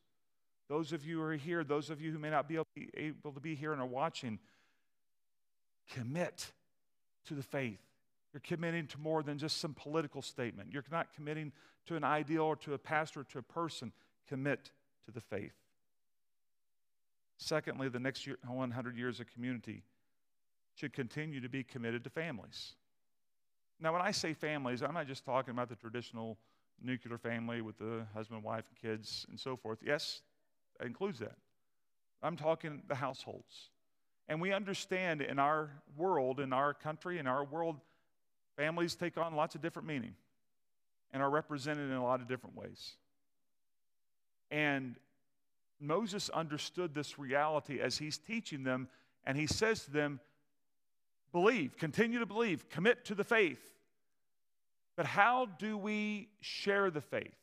those 0.70 0.92
of 0.92 1.06
you 1.06 1.18
who 1.18 1.24
are 1.24 1.34
here, 1.34 1.64
those 1.64 1.90
of 1.90 2.02
you 2.02 2.12
who 2.12 2.20
may 2.20 2.30
not 2.30 2.48
be 2.48 2.60
able 2.96 3.32
to 3.32 3.40
be 3.40 3.56
here 3.56 3.74
and 3.74 3.82
are 3.82 3.88
watching, 3.88 4.38
commit 5.94 6.52
to 7.26 7.34
the 7.34 7.42
faith. 7.42 7.80
You're 8.38 8.56
committing 8.56 8.86
to 8.86 9.00
more 9.00 9.24
than 9.24 9.40
just 9.40 9.58
some 9.58 9.74
political 9.74 10.22
statement. 10.22 10.70
You're 10.72 10.84
not 10.92 11.12
committing 11.12 11.52
to 11.88 11.96
an 11.96 12.04
ideal 12.04 12.44
or 12.44 12.56
to 12.58 12.76
a 12.76 12.78
pastor 12.78 13.22
or 13.22 13.24
to 13.24 13.40
a 13.40 13.42
person. 13.42 13.92
Commit 14.30 14.70
to 15.06 15.12
the 15.12 15.22
faith. 15.22 15.56
Secondly, 17.38 17.90
the 17.90 18.00
next 18.00 18.30
100 18.46 18.96
years 18.96 19.20
of 19.20 19.26
community 19.34 19.82
should 20.76 20.94
continue 20.94 21.42
to 21.42 21.50
be 21.50 21.64
committed 21.64 22.04
to 22.04 22.12
families. 22.12 22.74
Now, 23.80 23.92
when 23.92 24.04
I 24.04 24.12
say 24.12 24.34
families, 24.34 24.84
I'm 24.84 24.94
not 24.94 25.08
just 25.08 25.26
talking 25.26 25.50
about 25.50 25.70
the 25.70 25.76
traditional 25.76 26.38
nuclear 26.80 27.18
family 27.18 27.62
with 27.62 27.80
the 27.80 28.06
husband, 28.14 28.44
wife, 28.44 28.66
and 28.70 28.92
kids, 28.92 29.26
and 29.32 29.40
so 29.40 29.58
forth. 29.58 29.80
Yes, 29.84 30.22
that 30.78 30.86
includes 30.86 31.18
that. 31.18 31.38
I'm 32.22 32.38
talking 32.38 32.84
the 32.88 32.94
households. 32.94 33.72
And 34.30 34.40
we 34.40 34.54
understand 34.54 35.24
in 35.24 35.40
our 35.40 35.72
world, 35.96 36.40
in 36.40 36.54
our 36.54 36.76
country, 36.76 37.18
in 37.18 37.26
our 37.26 37.44
world, 37.44 37.78
families 38.58 38.96
take 38.96 39.18
on 39.18 39.36
lots 39.36 39.56
of 39.56 39.62
different 39.62 39.88
meaning 39.88 40.16
and 41.14 41.24
are 41.24 41.30
represented 41.30 41.90
in 41.90 41.96
a 41.96 42.04
lot 42.04 42.20
of 42.20 42.28
different 42.28 42.58
ways. 42.58 42.98
And 44.52 44.96
Moses 45.80 46.30
understood 46.30 46.94
this 46.94 47.18
reality 47.20 47.80
as 47.80 47.98
he's 47.98 48.18
teaching 48.18 48.64
them, 48.64 48.90
and 49.26 49.38
he 49.38 49.48
says 49.48 49.86
to 49.86 49.92
them, 49.92 50.20
Believe, 51.32 51.78
continue 51.78 52.20
to 52.20 52.26
believe, 52.26 52.68
commit 52.70 53.06
to 53.06 53.16
the 53.16 53.24
faith. 53.24 53.62
But 54.96 55.06
how 55.06 55.46
do 55.60 55.78
we 55.78 56.30
share 56.42 56.90
the 56.90 57.02
faith? 57.02 57.36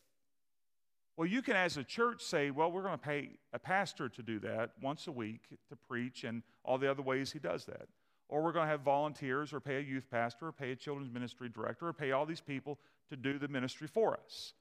Well, 1.16 1.28
you 1.28 1.42
can, 1.42 1.54
as 1.54 1.76
a 1.76 1.84
church, 1.84 2.22
say, 2.22 2.50
well, 2.50 2.72
we're 2.72 2.82
going 2.82 2.98
to 2.98 3.04
pay 3.04 3.30
a 3.52 3.58
pastor 3.58 4.08
to 4.08 4.22
do 4.22 4.40
that 4.40 4.70
once 4.82 5.06
a 5.06 5.12
week 5.12 5.42
to 5.68 5.76
preach 5.76 6.24
and 6.24 6.42
all 6.64 6.76
the 6.76 6.90
other 6.90 7.02
ways 7.02 7.30
he 7.30 7.38
does 7.38 7.66
that. 7.66 7.86
Or 8.28 8.42
we're 8.42 8.52
going 8.52 8.66
to 8.66 8.70
have 8.70 8.80
volunteers, 8.80 9.52
or 9.52 9.60
pay 9.60 9.76
a 9.76 9.80
youth 9.80 10.10
pastor, 10.10 10.48
or 10.48 10.52
pay 10.52 10.72
a 10.72 10.76
children's 10.76 11.12
ministry 11.12 11.48
director, 11.48 11.88
or 11.88 11.92
pay 11.92 12.12
all 12.12 12.26
these 12.26 12.40
people 12.40 12.78
to 13.10 13.16
do 13.16 13.38
the 13.38 13.48
ministry 13.48 13.86
for 13.86 14.18
us. 14.24 14.54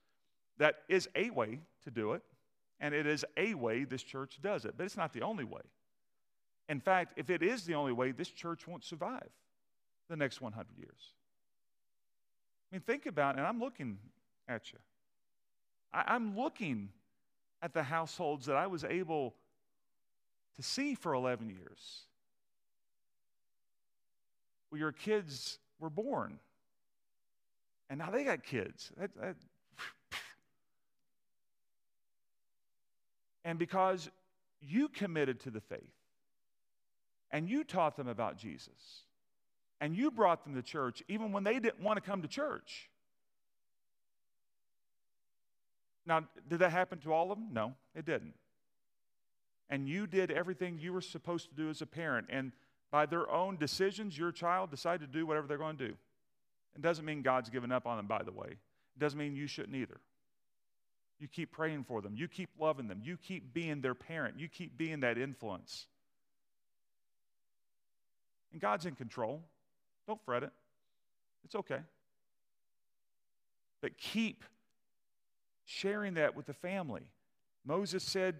That 0.58 0.80
is 0.90 1.08
a 1.16 1.30
way 1.30 1.60
to 1.84 1.92
do 1.92 2.14
it, 2.14 2.22
and 2.80 2.94
it 2.94 3.08
is 3.08 3.26
a 3.38 3.54
way 3.54 3.86
this 3.86 4.04
church 4.04 4.40
does 4.42 4.66
it, 4.66 4.76
but 4.78 4.86
it's 4.86 4.98
not 4.98 5.14
the 5.14 5.22
only 5.22 5.44
way. 5.46 5.62
In 6.70 6.80
fact, 6.80 7.14
if 7.18 7.30
it 7.30 7.42
is 7.42 7.64
the 7.66 7.76
only 7.76 7.94
way, 7.94 8.12
this 8.12 8.30
church 8.30 8.68
won't 8.68 8.84
survive 8.84 9.30
the 10.10 10.16
next 10.16 10.42
100 10.42 10.68
years. 10.78 11.14
I 12.72 12.76
mean, 12.76 12.82
think 12.82 13.06
about 13.06 13.36
it, 13.36 13.40
and 13.40 13.48
I'm 13.48 13.60
looking 13.60 13.98
at 14.48 14.72
you. 14.72 14.80
I, 15.94 16.16
am 16.16 16.36
looking 16.36 16.90
at 17.62 17.74
the 17.74 17.84
households 17.84 18.46
that 18.48 18.56
I 18.56 18.68
was 18.68 18.84
able 18.84 19.36
to 20.56 20.64
see 20.64 20.96
for 20.96 21.14
11 21.14 21.50
years. 21.50 22.02
Where 24.74 24.80
your 24.80 24.92
kids 24.92 25.60
were 25.80 25.92
born, 25.92 26.40
and 27.92 28.00
now 28.00 28.10
they 28.10 28.24
got 28.24 28.42
kids. 28.44 28.92
That, 28.98 29.12
that, 29.22 29.36
and 33.46 33.60
because 33.60 34.10
you 34.64 34.88
committed 34.88 35.40
to 35.42 35.52
the 35.52 35.62
faith, 35.62 35.94
and 37.30 37.48
you 37.48 37.64
taught 37.64 37.96
them 37.96 38.08
about 38.08 38.36
Jesus, 38.36 39.04
and 39.80 39.96
you 39.96 40.10
brought 40.10 40.44
them 40.44 40.56
to 40.56 40.64
church 40.64 41.04
even 41.08 41.32
when 41.32 41.44
they 41.44 41.60
didn't 41.60 41.84
want 41.84 41.98
to 41.98 42.02
come 42.02 42.24
to 42.24 42.28
church. 42.28 42.90
Now, 46.08 46.22
did 46.50 46.58
that 46.58 46.72
happen 46.72 46.98
to 47.02 47.14
all 47.14 47.32
of 47.32 47.38
them? 47.38 47.50
No, 47.52 47.76
it 47.94 48.06
didn't. 48.06 48.34
And 49.70 49.88
you 49.88 50.08
did 50.08 50.32
everything 50.32 50.80
you 50.80 50.94
were 50.94 51.02
supposed 51.02 51.50
to 51.50 51.56
do 51.56 51.70
as 51.70 51.84
a 51.84 51.86
parent. 51.86 52.26
And 52.32 52.54
by 52.94 53.08
their 53.08 53.28
own 53.32 53.58
decisions, 53.58 54.16
your 54.16 54.32
child 54.32 54.70
decided 54.70 55.12
to 55.12 55.18
do 55.18 55.26
whatever 55.26 55.48
they're 55.48 55.58
going 55.58 55.78
to 55.78 55.88
do. 55.88 55.94
It 56.76 56.84
doesn't 56.84 57.04
mean 57.04 57.24
God's 57.24 57.50
given 57.50 57.72
up 57.72 57.88
on 57.88 57.98
them, 57.98 58.06
by 58.06 58.22
the 58.22 58.32
way. 58.32 58.50
It 58.50 59.00
doesn't 59.00 59.18
mean 59.18 59.36
you 59.36 59.48
shouldn't 59.48 59.76
either. 59.76 60.00
You 61.20 61.28
keep 61.28 61.52
praying 61.52 61.86
for 61.86 62.04
them. 62.04 62.14
You 62.16 62.28
keep 62.28 62.52
loving 62.60 62.88
them. 62.88 63.02
You 63.04 63.18
keep 63.18 63.52
being 63.52 63.82
their 63.82 63.96
parent. 63.96 64.40
You 64.40 64.48
keep 64.48 64.78
being 64.78 65.00
that 65.00 65.18
influence. 65.18 65.88
And 68.52 68.62
God's 68.62 68.86
in 68.86 68.94
control. 68.94 69.42
Don't 70.06 70.24
fret 70.24 70.44
it. 70.44 70.52
It's 71.46 71.56
okay. 71.56 71.80
But 73.82 73.98
keep 73.98 74.44
sharing 75.66 76.14
that 76.14 76.36
with 76.36 76.46
the 76.46 76.54
family. 76.54 77.10
Moses 77.66 78.04
said, 78.04 78.36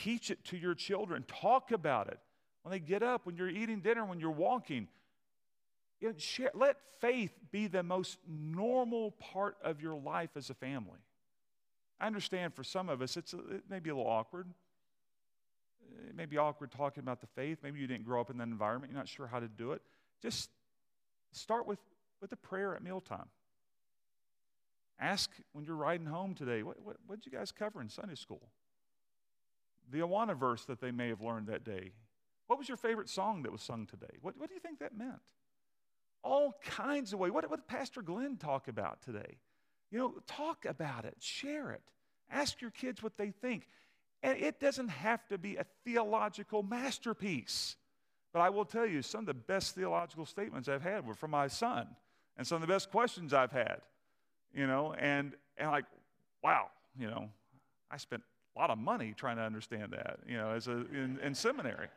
Teach 0.00 0.30
it 0.30 0.44
to 0.46 0.56
your 0.56 0.76
children, 0.76 1.24
talk 1.26 1.72
about 1.72 2.06
it. 2.06 2.20
When 2.62 2.70
they 2.70 2.78
get 2.78 3.02
up, 3.02 3.26
when 3.26 3.36
you're 3.36 3.48
eating 3.48 3.80
dinner, 3.80 4.04
when 4.04 4.20
you're 4.20 4.30
walking, 4.30 4.88
you 6.00 6.08
know, 6.08 6.48
let 6.54 6.76
faith 7.00 7.32
be 7.50 7.66
the 7.66 7.82
most 7.82 8.18
normal 8.28 9.12
part 9.12 9.56
of 9.62 9.80
your 9.80 9.94
life 9.94 10.30
as 10.36 10.50
a 10.50 10.54
family. 10.54 10.98
I 12.00 12.06
understand 12.06 12.54
for 12.54 12.64
some 12.64 12.88
of 12.88 13.02
us, 13.02 13.16
it's 13.16 13.32
a, 13.32 13.38
it 13.38 13.64
may 13.70 13.78
be 13.78 13.90
a 13.90 13.94
little 13.94 14.10
awkward. 14.10 14.48
It 16.08 16.16
may 16.16 16.26
be 16.26 16.38
awkward 16.38 16.72
talking 16.72 17.02
about 17.02 17.20
the 17.20 17.26
faith. 17.28 17.58
Maybe 17.62 17.78
you 17.78 17.86
didn't 17.86 18.04
grow 18.04 18.20
up 18.20 18.30
in 18.30 18.38
that 18.38 18.48
environment. 18.48 18.92
You're 18.92 19.00
not 19.00 19.08
sure 19.08 19.26
how 19.26 19.40
to 19.40 19.48
do 19.48 19.72
it. 19.72 19.82
Just 20.20 20.50
start 21.32 21.66
with, 21.66 21.78
with 22.20 22.32
a 22.32 22.36
prayer 22.36 22.74
at 22.74 22.82
mealtime. 22.82 23.26
Ask 25.00 25.30
when 25.52 25.64
you're 25.64 25.76
riding 25.76 26.06
home 26.06 26.34
today, 26.34 26.62
what, 26.62 26.80
what, 26.82 26.96
what 27.06 27.20
did 27.20 27.30
you 27.30 27.36
guys 27.36 27.50
cover 27.50 27.80
in 27.80 27.88
Sunday 27.88 28.14
school? 28.14 28.42
The 29.90 29.98
Awana 29.98 30.36
verse 30.36 30.64
that 30.66 30.80
they 30.80 30.90
may 30.90 31.08
have 31.08 31.20
learned 31.20 31.48
that 31.48 31.64
day. 31.64 31.92
What 32.52 32.58
was 32.58 32.68
your 32.68 32.76
favorite 32.76 33.08
song 33.08 33.44
that 33.44 33.50
was 33.50 33.62
sung 33.62 33.86
today? 33.86 34.18
What, 34.20 34.36
what 34.36 34.50
do 34.50 34.54
you 34.54 34.60
think 34.60 34.80
that 34.80 34.94
meant? 34.94 35.22
All 36.22 36.60
kinds 36.62 37.14
of 37.14 37.18
ways. 37.18 37.32
What, 37.32 37.48
what 37.48 37.60
did 37.60 37.66
Pastor 37.66 38.02
Glenn 38.02 38.36
talk 38.36 38.68
about 38.68 39.00
today? 39.00 39.38
You 39.90 39.98
know, 39.98 40.14
talk 40.26 40.66
about 40.66 41.06
it, 41.06 41.16
share 41.18 41.70
it. 41.70 41.80
Ask 42.30 42.60
your 42.60 42.70
kids 42.70 43.02
what 43.02 43.16
they 43.16 43.30
think. 43.30 43.66
And 44.22 44.38
it 44.38 44.60
doesn't 44.60 44.88
have 44.88 45.26
to 45.28 45.38
be 45.38 45.56
a 45.56 45.64
theological 45.86 46.62
masterpiece. 46.62 47.76
But 48.34 48.40
I 48.40 48.50
will 48.50 48.66
tell 48.66 48.84
you, 48.84 49.00
some 49.00 49.20
of 49.20 49.26
the 49.26 49.34
best 49.34 49.74
theological 49.74 50.26
statements 50.26 50.68
I've 50.68 50.82
had 50.82 51.06
were 51.06 51.14
from 51.14 51.30
my 51.30 51.48
son, 51.48 51.88
and 52.36 52.46
some 52.46 52.56
of 52.56 52.60
the 52.60 52.72
best 52.74 52.90
questions 52.90 53.32
I've 53.32 53.52
had 53.52 53.80
you 54.54 54.66
know, 54.66 54.94
and, 54.98 55.32
and 55.56 55.70
like, 55.70 55.86
wow, 56.44 56.66
you 56.98 57.06
know, 57.06 57.30
I 57.90 57.96
spent 57.96 58.22
a 58.54 58.58
lot 58.58 58.68
of 58.68 58.76
money 58.76 59.14
trying 59.16 59.36
to 59.36 59.42
understand 59.42 59.92
that, 59.92 60.18
you 60.28 60.36
know, 60.36 60.50
as 60.50 60.68
a, 60.68 60.72
in, 60.92 61.18
in 61.22 61.34
seminary. 61.34 61.88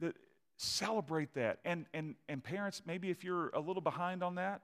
The, 0.00 0.12
celebrate 0.56 1.34
that. 1.34 1.58
And, 1.64 1.86
and, 1.94 2.14
and 2.28 2.42
parents, 2.42 2.82
maybe 2.86 3.10
if 3.10 3.24
you're 3.24 3.50
a 3.50 3.60
little 3.60 3.82
behind 3.82 4.22
on 4.22 4.36
that, 4.36 4.62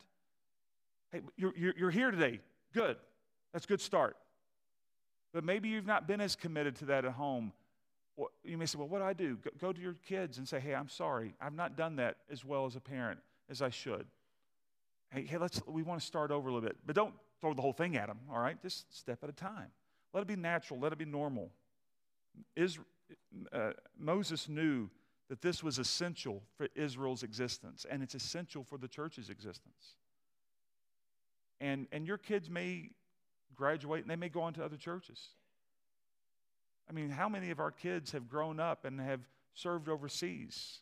hey, 1.12 1.20
you're, 1.36 1.52
you're, 1.56 1.90
here 1.90 2.10
today. 2.10 2.40
Good. 2.72 2.96
That's 3.52 3.64
a 3.64 3.68
good 3.68 3.80
start. 3.80 4.16
But 5.32 5.44
maybe 5.44 5.68
you've 5.68 5.86
not 5.86 6.06
been 6.06 6.20
as 6.20 6.36
committed 6.36 6.76
to 6.76 6.86
that 6.86 7.04
at 7.04 7.12
home. 7.12 7.52
You 8.44 8.58
may 8.58 8.66
say, 8.66 8.78
well, 8.78 8.88
what 8.88 8.98
do 8.98 9.04
I 9.04 9.12
do? 9.12 9.36
Go, 9.36 9.50
go 9.58 9.72
to 9.72 9.80
your 9.80 9.94
kids 10.06 10.38
and 10.38 10.48
say, 10.48 10.60
hey, 10.60 10.74
I'm 10.74 10.88
sorry. 10.88 11.34
I've 11.40 11.54
not 11.54 11.76
done 11.76 11.96
that 11.96 12.16
as 12.30 12.44
well 12.44 12.66
as 12.66 12.76
a 12.76 12.80
parent 12.80 13.20
as 13.50 13.62
I 13.62 13.70
should. 13.70 14.06
Hey, 15.10 15.24
hey 15.24 15.38
let's, 15.38 15.60
we 15.66 15.82
want 15.82 16.00
to 16.00 16.06
start 16.06 16.30
over 16.30 16.48
a 16.48 16.52
little 16.52 16.66
bit. 16.66 16.76
But 16.86 16.96
don't 16.96 17.14
throw 17.40 17.54
the 17.54 17.62
whole 17.62 17.72
thing 17.72 17.96
at 17.96 18.08
them, 18.08 18.18
all 18.30 18.38
right? 18.38 18.60
Just 18.62 18.94
step 18.96 19.18
at 19.22 19.28
a 19.28 19.32
time. 19.32 19.68
Let 20.12 20.22
it 20.22 20.26
be 20.26 20.36
natural. 20.36 20.78
Let 20.78 20.92
it 20.92 20.98
be 20.98 21.06
normal. 21.06 21.50
Israel, 22.54 22.86
uh, 23.52 23.72
Moses 23.98 24.48
knew 24.48 24.88
that 25.28 25.40
this 25.40 25.62
was 25.62 25.78
essential 25.78 26.42
for 26.56 26.68
Israel's 26.74 27.22
existence, 27.22 27.86
and 27.88 28.02
it's 28.02 28.14
essential 28.14 28.64
for 28.64 28.78
the 28.78 28.88
church's 28.88 29.30
existence. 29.30 29.96
And, 31.60 31.86
and 31.92 32.06
your 32.06 32.18
kids 32.18 32.50
may 32.50 32.90
graduate 33.54 34.02
and 34.02 34.10
they 34.10 34.16
may 34.16 34.28
go 34.28 34.42
on 34.42 34.52
to 34.54 34.64
other 34.64 34.76
churches. 34.76 35.28
I 36.88 36.92
mean, 36.92 37.10
how 37.10 37.28
many 37.28 37.50
of 37.50 37.60
our 37.60 37.70
kids 37.70 38.12
have 38.12 38.28
grown 38.28 38.58
up 38.58 38.84
and 38.84 39.00
have 39.00 39.20
served 39.54 39.88
overseas 39.88 40.80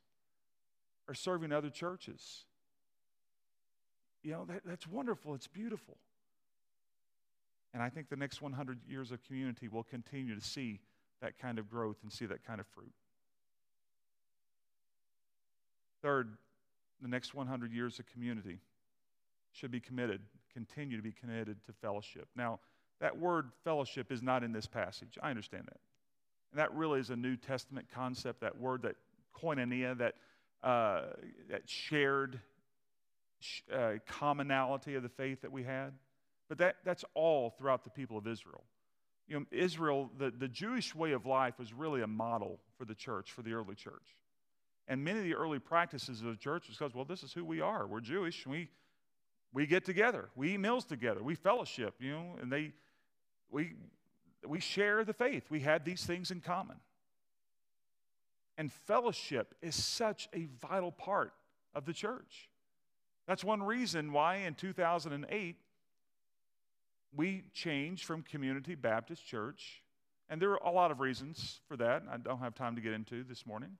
or 1.07 1.15
serving 1.15 1.53
other 1.53 1.71
churches? 1.71 2.45
You 4.23 4.33
know, 4.33 4.45
that, 4.47 4.63
that's 4.65 4.87
wonderful. 4.87 5.35
It's 5.35 5.47
beautiful. 5.47 5.97
And 7.73 7.83
I 7.83 7.89
think 7.89 8.09
the 8.09 8.17
next 8.17 8.43
100 8.43 8.79
years 8.89 9.13
of 9.13 9.23
community 9.23 9.69
will 9.69 9.85
continue 9.85 10.35
to 10.35 10.41
see 10.41 10.81
that 11.21 11.39
kind 11.39 11.59
of 11.59 11.71
growth 11.71 11.97
and 12.03 12.11
see 12.11 12.27
that 12.27 12.45
kind 12.45 12.61
of 12.61 12.67
fruit. 12.67 12.93
Third, 16.03 16.37
the 17.01 17.09
next 17.09 17.35
100 17.35 17.73
years 17.73 17.99
of 17.99 18.07
community 18.07 18.59
should 19.53 19.71
be 19.71 19.81
committed, 19.81 20.21
continue 20.53 20.97
to 20.97 21.03
be 21.03 21.13
committed 21.13 21.57
to 21.67 21.73
fellowship. 21.73 22.29
Now, 22.37 22.61
that 23.01 23.19
word 23.19 23.51
fellowship 23.65 24.13
is 24.13 24.23
not 24.23 24.45
in 24.45 24.53
this 24.53 24.67
passage. 24.67 25.19
I 25.23 25.31
understand 25.31 25.65
that. 25.67 25.81
And 26.53 26.61
that 26.61 26.75
really 26.75 27.01
is 27.01 27.11
a 27.11 27.17
New 27.17 27.37
Testament 27.37 27.87
concept, 27.95 28.41
that 28.41 28.59
word, 28.59 28.83
that 28.83 28.97
koinonia, 29.35 29.97
that, 29.99 30.15
uh, 30.63 31.03
that 31.49 31.69
shared 31.69 32.41
uh, 33.73 33.93
commonality 34.07 34.95
of 34.97 35.03
the 35.03 35.09
faith 35.09 35.43
that 35.43 35.53
we 35.53 35.63
had. 35.63 35.93
But 36.49 36.59
that, 36.59 36.77
that's 36.85 37.05
all 37.15 37.51
throughout 37.51 37.85
the 37.85 37.91
people 37.91 38.19
of 38.19 38.27
Israel. 38.27 38.65
You 39.29 39.41
know, 39.41 39.47
Israel, 39.53 40.11
the, 40.19 40.31
the 40.31 40.49
Jewish 40.49 40.95
way 40.95 41.13
of 41.13 41.25
life 41.25 41.59
was 41.59 41.73
really 41.73 42.03
a 42.03 42.07
model 42.07 42.59
for 42.77 42.85
the 42.85 42.95
church, 42.95 43.31
for 43.31 43.43
the 43.43 43.53
early 43.53 43.77
church. 43.77 44.17
And 44.91 45.05
many 45.05 45.21
of 45.21 45.25
the 45.25 45.37
early 45.37 45.61
practices 45.61 46.21
of 46.21 46.27
the 46.27 46.37
church 46.37 46.67
was 46.67 46.77
because, 46.77 46.97
well, 46.97 47.05
this 47.05 47.23
is 47.23 47.33
who 47.33 47.45
we 47.45 47.61
are. 47.61 47.87
We're 47.87 48.01
Jewish. 48.01 48.45
We, 48.45 48.69
we 49.55 49.65
get 49.65 49.85
together. 49.85 50.31
We 50.35 50.55
eat 50.55 50.59
meals 50.59 50.85
together. 50.85 51.23
We 51.23 51.37
fellowship, 51.37 51.95
you 52.01 52.11
know, 52.11 52.37
and 52.43 52.51
they, 52.51 52.73
we, 53.53 53.75
we 54.45 54.59
share 54.59 55.05
the 55.05 55.13
faith. 55.13 55.45
We 55.49 55.61
had 55.61 55.85
these 55.85 56.05
things 56.05 56.33
in 56.33 56.41
common. 56.41 56.75
And 58.59 58.73
fellowship 58.73 59.55
is 59.63 59.77
such 59.77 60.29
a 60.35 60.49
vital 60.61 60.91
part 60.91 61.35
of 61.73 61.85
the 61.85 61.93
church. 61.93 62.51
That's 63.29 63.45
one 63.45 63.63
reason 63.63 64.13
why 64.13 64.39
in 64.39 64.55
2008 64.55 65.55
we 67.15 67.45
changed 67.55 68.05
from 68.07 68.23
Community 68.23 68.75
Baptist 68.75 69.25
Church. 69.25 69.85
And 70.29 70.43
there 70.43 70.51
are 70.51 70.69
a 70.69 70.73
lot 70.73 70.91
of 70.91 70.99
reasons 70.99 71.61
for 71.69 71.77
that. 71.77 72.03
I 72.11 72.17
don't 72.17 72.41
have 72.41 72.57
time 72.57 72.75
to 72.75 72.83
get 72.83 72.93
into 72.93 73.23
this 73.23 73.47
morning. 73.47 73.77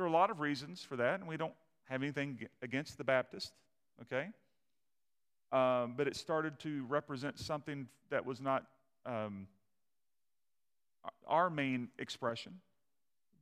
There 0.00 0.06
are 0.06 0.08
a 0.08 0.12
lot 0.12 0.30
of 0.30 0.40
reasons 0.40 0.82
for 0.82 0.96
that, 0.96 1.20
and 1.20 1.28
we 1.28 1.36
don't 1.36 1.52
have 1.90 2.02
anything 2.02 2.48
against 2.62 2.96
the 2.96 3.04
Baptist, 3.04 3.52
okay? 4.00 4.28
Um, 5.52 5.92
but 5.94 6.08
it 6.08 6.16
started 6.16 6.58
to 6.60 6.86
represent 6.86 7.38
something 7.38 7.86
that 8.08 8.24
was 8.24 8.40
not 8.40 8.64
um, 9.04 9.46
our 11.26 11.50
main 11.50 11.88
expression, 11.98 12.60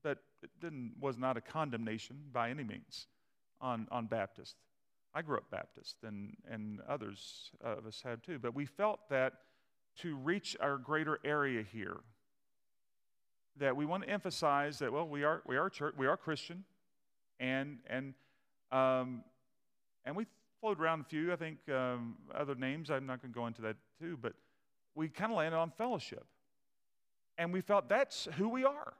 but 0.02 0.18
it 0.42 0.50
didn't, 0.60 0.94
was 1.00 1.16
not 1.16 1.36
a 1.36 1.40
condemnation 1.40 2.16
by 2.32 2.50
any 2.50 2.64
means 2.64 3.06
on, 3.60 3.86
on 3.92 4.06
Baptist. 4.06 4.56
I 5.14 5.22
grew 5.22 5.36
up 5.36 5.48
Baptist, 5.52 5.98
and, 6.02 6.36
and 6.50 6.80
others 6.88 7.52
of 7.62 7.86
us 7.86 8.02
have 8.04 8.20
too. 8.20 8.40
But 8.40 8.52
we 8.52 8.66
felt 8.66 9.08
that 9.10 9.34
to 9.98 10.16
reach 10.16 10.56
our 10.58 10.76
greater 10.76 11.20
area 11.24 11.62
here, 11.62 11.98
that 13.58 13.76
we 13.76 13.86
want 13.86 14.04
to 14.04 14.08
emphasize 14.08 14.78
that, 14.78 14.92
well, 14.92 15.06
we 15.06 15.24
are, 15.24 15.42
we 15.46 15.56
are 15.56 15.68
church, 15.68 15.94
we 15.96 16.06
are 16.06 16.16
Christian, 16.16 16.64
and, 17.40 17.78
and, 17.88 18.14
um, 18.72 19.22
and 20.04 20.16
we 20.16 20.26
floated 20.60 20.82
around 20.82 21.00
a 21.00 21.04
few, 21.04 21.32
I 21.32 21.36
think, 21.36 21.58
um, 21.68 22.16
other 22.34 22.54
names. 22.54 22.90
I'm 22.90 23.06
not 23.06 23.22
going 23.22 23.32
to 23.32 23.38
go 23.38 23.46
into 23.46 23.62
that 23.62 23.76
too, 24.00 24.18
but 24.20 24.32
we 24.94 25.08
kind 25.08 25.30
of 25.30 25.38
landed 25.38 25.56
on 25.56 25.70
fellowship. 25.70 26.24
And 27.36 27.52
we 27.52 27.60
felt 27.60 27.88
that's 27.88 28.26
who 28.36 28.48
we 28.48 28.64
are. 28.64 28.94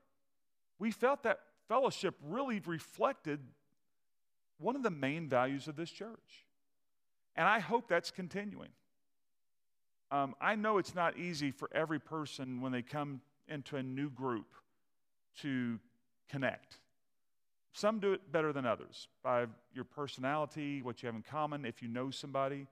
We 0.79 0.93
felt 0.93 1.25
that 1.25 1.41
fellowship 1.69 2.15
really 2.25 2.61
reflected 2.65 3.41
one 4.59 4.77
of 4.77 4.83
the 4.83 4.91
main 4.91 5.29
values 5.29 5.67
of 5.67 5.77
this 5.77 5.91
church. 5.91 6.47
And 7.35 7.47
I 7.47 7.59
hope 7.59 7.89
that's 7.89 8.11
continuing. 8.11 8.71
Um, 10.11 10.35
I 10.41 10.55
know 10.55 10.79
it's 10.79 10.95
not 10.95 11.19
easy 11.19 11.51
for 11.51 11.69
every 11.75 11.99
person 11.99 12.61
when 12.61 12.73
they 12.73 12.83
come 12.83 13.21
into 13.49 13.77
a 13.77 13.83
new 13.83 14.11
group 14.11 14.47
to 15.41 15.79
connect. 16.29 16.77
Some 17.73 18.01
do 18.01 18.13
it 18.13 18.33
better 18.33 18.53
than 18.53 18.67
others 18.67 19.09
by 19.23 19.47
your 19.75 19.85
personality, 19.85 20.83
what 20.83 21.03
you 21.03 21.07
have 21.07 21.15
in 21.15 21.23
common, 21.23 21.65
if 21.65 21.81
you 21.81 21.89
know 21.89 22.11
somebody. 22.11 22.67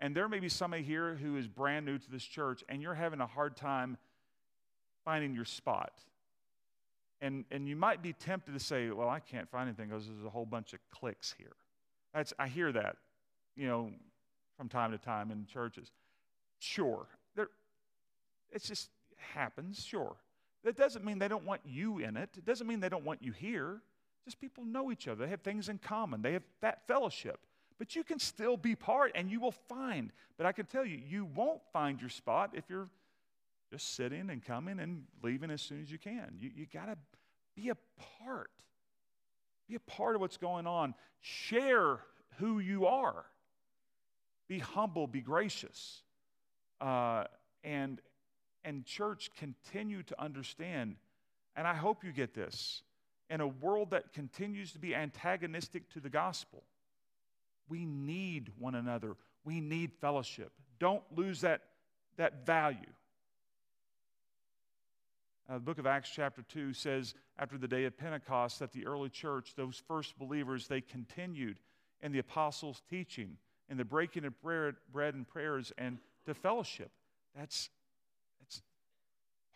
And 0.00 0.16
there 0.16 0.28
may 0.28 0.40
be 0.40 0.48
somebody 0.48 0.82
here 0.82 1.14
who 1.14 1.36
is 1.36 1.46
brand 1.46 1.86
new 1.86 1.98
to 1.98 2.10
this 2.10 2.24
church 2.24 2.64
and 2.68 2.82
you're 2.82 2.94
having 2.94 3.20
a 3.20 3.26
hard 3.26 3.56
time 3.56 3.96
finding 5.04 5.34
your 5.34 5.44
spot. 5.44 5.92
And, 7.20 7.44
and 7.52 7.68
you 7.68 7.76
might 7.76 8.02
be 8.02 8.12
tempted 8.12 8.52
to 8.52 8.58
say, 8.58 8.90
well, 8.90 9.08
I 9.08 9.20
can't 9.20 9.48
find 9.48 9.68
anything 9.68 9.90
because 9.90 10.06
there's 10.06 10.26
a 10.26 10.30
whole 10.30 10.44
bunch 10.44 10.72
of 10.72 10.80
cliques 10.90 11.32
here. 11.38 11.54
That's, 12.12 12.32
I 12.36 12.48
hear 12.48 12.72
that, 12.72 12.96
you 13.56 13.68
know, 13.68 13.90
from 14.56 14.68
time 14.68 14.90
to 14.90 14.98
time 14.98 15.30
in 15.30 15.46
churches. 15.46 15.92
Sure, 16.58 17.06
there, 17.36 17.48
it 18.50 18.62
just 18.62 18.90
happens, 19.34 19.84
sure. 19.84 20.16
That 20.64 20.76
doesn't 20.76 21.04
mean 21.04 21.18
they 21.18 21.28
don't 21.28 21.44
want 21.44 21.60
you 21.64 21.98
in 21.98 22.16
it. 22.16 22.30
It 22.36 22.44
doesn't 22.44 22.66
mean 22.66 22.80
they 22.80 22.88
don't 22.88 23.04
want 23.04 23.22
you 23.22 23.32
here. 23.32 23.80
Just 24.24 24.40
people 24.40 24.64
know 24.64 24.92
each 24.92 25.08
other. 25.08 25.24
They 25.24 25.30
have 25.30 25.40
things 25.40 25.68
in 25.68 25.78
common. 25.78 26.22
They 26.22 26.34
have 26.34 26.44
that 26.60 26.86
fellowship. 26.86 27.40
But 27.78 27.96
you 27.96 28.04
can 28.04 28.20
still 28.20 28.56
be 28.56 28.76
part 28.76 29.12
and 29.16 29.30
you 29.30 29.40
will 29.40 29.52
find. 29.52 30.12
But 30.36 30.46
I 30.46 30.52
can 30.52 30.66
tell 30.66 30.84
you, 30.84 31.00
you 31.08 31.24
won't 31.34 31.60
find 31.72 32.00
your 32.00 32.10
spot 32.10 32.52
if 32.54 32.64
you're 32.68 32.88
just 33.72 33.94
sitting 33.94 34.30
and 34.30 34.44
coming 34.44 34.78
and 34.78 35.04
leaving 35.22 35.50
as 35.50 35.62
soon 35.62 35.82
as 35.82 35.90
you 35.90 35.98
can. 35.98 36.36
You, 36.38 36.50
you 36.54 36.66
got 36.72 36.86
to 36.86 36.96
be 37.56 37.70
a 37.70 37.76
part. 38.20 38.50
Be 39.68 39.74
a 39.74 39.80
part 39.80 40.14
of 40.14 40.20
what's 40.20 40.36
going 40.36 40.66
on. 40.66 40.94
Share 41.20 41.98
who 42.38 42.60
you 42.60 42.86
are. 42.86 43.24
Be 44.46 44.58
humble, 44.58 45.06
be 45.06 45.20
gracious. 45.20 46.02
Uh, 46.80 47.24
and, 47.64 48.00
and, 48.64 48.84
church, 48.84 49.30
continue 49.36 50.02
to 50.04 50.20
understand, 50.20 50.96
and 51.56 51.66
I 51.66 51.74
hope 51.74 52.04
you 52.04 52.12
get 52.12 52.34
this, 52.34 52.82
in 53.30 53.40
a 53.40 53.46
world 53.46 53.90
that 53.90 54.12
continues 54.12 54.72
to 54.72 54.78
be 54.78 54.94
antagonistic 54.94 55.88
to 55.90 56.00
the 56.00 56.10
gospel, 56.10 56.62
we 57.68 57.86
need 57.86 58.52
one 58.58 58.74
another. 58.74 59.16
We 59.44 59.60
need 59.60 59.92
fellowship. 60.00 60.52
Don't 60.78 61.02
lose 61.16 61.40
that, 61.40 61.62
that 62.18 62.44
value. 62.44 62.78
Uh, 65.48 65.54
the 65.54 65.60
book 65.60 65.78
of 65.78 65.86
Acts, 65.86 66.10
chapter 66.14 66.42
2, 66.42 66.72
says 66.72 67.14
after 67.38 67.58
the 67.58 67.66
day 67.66 67.84
of 67.84 67.96
Pentecost 67.96 68.58
that 68.58 68.72
the 68.72 68.86
early 68.86 69.08
church, 69.08 69.54
those 69.56 69.82
first 69.88 70.18
believers, 70.18 70.68
they 70.68 70.80
continued 70.80 71.56
in 72.02 72.12
the 72.12 72.18
apostles' 72.18 72.82
teaching, 72.90 73.36
in 73.68 73.76
the 73.76 73.84
breaking 73.84 74.24
of 74.24 74.34
bread, 74.42 74.74
and 75.14 75.26
prayers, 75.26 75.72
and 75.78 75.98
to 76.26 76.34
fellowship. 76.34 76.90
That's 77.36 77.70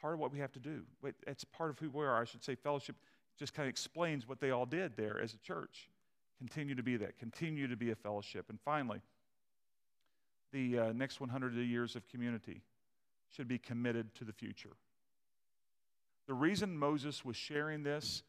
part 0.00 0.14
of 0.14 0.20
what 0.20 0.32
we 0.32 0.38
have 0.38 0.52
to 0.52 0.58
do. 0.58 0.82
It's 1.26 1.44
part 1.44 1.70
of 1.70 1.78
who 1.78 1.90
we 1.90 2.04
are. 2.04 2.20
I 2.20 2.24
should 2.24 2.44
say, 2.44 2.54
fellowship 2.54 2.96
just 3.38 3.54
kind 3.54 3.66
of 3.66 3.70
explains 3.70 4.28
what 4.28 4.40
they 4.40 4.50
all 4.50 4.66
did 4.66 4.96
there 4.96 5.20
as 5.20 5.34
a 5.34 5.38
church. 5.38 5.88
Continue 6.38 6.74
to 6.74 6.82
be 6.82 6.96
that, 6.98 7.18
continue 7.18 7.66
to 7.68 7.76
be 7.76 7.90
a 7.90 7.94
fellowship. 7.94 8.46
And 8.48 8.58
finally, 8.64 9.00
the 10.52 10.78
uh, 10.78 10.92
next 10.92 11.20
100 11.20 11.54
years 11.54 11.96
of 11.96 12.08
community 12.08 12.62
should 13.34 13.48
be 13.48 13.58
committed 13.58 14.14
to 14.16 14.24
the 14.24 14.32
future. 14.32 14.76
The 16.26 16.34
reason 16.34 16.76
Moses 16.76 17.24
was 17.24 17.36
sharing 17.36 17.82
this, 17.82 18.22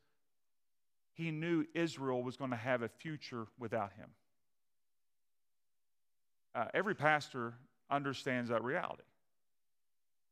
he 1.13 1.31
knew 1.31 1.65
Israel 1.73 2.21
was 2.21 2.37
going 2.37 2.51
to 2.51 2.57
have 2.57 2.83
a 2.83 2.87
future 2.87 3.47
without 3.57 3.91
him. 3.93 4.09
Uh, 6.53 6.65
every 6.73 6.95
pastor 6.95 7.53
understands 7.89 8.49
that 8.49 8.63
reality. 8.63 9.03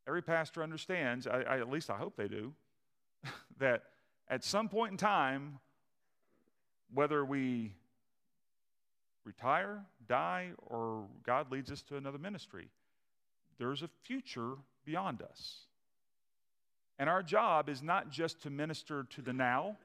Every 0.08 0.22
pastor 0.22 0.62
understands, 0.62 1.28
I, 1.28 1.42
I, 1.42 1.60
at 1.60 1.70
least 1.70 1.90
I 1.90 1.98
hope 1.98 2.16
they 2.16 2.28
do, 2.28 2.54
that 3.60 3.84
at 4.30 4.44
some 4.44 4.70
point 4.70 4.92
in 4.92 4.98
time, 4.98 5.60
whether 6.94 7.26
we 7.26 7.74
retire, 9.24 9.84
die, 10.08 10.52
or 10.68 11.06
God 11.24 11.52
leads 11.52 11.72
us 11.72 11.82
to 11.84 11.98
another 11.98 12.20
ministry, 12.20 12.70
there's 13.58 13.82
a 13.82 13.90
future 14.04 14.54
beyond 14.86 15.22
us. 15.22 15.66
And 17.00 17.10
our 17.10 17.24
job 17.24 17.68
is 17.68 17.82
not 17.82 18.10
just 18.10 18.42
to 18.44 18.50
minister 18.50 19.06
to 19.12 19.22
the 19.22 19.34
now 19.34 19.78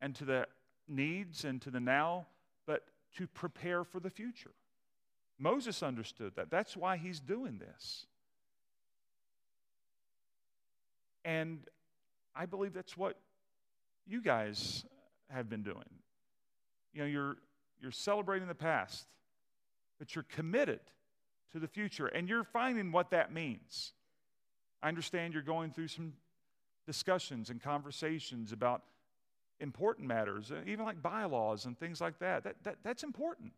and 0.00 0.14
to 0.14 0.24
the 0.24 0.46
needs 0.86 1.44
and 1.44 1.60
to 1.62 1.70
the 1.70 1.80
now, 1.80 2.26
but 2.66 2.84
to 3.16 3.26
prepare 3.26 3.84
for 3.84 4.00
the 4.00 4.10
future. 4.10 4.52
Moses 5.38 5.82
understood 5.82 6.32
that. 6.36 6.50
That's 6.50 6.76
why 6.76 6.96
he's 6.96 7.20
doing 7.20 7.58
this. 7.58 8.06
And 11.24 11.60
I 12.34 12.46
believe 12.46 12.72
that's 12.72 12.96
what 12.96 13.16
you 14.06 14.22
guys 14.22 14.84
have 15.30 15.48
been 15.48 15.62
doing. 15.62 15.84
You 16.94 17.02
know, 17.02 17.06
you're, 17.06 17.36
you're 17.80 17.92
celebrating 17.92 18.48
the 18.48 18.54
past, 18.54 19.06
but 19.98 20.14
you're 20.14 20.24
committed 20.28 20.80
to 21.52 21.58
the 21.58 21.68
future, 21.68 22.06
and 22.06 22.28
you're 22.28 22.44
finding 22.44 22.92
what 22.92 23.10
that 23.10 23.32
means. 23.32 23.92
I 24.82 24.88
understand 24.88 25.34
you're 25.34 25.42
going 25.42 25.70
through 25.70 25.88
some 25.88 26.12
discussions 26.86 27.50
and 27.50 27.62
conversations 27.62 28.52
about 28.52 28.82
important 29.60 30.06
matters, 30.06 30.50
uh, 30.50 30.60
even 30.66 30.84
like 30.84 31.02
bylaws 31.02 31.66
and 31.66 31.78
things 31.78 32.00
like 32.00 32.18
that. 32.20 32.44
that, 32.44 32.56
that 32.64 32.76
that's 32.82 33.02
important. 33.02 33.52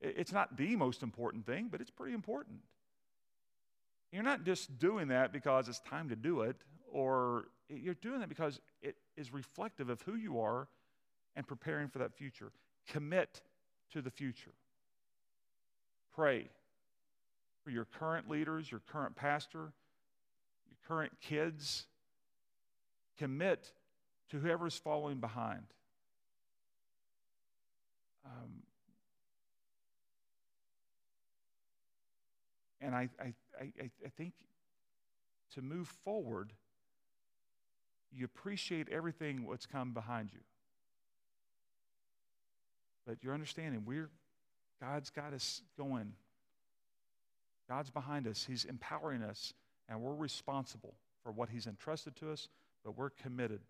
It's 0.00 0.32
not 0.32 0.56
the 0.56 0.74
most 0.76 1.02
important 1.02 1.46
thing, 1.46 1.68
but 1.70 1.80
it's 1.80 1.90
pretty 1.90 2.14
important. 2.14 2.58
You're 4.12 4.22
not 4.22 4.44
just 4.44 4.78
doing 4.78 5.08
that 5.08 5.32
because 5.32 5.68
it's 5.68 5.80
time 5.80 6.10
to 6.10 6.16
do 6.16 6.42
it, 6.42 6.56
or 6.92 7.46
you're 7.68 7.94
doing 7.94 8.20
that 8.20 8.28
because 8.28 8.60
it 8.82 8.96
is 9.16 9.32
reflective 9.32 9.88
of 9.88 10.02
who 10.02 10.14
you 10.14 10.38
are 10.38 10.68
and 11.34 11.46
preparing 11.46 11.88
for 11.88 11.98
that 11.98 12.12
future. 12.14 12.52
Commit 12.86 13.40
to 13.92 14.02
the 14.02 14.10
future. 14.10 14.52
Pray 16.14 16.48
for 17.64 17.70
your 17.70 17.86
current 17.86 18.28
leaders, 18.28 18.70
your 18.70 18.82
current 18.92 19.16
pastor, 19.16 19.72
your 20.68 20.78
current 20.86 21.12
kids. 21.22 21.86
Commit 23.18 23.72
to 24.30 24.38
whoever's 24.38 24.76
following 24.76 25.18
behind. 25.18 25.62
Um, 28.26 28.62
and 32.80 32.94
I, 32.94 33.08
I, 33.20 33.32
I, 33.60 33.90
I 34.04 34.08
think 34.16 34.32
to 35.54 35.62
move 35.62 35.88
forward, 35.88 36.52
you 38.14 38.24
appreciate 38.24 38.88
everything 38.88 39.46
what's 39.46 39.66
come 39.66 39.92
behind 39.92 40.30
you. 40.32 40.40
But 43.06 43.18
you're 43.22 43.34
understanding 43.34 43.82
we're 43.84 44.10
God's 44.80 45.10
got 45.10 45.32
us 45.32 45.62
going. 45.78 46.12
God's 47.68 47.90
behind 47.90 48.26
us. 48.26 48.44
He's 48.44 48.64
empowering 48.64 49.22
us, 49.22 49.54
and 49.88 50.00
we're 50.00 50.14
responsible 50.14 50.94
for 51.22 51.30
what 51.30 51.48
He's 51.48 51.66
entrusted 51.66 52.16
to 52.16 52.32
us, 52.32 52.48
but 52.84 52.98
we're 52.98 53.10
committed 53.10 53.60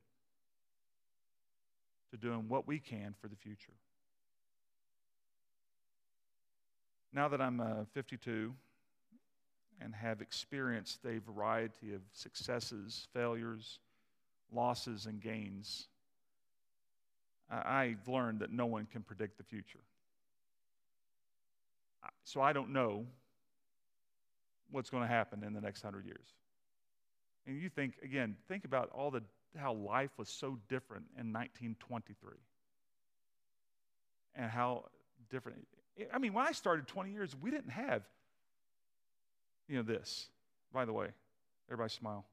to 2.10 2.16
doing 2.16 2.46
what 2.48 2.66
we 2.66 2.78
can 2.78 3.14
for 3.20 3.28
the 3.28 3.36
future. 3.36 3.74
Now 7.12 7.28
that 7.28 7.42
I'm 7.42 7.60
uh, 7.60 7.84
52 7.92 8.54
and 9.82 9.94
have 9.94 10.20
experienced 10.20 11.00
a 11.04 11.18
variety 11.18 11.94
of 11.94 12.00
successes, 12.12 13.08
failures, 13.12 13.78
losses, 14.52 15.06
and 15.06 15.20
gains, 15.20 15.88
I've 17.50 18.06
learned 18.08 18.40
that 18.40 18.52
no 18.52 18.66
one 18.66 18.86
can 18.90 19.02
predict 19.02 19.36
the 19.36 19.44
future. 19.44 19.80
So 22.24 22.40
I 22.40 22.52
don't 22.52 22.70
know 22.70 23.04
what's 24.70 24.90
going 24.90 25.02
to 25.02 25.08
happen 25.08 25.44
in 25.44 25.52
the 25.52 25.60
next 25.60 25.82
hundred 25.82 26.06
years. 26.06 26.26
And 27.46 27.60
you 27.60 27.68
think, 27.68 27.94
again, 28.02 28.36
think 28.48 28.64
about 28.64 28.90
all 28.90 29.10
the 29.10 29.22
how 29.58 29.74
life 29.74 30.10
was 30.16 30.30
so 30.30 30.58
different 30.68 31.04
in 31.18 31.30
1923 31.30 32.30
and 34.34 34.50
how 34.50 34.84
different. 35.30 35.58
I 36.12 36.18
mean, 36.18 36.32
when 36.32 36.46
I 36.46 36.52
started 36.52 36.86
20 36.86 37.12
years, 37.12 37.36
we 37.38 37.50
didn't 37.50 37.70
have, 37.70 38.02
you 39.68 39.76
know, 39.76 39.82
this. 39.82 40.28
By 40.72 40.84
the 40.84 40.92
way, 40.92 41.08
everybody 41.68 41.90
smile. 41.90 42.24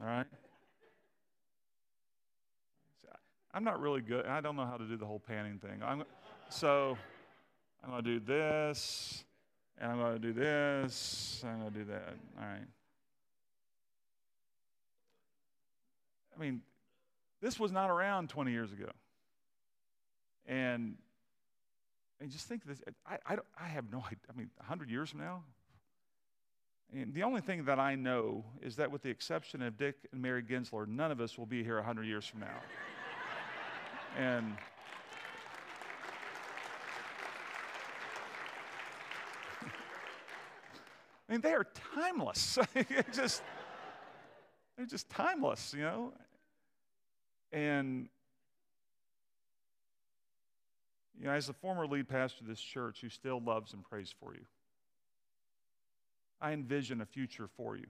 All 0.00 0.06
right? 0.06 0.26
I'm 3.52 3.64
not 3.64 3.80
really 3.80 4.02
good. 4.02 4.26
I 4.26 4.40
don't 4.40 4.56
know 4.56 4.66
how 4.66 4.76
to 4.76 4.84
do 4.84 4.96
the 4.96 5.06
whole 5.06 5.18
panning 5.18 5.58
thing. 5.58 5.82
I'm, 5.84 6.04
so 6.48 6.96
I'm 7.82 7.90
going 7.90 8.04
to 8.04 8.18
do 8.18 8.24
this, 8.24 9.24
and 9.80 9.90
I'm 9.90 9.98
going 9.98 10.12
to 10.12 10.18
do 10.18 10.32
this, 10.32 11.40
And 11.42 11.52
I'm 11.52 11.60
going 11.60 11.72
to 11.72 11.78
do 11.78 11.84
that. 11.86 12.14
All 12.38 12.46
right. 12.46 12.66
I 16.36 16.40
mean, 16.40 16.60
this 17.40 17.58
was 17.58 17.72
not 17.72 17.90
around 17.90 18.28
20 18.28 18.52
years 18.52 18.70
ago. 18.72 18.90
And, 20.46 20.96
and 22.20 22.30
just 22.30 22.46
think 22.48 22.64
this 22.64 22.80
I, 23.06 23.18
I, 23.26 23.36
I 23.60 23.68
have 23.68 23.90
no 23.92 23.98
idea. 23.98 24.18
I 24.28 24.36
mean, 24.36 24.50
100 24.56 24.90
years 24.90 25.10
from 25.10 25.20
now? 25.20 25.42
And 26.92 27.12
the 27.12 27.22
only 27.22 27.40
thing 27.42 27.64
that 27.66 27.78
I 27.78 27.94
know 27.94 28.44
is 28.62 28.76
that, 28.76 28.90
with 28.90 29.02
the 29.02 29.10
exception 29.10 29.60
of 29.62 29.76
Dick 29.76 29.96
and 30.10 30.22
Mary 30.22 30.42
Ginsler, 30.42 30.88
none 30.88 31.10
of 31.10 31.20
us 31.20 31.36
will 31.36 31.46
be 31.46 31.62
here 31.62 31.76
100 31.76 32.04
years 32.04 32.26
from 32.26 32.40
now. 32.40 32.60
and 34.16 34.56
I 41.28 41.32
mean, 41.32 41.42
they 41.42 41.52
are 41.52 41.66
timeless. 41.94 42.58
just, 43.12 43.42
they're 44.76 44.86
just 44.86 45.10
timeless, 45.10 45.74
you 45.76 45.82
know? 45.82 46.14
And 47.52 48.08
you 51.20 51.26
know, 51.26 51.32
as 51.32 51.48
the 51.48 51.52
former 51.52 51.86
lead 51.86 52.08
pastor 52.08 52.42
of 52.42 52.48
this 52.48 52.60
church 52.60 53.00
who 53.00 53.08
still 53.08 53.40
loves 53.40 53.72
and 53.72 53.82
prays 53.82 54.14
for 54.20 54.34
you, 54.34 54.44
I 56.40 56.52
envision 56.52 57.00
a 57.00 57.06
future 57.06 57.48
for 57.56 57.76
you. 57.76 57.86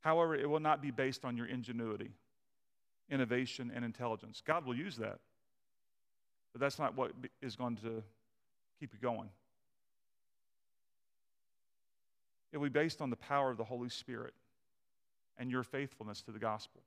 However, 0.00 0.34
it 0.34 0.48
will 0.48 0.60
not 0.60 0.82
be 0.82 0.90
based 0.90 1.24
on 1.24 1.36
your 1.36 1.46
ingenuity, 1.46 2.10
innovation, 3.10 3.70
and 3.74 3.84
intelligence. 3.84 4.42
God 4.44 4.66
will 4.66 4.76
use 4.76 4.96
that, 4.96 5.18
but 6.52 6.60
that's 6.60 6.78
not 6.78 6.96
what 6.96 7.12
is 7.40 7.54
going 7.54 7.76
to 7.76 8.02
keep 8.80 8.92
you 8.92 8.98
going. 9.00 9.28
It 12.52 12.58
will 12.58 12.66
be 12.66 12.70
based 12.70 13.00
on 13.00 13.10
the 13.10 13.16
power 13.16 13.50
of 13.50 13.58
the 13.58 13.64
Holy 13.64 13.90
Spirit 13.90 14.34
and 15.38 15.50
your 15.50 15.62
faithfulness 15.62 16.22
to 16.22 16.32
the 16.32 16.38
gospel 16.38 16.82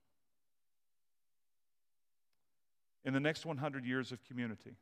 in 3.04 3.14
the 3.14 3.20
next 3.20 3.46
100 3.46 3.86
years 3.86 4.12
of 4.12 4.24
community. 4.26 4.76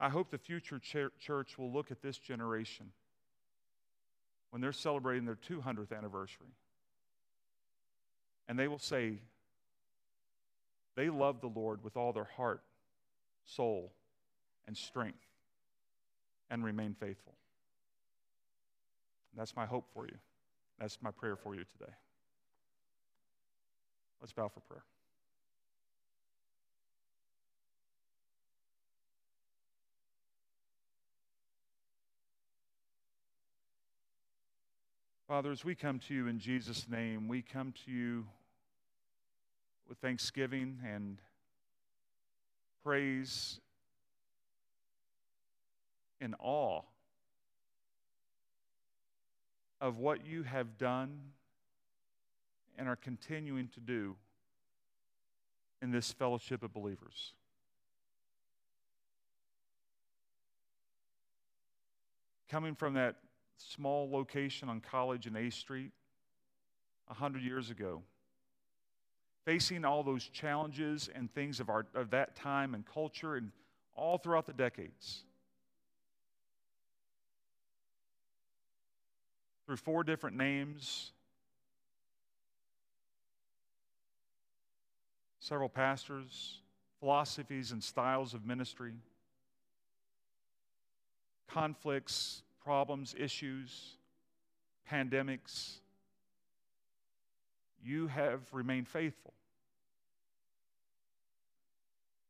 I 0.00 0.08
hope 0.08 0.30
the 0.30 0.38
future 0.38 0.78
church 0.78 1.58
will 1.58 1.72
look 1.72 1.90
at 1.90 2.02
this 2.02 2.18
generation 2.18 2.92
when 4.50 4.62
they're 4.62 4.72
celebrating 4.72 5.24
their 5.24 5.36
200th 5.36 5.96
anniversary 5.96 6.54
and 8.48 8.58
they 8.58 8.68
will 8.68 8.78
say, 8.78 9.18
they 10.96 11.10
love 11.10 11.40
the 11.40 11.48
Lord 11.48 11.84
with 11.84 11.96
all 11.96 12.12
their 12.12 12.28
heart, 12.36 12.62
soul, 13.44 13.92
and 14.66 14.76
strength 14.76 15.18
and 16.50 16.64
remain 16.64 16.94
faithful. 16.98 17.34
That's 19.36 19.54
my 19.54 19.66
hope 19.66 19.86
for 19.92 20.06
you. 20.06 20.16
That's 20.80 20.98
my 21.02 21.10
prayer 21.10 21.36
for 21.36 21.54
you 21.54 21.64
today. 21.64 21.92
Let's 24.20 24.32
bow 24.32 24.48
for 24.48 24.60
prayer. 24.60 24.82
Father, 35.28 35.52
as 35.52 35.62
we 35.62 35.74
come 35.74 35.98
to 35.98 36.14
you 36.14 36.26
in 36.26 36.38
Jesus' 36.38 36.86
name, 36.88 37.28
we 37.28 37.42
come 37.42 37.74
to 37.84 37.90
you 37.92 38.24
with 39.86 39.98
thanksgiving 39.98 40.78
and 40.90 41.18
praise 42.82 43.60
and 46.18 46.34
awe 46.38 46.80
of 49.82 49.98
what 49.98 50.26
you 50.26 50.44
have 50.44 50.78
done 50.78 51.20
and 52.78 52.88
are 52.88 52.96
continuing 52.96 53.68
to 53.68 53.80
do 53.80 54.16
in 55.82 55.90
this 55.90 56.10
fellowship 56.10 56.62
of 56.62 56.72
believers. 56.72 57.34
Coming 62.48 62.74
from 62.74 62.94
that 62.94 63.16
small 63.58 64.10
location 64.10 64.68
on 64.68 64.80
College 64.80 65.26
and 65.26 65.36
A 65.36 65.50
Street 65.50 65.92
a 67.08 67.14
hundred 67.14 67.42
years 67.42 67.70
ago 67.70 68.02
facing 69.48 69.82
all 69.82 70.02
those 70.02 70.28
challenges 70.28 71.08
and 71.14 71.32
things 71.32 71.58
of, 71.58 71.70
our, 71.70 71.86
of 71.94 72.10
that 72.10 72.36
time 72.36 72.74
and 72.74 72.84
culture 72.84 73.36
and 73.36 73.50
all 73.94 74.18
throughout 74.18 74.44
the 74.44 74.52
decades. 74.52 75.22
Through 79.64 79.78
four 79.78 80.04
different 80.04 80.36
names, 80.36 81.12
several 85.40 85.70
pastors, 85.70 86.60
philosophies 87.00 87.72
and 87.72 87.82
styles 87.82 88.34
of 88.34 88.44
ministry, 88.44 88.92
conflicts, 91.46 92.42
problems, 92.68 93.14
issues, 93.18 93.96
pandemics, 94.92 95.78
you 97.82 98.08
have 98.08 98.42
remained 98.52 98.86
faithful. 98.86 99.32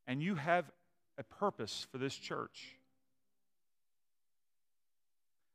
And 0.07 0.23
you 0.23 0.35
have 0.35 0.63
a 1.17 1.23
purpose 1.23 1.85
for 1.91 1.97
this 1.97 2.15
church. 2.15 2.77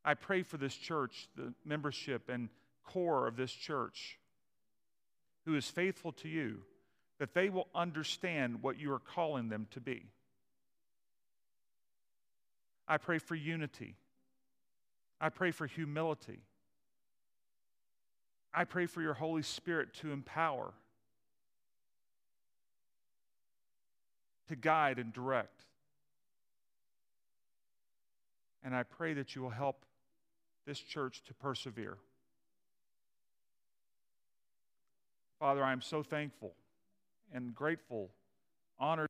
I 0.04 0.12
pray 0.12 0.42
for 0.42 0.58
this 0.58 0.74
church, 0.74 1.28
the 1.34 1.54
membership 1.64 2.28
and 2.28 2.50
core 2.84 3.26
of 3.26 3.36
this 3.36 3.52
church, 3.52 4.18
who 5.46 5.56
is 5.56 5.66
faithful 5.66 6.12
to 6.12 6.28
you, 6.28 6.58
that 7.18 7.32
they 7.32 7.48
will 7.48 7.68
understand 7.74 8.62
what 8.62 8.78
you 8.78 8.92
are 8.92 8.98
calling 8.98 9.48
them 9.48 9.66
to 9.70 9.80
be. 9.80 10.02
I 12.86 12.98
pray 12.98 13.16
for 13.16 13.34
unity. 13.34 13.96
I 15.24 15.30
pray 15.30 15.52
for 15.52 15.66
humility. 15.66 16.40
I 18.52 18.64
pray 18.64 18.84
for 18.84 19.00
your 19.00 19.14
Holy 19.14 19.40
Spirit 19.40 19.94
to 20.02 20.12
empower, 20.12 20.74
to 24.48 24.54
guide 24.54 24.98
and 24.98 25.14
direct. 25.14 25.62
And 28.62 28.76
I 28.76 28.82
pray 28.82 29.14
that 29.14 29.34
you 29.34 29.40
will 29.40 29.48
help 29.48 29.86
this 30.66 30.78
church 30.78 31.22
to 31.26 31.32
persevere. 31.32 31.96
Father, 35.40 35.64
I 35.64 35.72
am 35.72 35.80
so 35.80 36.02
thankful 36.02 36.52
and 37.32 37.54
grateful, 37.54 38.10
honored. 38.78 39.08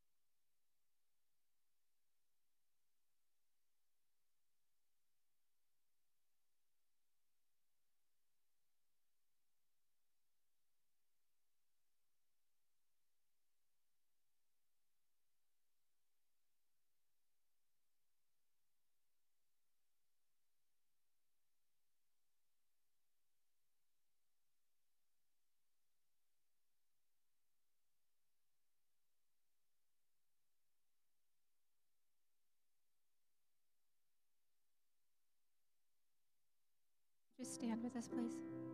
Just 37.45 37.57
stand 37.57 37.83
with 37.85 37.95
us, 37.95 38.09
please. 38.09 38.74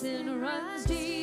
Sin 0.00 0.40
runs 0.40 0.84
deep. 0.84 1.19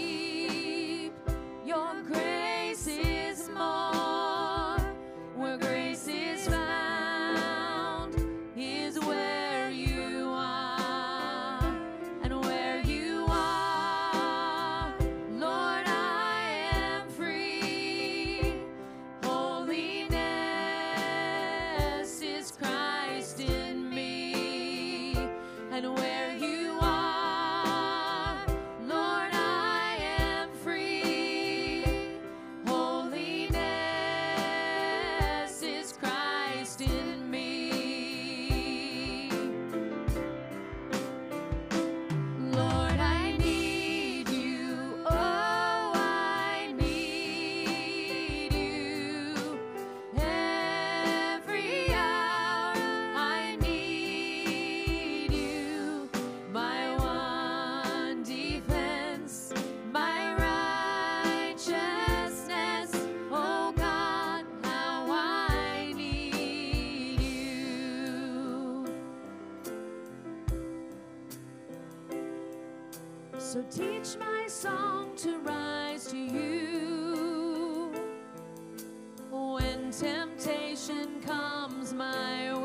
Temptation 80.00 81.20
comes 81.26 81.92
my 81.92 82.54
way. 82.54 82.57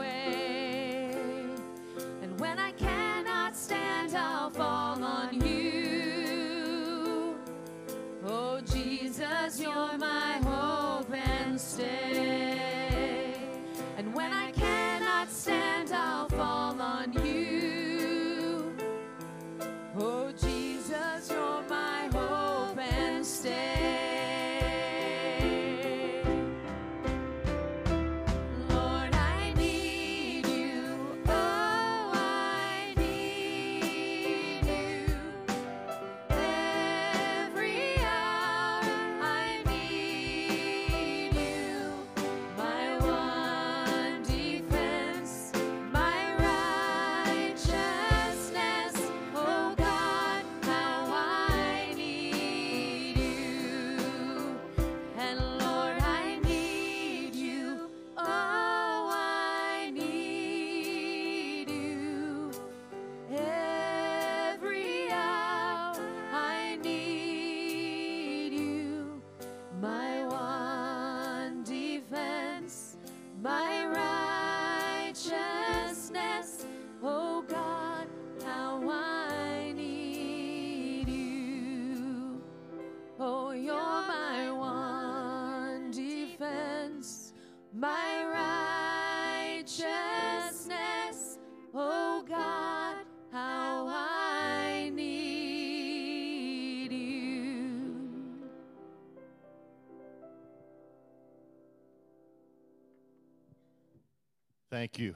Thank 104.94 105.04
you, 105.04 105.14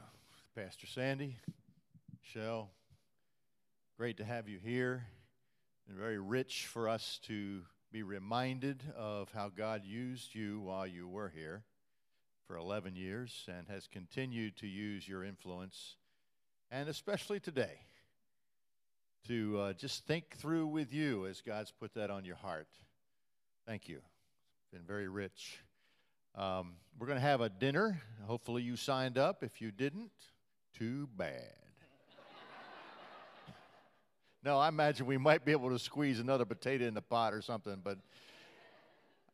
Pastor 0.55 0.87
Sandy, 0.87 1.37
Shell. 2.23 2.71
Great 3.99 4.17
to 4.17 4.25
have 4.25 4.49
you 4.49 4.59
here, 4.59 5.05
and 5.87 5.99
very 5.99 6.19
rich 6.19 6.67
for 6.67 6.89
us 6.89 7.21
to 7.27 7.61
be 7.93 8.03
reminded 8.03 8.83
of 8.97 9.31
how 9.33 9.51
God 9.51 9.83
used 9.85 10.35
you 10.35 10.61
while 10.61 10.87
you 10.87 11.07
were 11.07 11.29
here 11.29 11.63
for 12.47 12.57
11 12.57 12.97
years 12.97 13.47
and 13.49 13.69
has 13.69 13.87
continued 13.87 14.57
to 14.57 14.67
use 14.67 15.07
your 15.07 15.23
influence, 15.23 15.97
and 16.71 16.89
especially 16.89 17.39
today, 17.39 17.81
to 19.29 19.59
uh, 19.61 19.73
just 19.75 20.07
think 20.07 20.39
through 20.39 20.69
with 20.69 20.91
you 20.91 21.27
as 21.27 21.43
God's 21.43 21.71
put 21.71 21.93
that 21.93 22.11
on 22.11 22.25
your 22.25 22.37
heart. 22.37 22.69
Thank 23.67 23.91
you. 23.91 23.99
It's 23.99 24.73
been 24.73 24.87
very 24.87 25.09
rich. 25.09 25.59
Um, 26.37 26.75
we're 26.99 27.07
going 27.07 27.19
to 27.19 27.25
have 27.25 27.41
a 27.41 27.49
dinner. 27.49 28.03
Hopefully, 28.27 28.63
you 28.63 28.77
signed 28.77 29.17
up. 29.17 29.43
If 29.43 29.63
you 29.63 29.71
didn't, 29.71 30.11
too 30.79 31.09
bad. 31.17 31.55
no, 34.45 34.59
I 34.59 34.69
imagine 34.69 35.07
we 35.07 35.17
might 35.17 35.47
be 35.47 35.53
able 35.53 35.71
to 35.71 35.79
squeeze 35.79 36.21
another 36.21 36.45
potato 36.45 36.85
in 36.85 36.93
the 36.93 37.01
pot 37.01 37.33
or 37.33 37.41
something, 37.41 37.81
but 37.83 37.97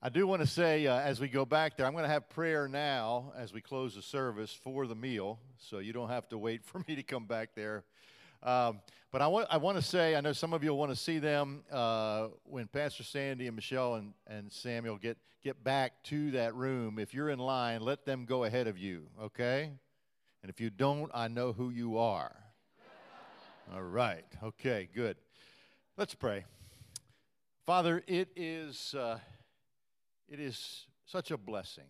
I 0.00 0.10
do 0.10 0.28
want 0.28 0.42
to 0.42 0.46
say 0.46 0.86
uh, 0.86 1.00
as 1.00 1.18
we 1.18 1.26
go 1.26 1.44
back 1.44 1.76
there, 1.76 1.86
I'm 1.86 1.92
going 1.92 2.04
to 2.04 2.10
have 2.10 2.28
prayer 2.28 2.68
now 2.68 3.32
as 3.36 3.52
we 3.52 3.60
close 3.60 3.96
the 3.96 4.02
service 4.02 4.52
for 4.52 4.86
the 4.86 4.94
meal, 4.94 5.40
so 5.58 5.80
you 5.80 5.92
don't 5.92 6.08
have 6.08 6.28
to 6.28 6.38
wait 6.38 6.64
for 6.64 6.84
me 6.86 6.94
to 6.94 7.02
come 7.02 7.26
back 7.26 7.56
there. 7.56 7.82
Um, 8.42 8.80
but 9.12 9.22
I 9.22 9.26
want, 9.26 9.46
I 9.50 9.58
want 9.58 9.76
to 9.76 9.82
say, 9.82 10.16
I 10.16 10.20
know 10.20 10.32
some 10.32 10.52
of 10.52 10.64
you 10.64 10.70
will 10.70 10.78
want 10.78 10.90
to 10.90 10.96
see 10.96 11.18
them 11.18 11.62
uh, 11.70 12.28
when 12.44 12.66
Pastor 12.66 13.02
Sandy 13.02 13.46
and 13.46 13.54
Michelle 13.54 13.94
and, 13.96 14.14
and 14.26 14.50
Samuel 14.50 14.96
get, 14.96 15.18
get 15.42 15.62
back 15.62 16.02
to 16.04 16.30
that 16.32 16.54
room. 16.54 16.98
If 16.98 17.14
you're 17.14 17.30
in 17.30 17.38
line, 17.38 17.82
let 17.82 18.04
them 18.04 18.24
go 18.24 18.44
ahead 18.44 18.66
of 18.66 18.78
you, 18.78 19.06
okay? 19.20 19.70
And 20.42 20.50
if 20.50 20.60
you 20.60 20.70
don't, 20.70 21.10
I 21.14 21.28
know 21.28 21.52
who 21.52 21.70
you 21.70 21.98
are. 21.98 22.34
All 23.72 23.82
right, 23.82 24.24
okay, 24.42 24.88
good. 24.92 25.16
Let's 25.96 26.14
pray. 26.14 26.44
Father, 27.64 28.02
it 28.08 28.28
is, 28.34 28.94
uh, 28.94 29.18
it 30.28 30.40
is 30.40 30.86
such 31.06 31.30
a 31.30 31.36
blessing 31.36 31.86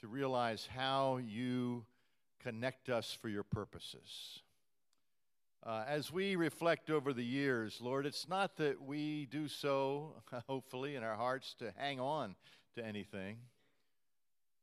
to 0.00 0.08
realize 0.08 0.68
how 0.74 1.18
you 1.18 1.84
connect 2.42 2.88
us 2.88 3.16
for 3.20 3.28
your 3.28 3.42
purposes. 3.42 4.42
Uh, 5.64 5.84
as 5.86 6.10
we 6.10 6.34
reflect 6.34 6.90
over 6.90 7.12
the 7.12 7.24
years, 7.24 7.78
Lord, 7.80 8.04
it's 8.04 8.28
not 8.28 8.56
that 8.56 8.82
we 8.82 9.26
do 9.26 9.46
so, 9.46 10.14
hopefully, 10.48 10.96
in 10.96 11.04
our 11.04 11.14
hearts 11.14 11.54
to 11.60 11.72
hang 11.76 12.00
on 12.00 12.34
to 12.74 12.84
anything, 12.84 13.36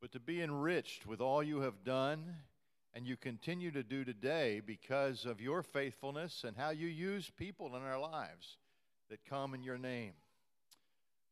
but 0.02 0.12
to 0.12 0.20
be 0.20 0.42
enriched 0.42 1.06
with 1.06 1.22
all 1.22 1.42
you 1.42 1.62
have 1.62 1.86
done 1.86 2.36
and 2.94 3.08
you 3.08 3.16
continue 3.16 3.72
to 3.72 3.82
do 3.82 4.04
today 4.04 4.60
because 4.66 5.24
of 5.24 5.40
your 5.40 5.64
faithfulness 5.64 6.44
and 6.46 6.58
how 6.58 6.72
you 6.72 6.88
use 6.88 7.32
people 7.38 7.78
in 7.78 7.82
our 7.82 8.00
lives 8.00 8.58
that 9.10 9.24
come 9.24 9.54
in 9.54 9.64
your 9.64 9.78
name. 9.78 10.12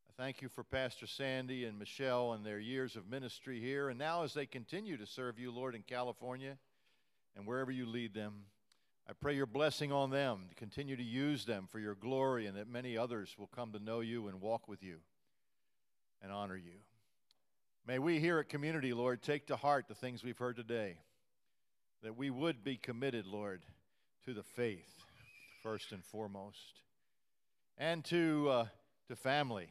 I 0.08 0.22
thank 0.22 0.40
you 0.40 0.48
for 0.48 0.64
Pastor 0.64 1.06
Sandy 1.06 1.66
and 1.66 1.78
Michelle 1.78 2.32
and 2.32 2.46
their 2.46 2.58
years 2.58 2.96
of 2.96 3.06
ministry 3.06 3.60
here, 3.60 3.90
and 3.90 3.98
now 3.98 4.22
as 4.22 4.32
they 4.32 4.46
continue 4.46 4.96
to 4.96 5.06
serve 5.06 5.38
you, 5.38 5.50
Lord, 5.50 5.74
in 5.74 5.82
California 5.82 6.56
and 7.36 7.46
wherever 7.46 7.70
you 7.70 7.84
lead 7.84 8.14
them. 8.14 8.44
I 9.10 9.14
pray 9.14 9.34
your 9.34 9.46
blessing 9.46 9.90
on 9.90 10.10
them, 10.10 10.40
to 10.50 10.54
continue 10.54 10.94
to 10.94 11.02
use 11.02 11.46
them 11.46 11.66
for 11.66 11.78
your 11.78 11.94
glory, 11.94 12.44
and 12.44 12.58
that 12.58 12.68
many 12.68 12.98
others 12.98 13.34
will 13.38 13.46
come 13.46 13.72
to 13.72 13.78
know 13.78 14.00
you 14.00 14.28
and 14.28 14.38
walk 14.38 14.68
with 14.68 14.82
you 14.82 14.96
and 16.22 16.30
honor 16.30 16.56
you. 16.56 16.74
May 17.86 17.98
we 17.98 18.20
here 18.20 18.38
at 18.38 18.50
Community, 18.50 18.92
Lord, 18.92 19.22
take 19.22 19.46
to 19.46 19.56
heart 19.56 19.86
the 19.88 19.94
things 19.94 20.22
we've 20.22 20.36
heard 20.36 20.56
today, 20.56 20.98
that 22.02 22.18
we 22.18 22.28
would 22.28 22.62
be 22.62 22.76
committed, 22.76 23.26
Lord, 23.26 23.62
to 24.26 24.34
the 24.34 24.42
faith, 24.42 24.94
first 25.62 25.92
and 25.92 26.04
foremost, 26.04 26.82
and 27.78 28.04
to, 28.06 28.48
uh, 28.50 28.66
to 29.08 29.16
family, 29.16 29.68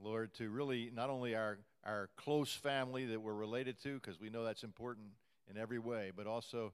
Lord, 0.00 0.32
to 0.34 0.48
really 0.48 0.92
not 0.94 1.10
only 1.10 1.34
our, 1.34 1.58
our 1.84 2.08
close 2.16 2.52
family 2.52 3.04
that 3.06 3.20
we're 3.20 3.34
related 3.34 3.82
to, 3.82 3.94
because 3.94 4.20
we 4.20 4.30
know 4.30 4.44
that's 4.44 4.62
important 4.62 5.08
in 5.50 5.58
every 5.58 5.80
way, 5.80 6.12
but 6.16 6.28
also 6.28 6.72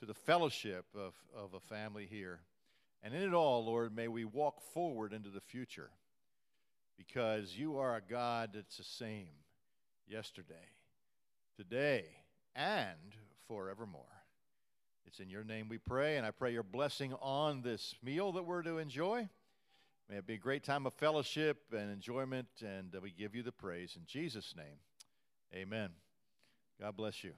to 0.00 0.06
the 0.06 0.14
fellowship 0.14 0.84
of, 0.94 1.14
of 1.34 1.54
a 1.54 1.60
family 1.60 2.06
here. 2.10 2.40
And 3.02 3.14
in 3.14 3.22
it 3.22 3.34
all, 3.34 3.64
Lord, 3.64 3.94
may 3.94 4.08
we 4.08 4.24
walk 4.24 4.60
forward 4.72 5.12
into 5.12 5.30
the 5.30 5.40
future 5.40 5.90
because 6.96 7.56
you 7.56 7.78
are 7.78 7.96
a 7.96 8.00
God 8.00 8.50
that's 8.54 8.76
the 8.76 8.84
same 8.84 9.28
yesterday, 10.08 10.54
today, 11.56 12.04
and 12.54 12.96
forevermore. 13.48 14.02
It's 15.06 15.20
in 15.20 15.30
your 15.30 15.44
name 15.44 15.68
we 15.68 15.78
pray, 15.78 16.16
and 16.16 16.26
I 16.26 16.30
pray 16.30 16.52
your 16.52 16.62
blessing 16.62 17.14
on 17.20 17.62
this 17.62 17.94
meal 18.02 18.32
that 18.32 18.44
we're 18.44 18.62
to 18.62 18.78
enjoy. 18.78 19.28
May 20.10 20.16
it 20.16 20.26
be 20.26 20.34
a 20.34 20.38
great 20.38 20.62
time 20.62 20.86
of 20.86 20.94
fellowship 20.94 21.58
and 21.72 21.90
enjoyment, 21.90 22.48
and 22.60 22.94
we 23.02 23.10
give 23.10 23.34
you 23.34 23.42
the 23.42 23.52
praise. 23.52 23.96
In 23.96 24.02
Jesus' 24.06 24.54
name, 24.56 24.78
amen. 25.54 25.90
God 26.80 26.96
bless 26.96 27.24
you. 27.24 27.32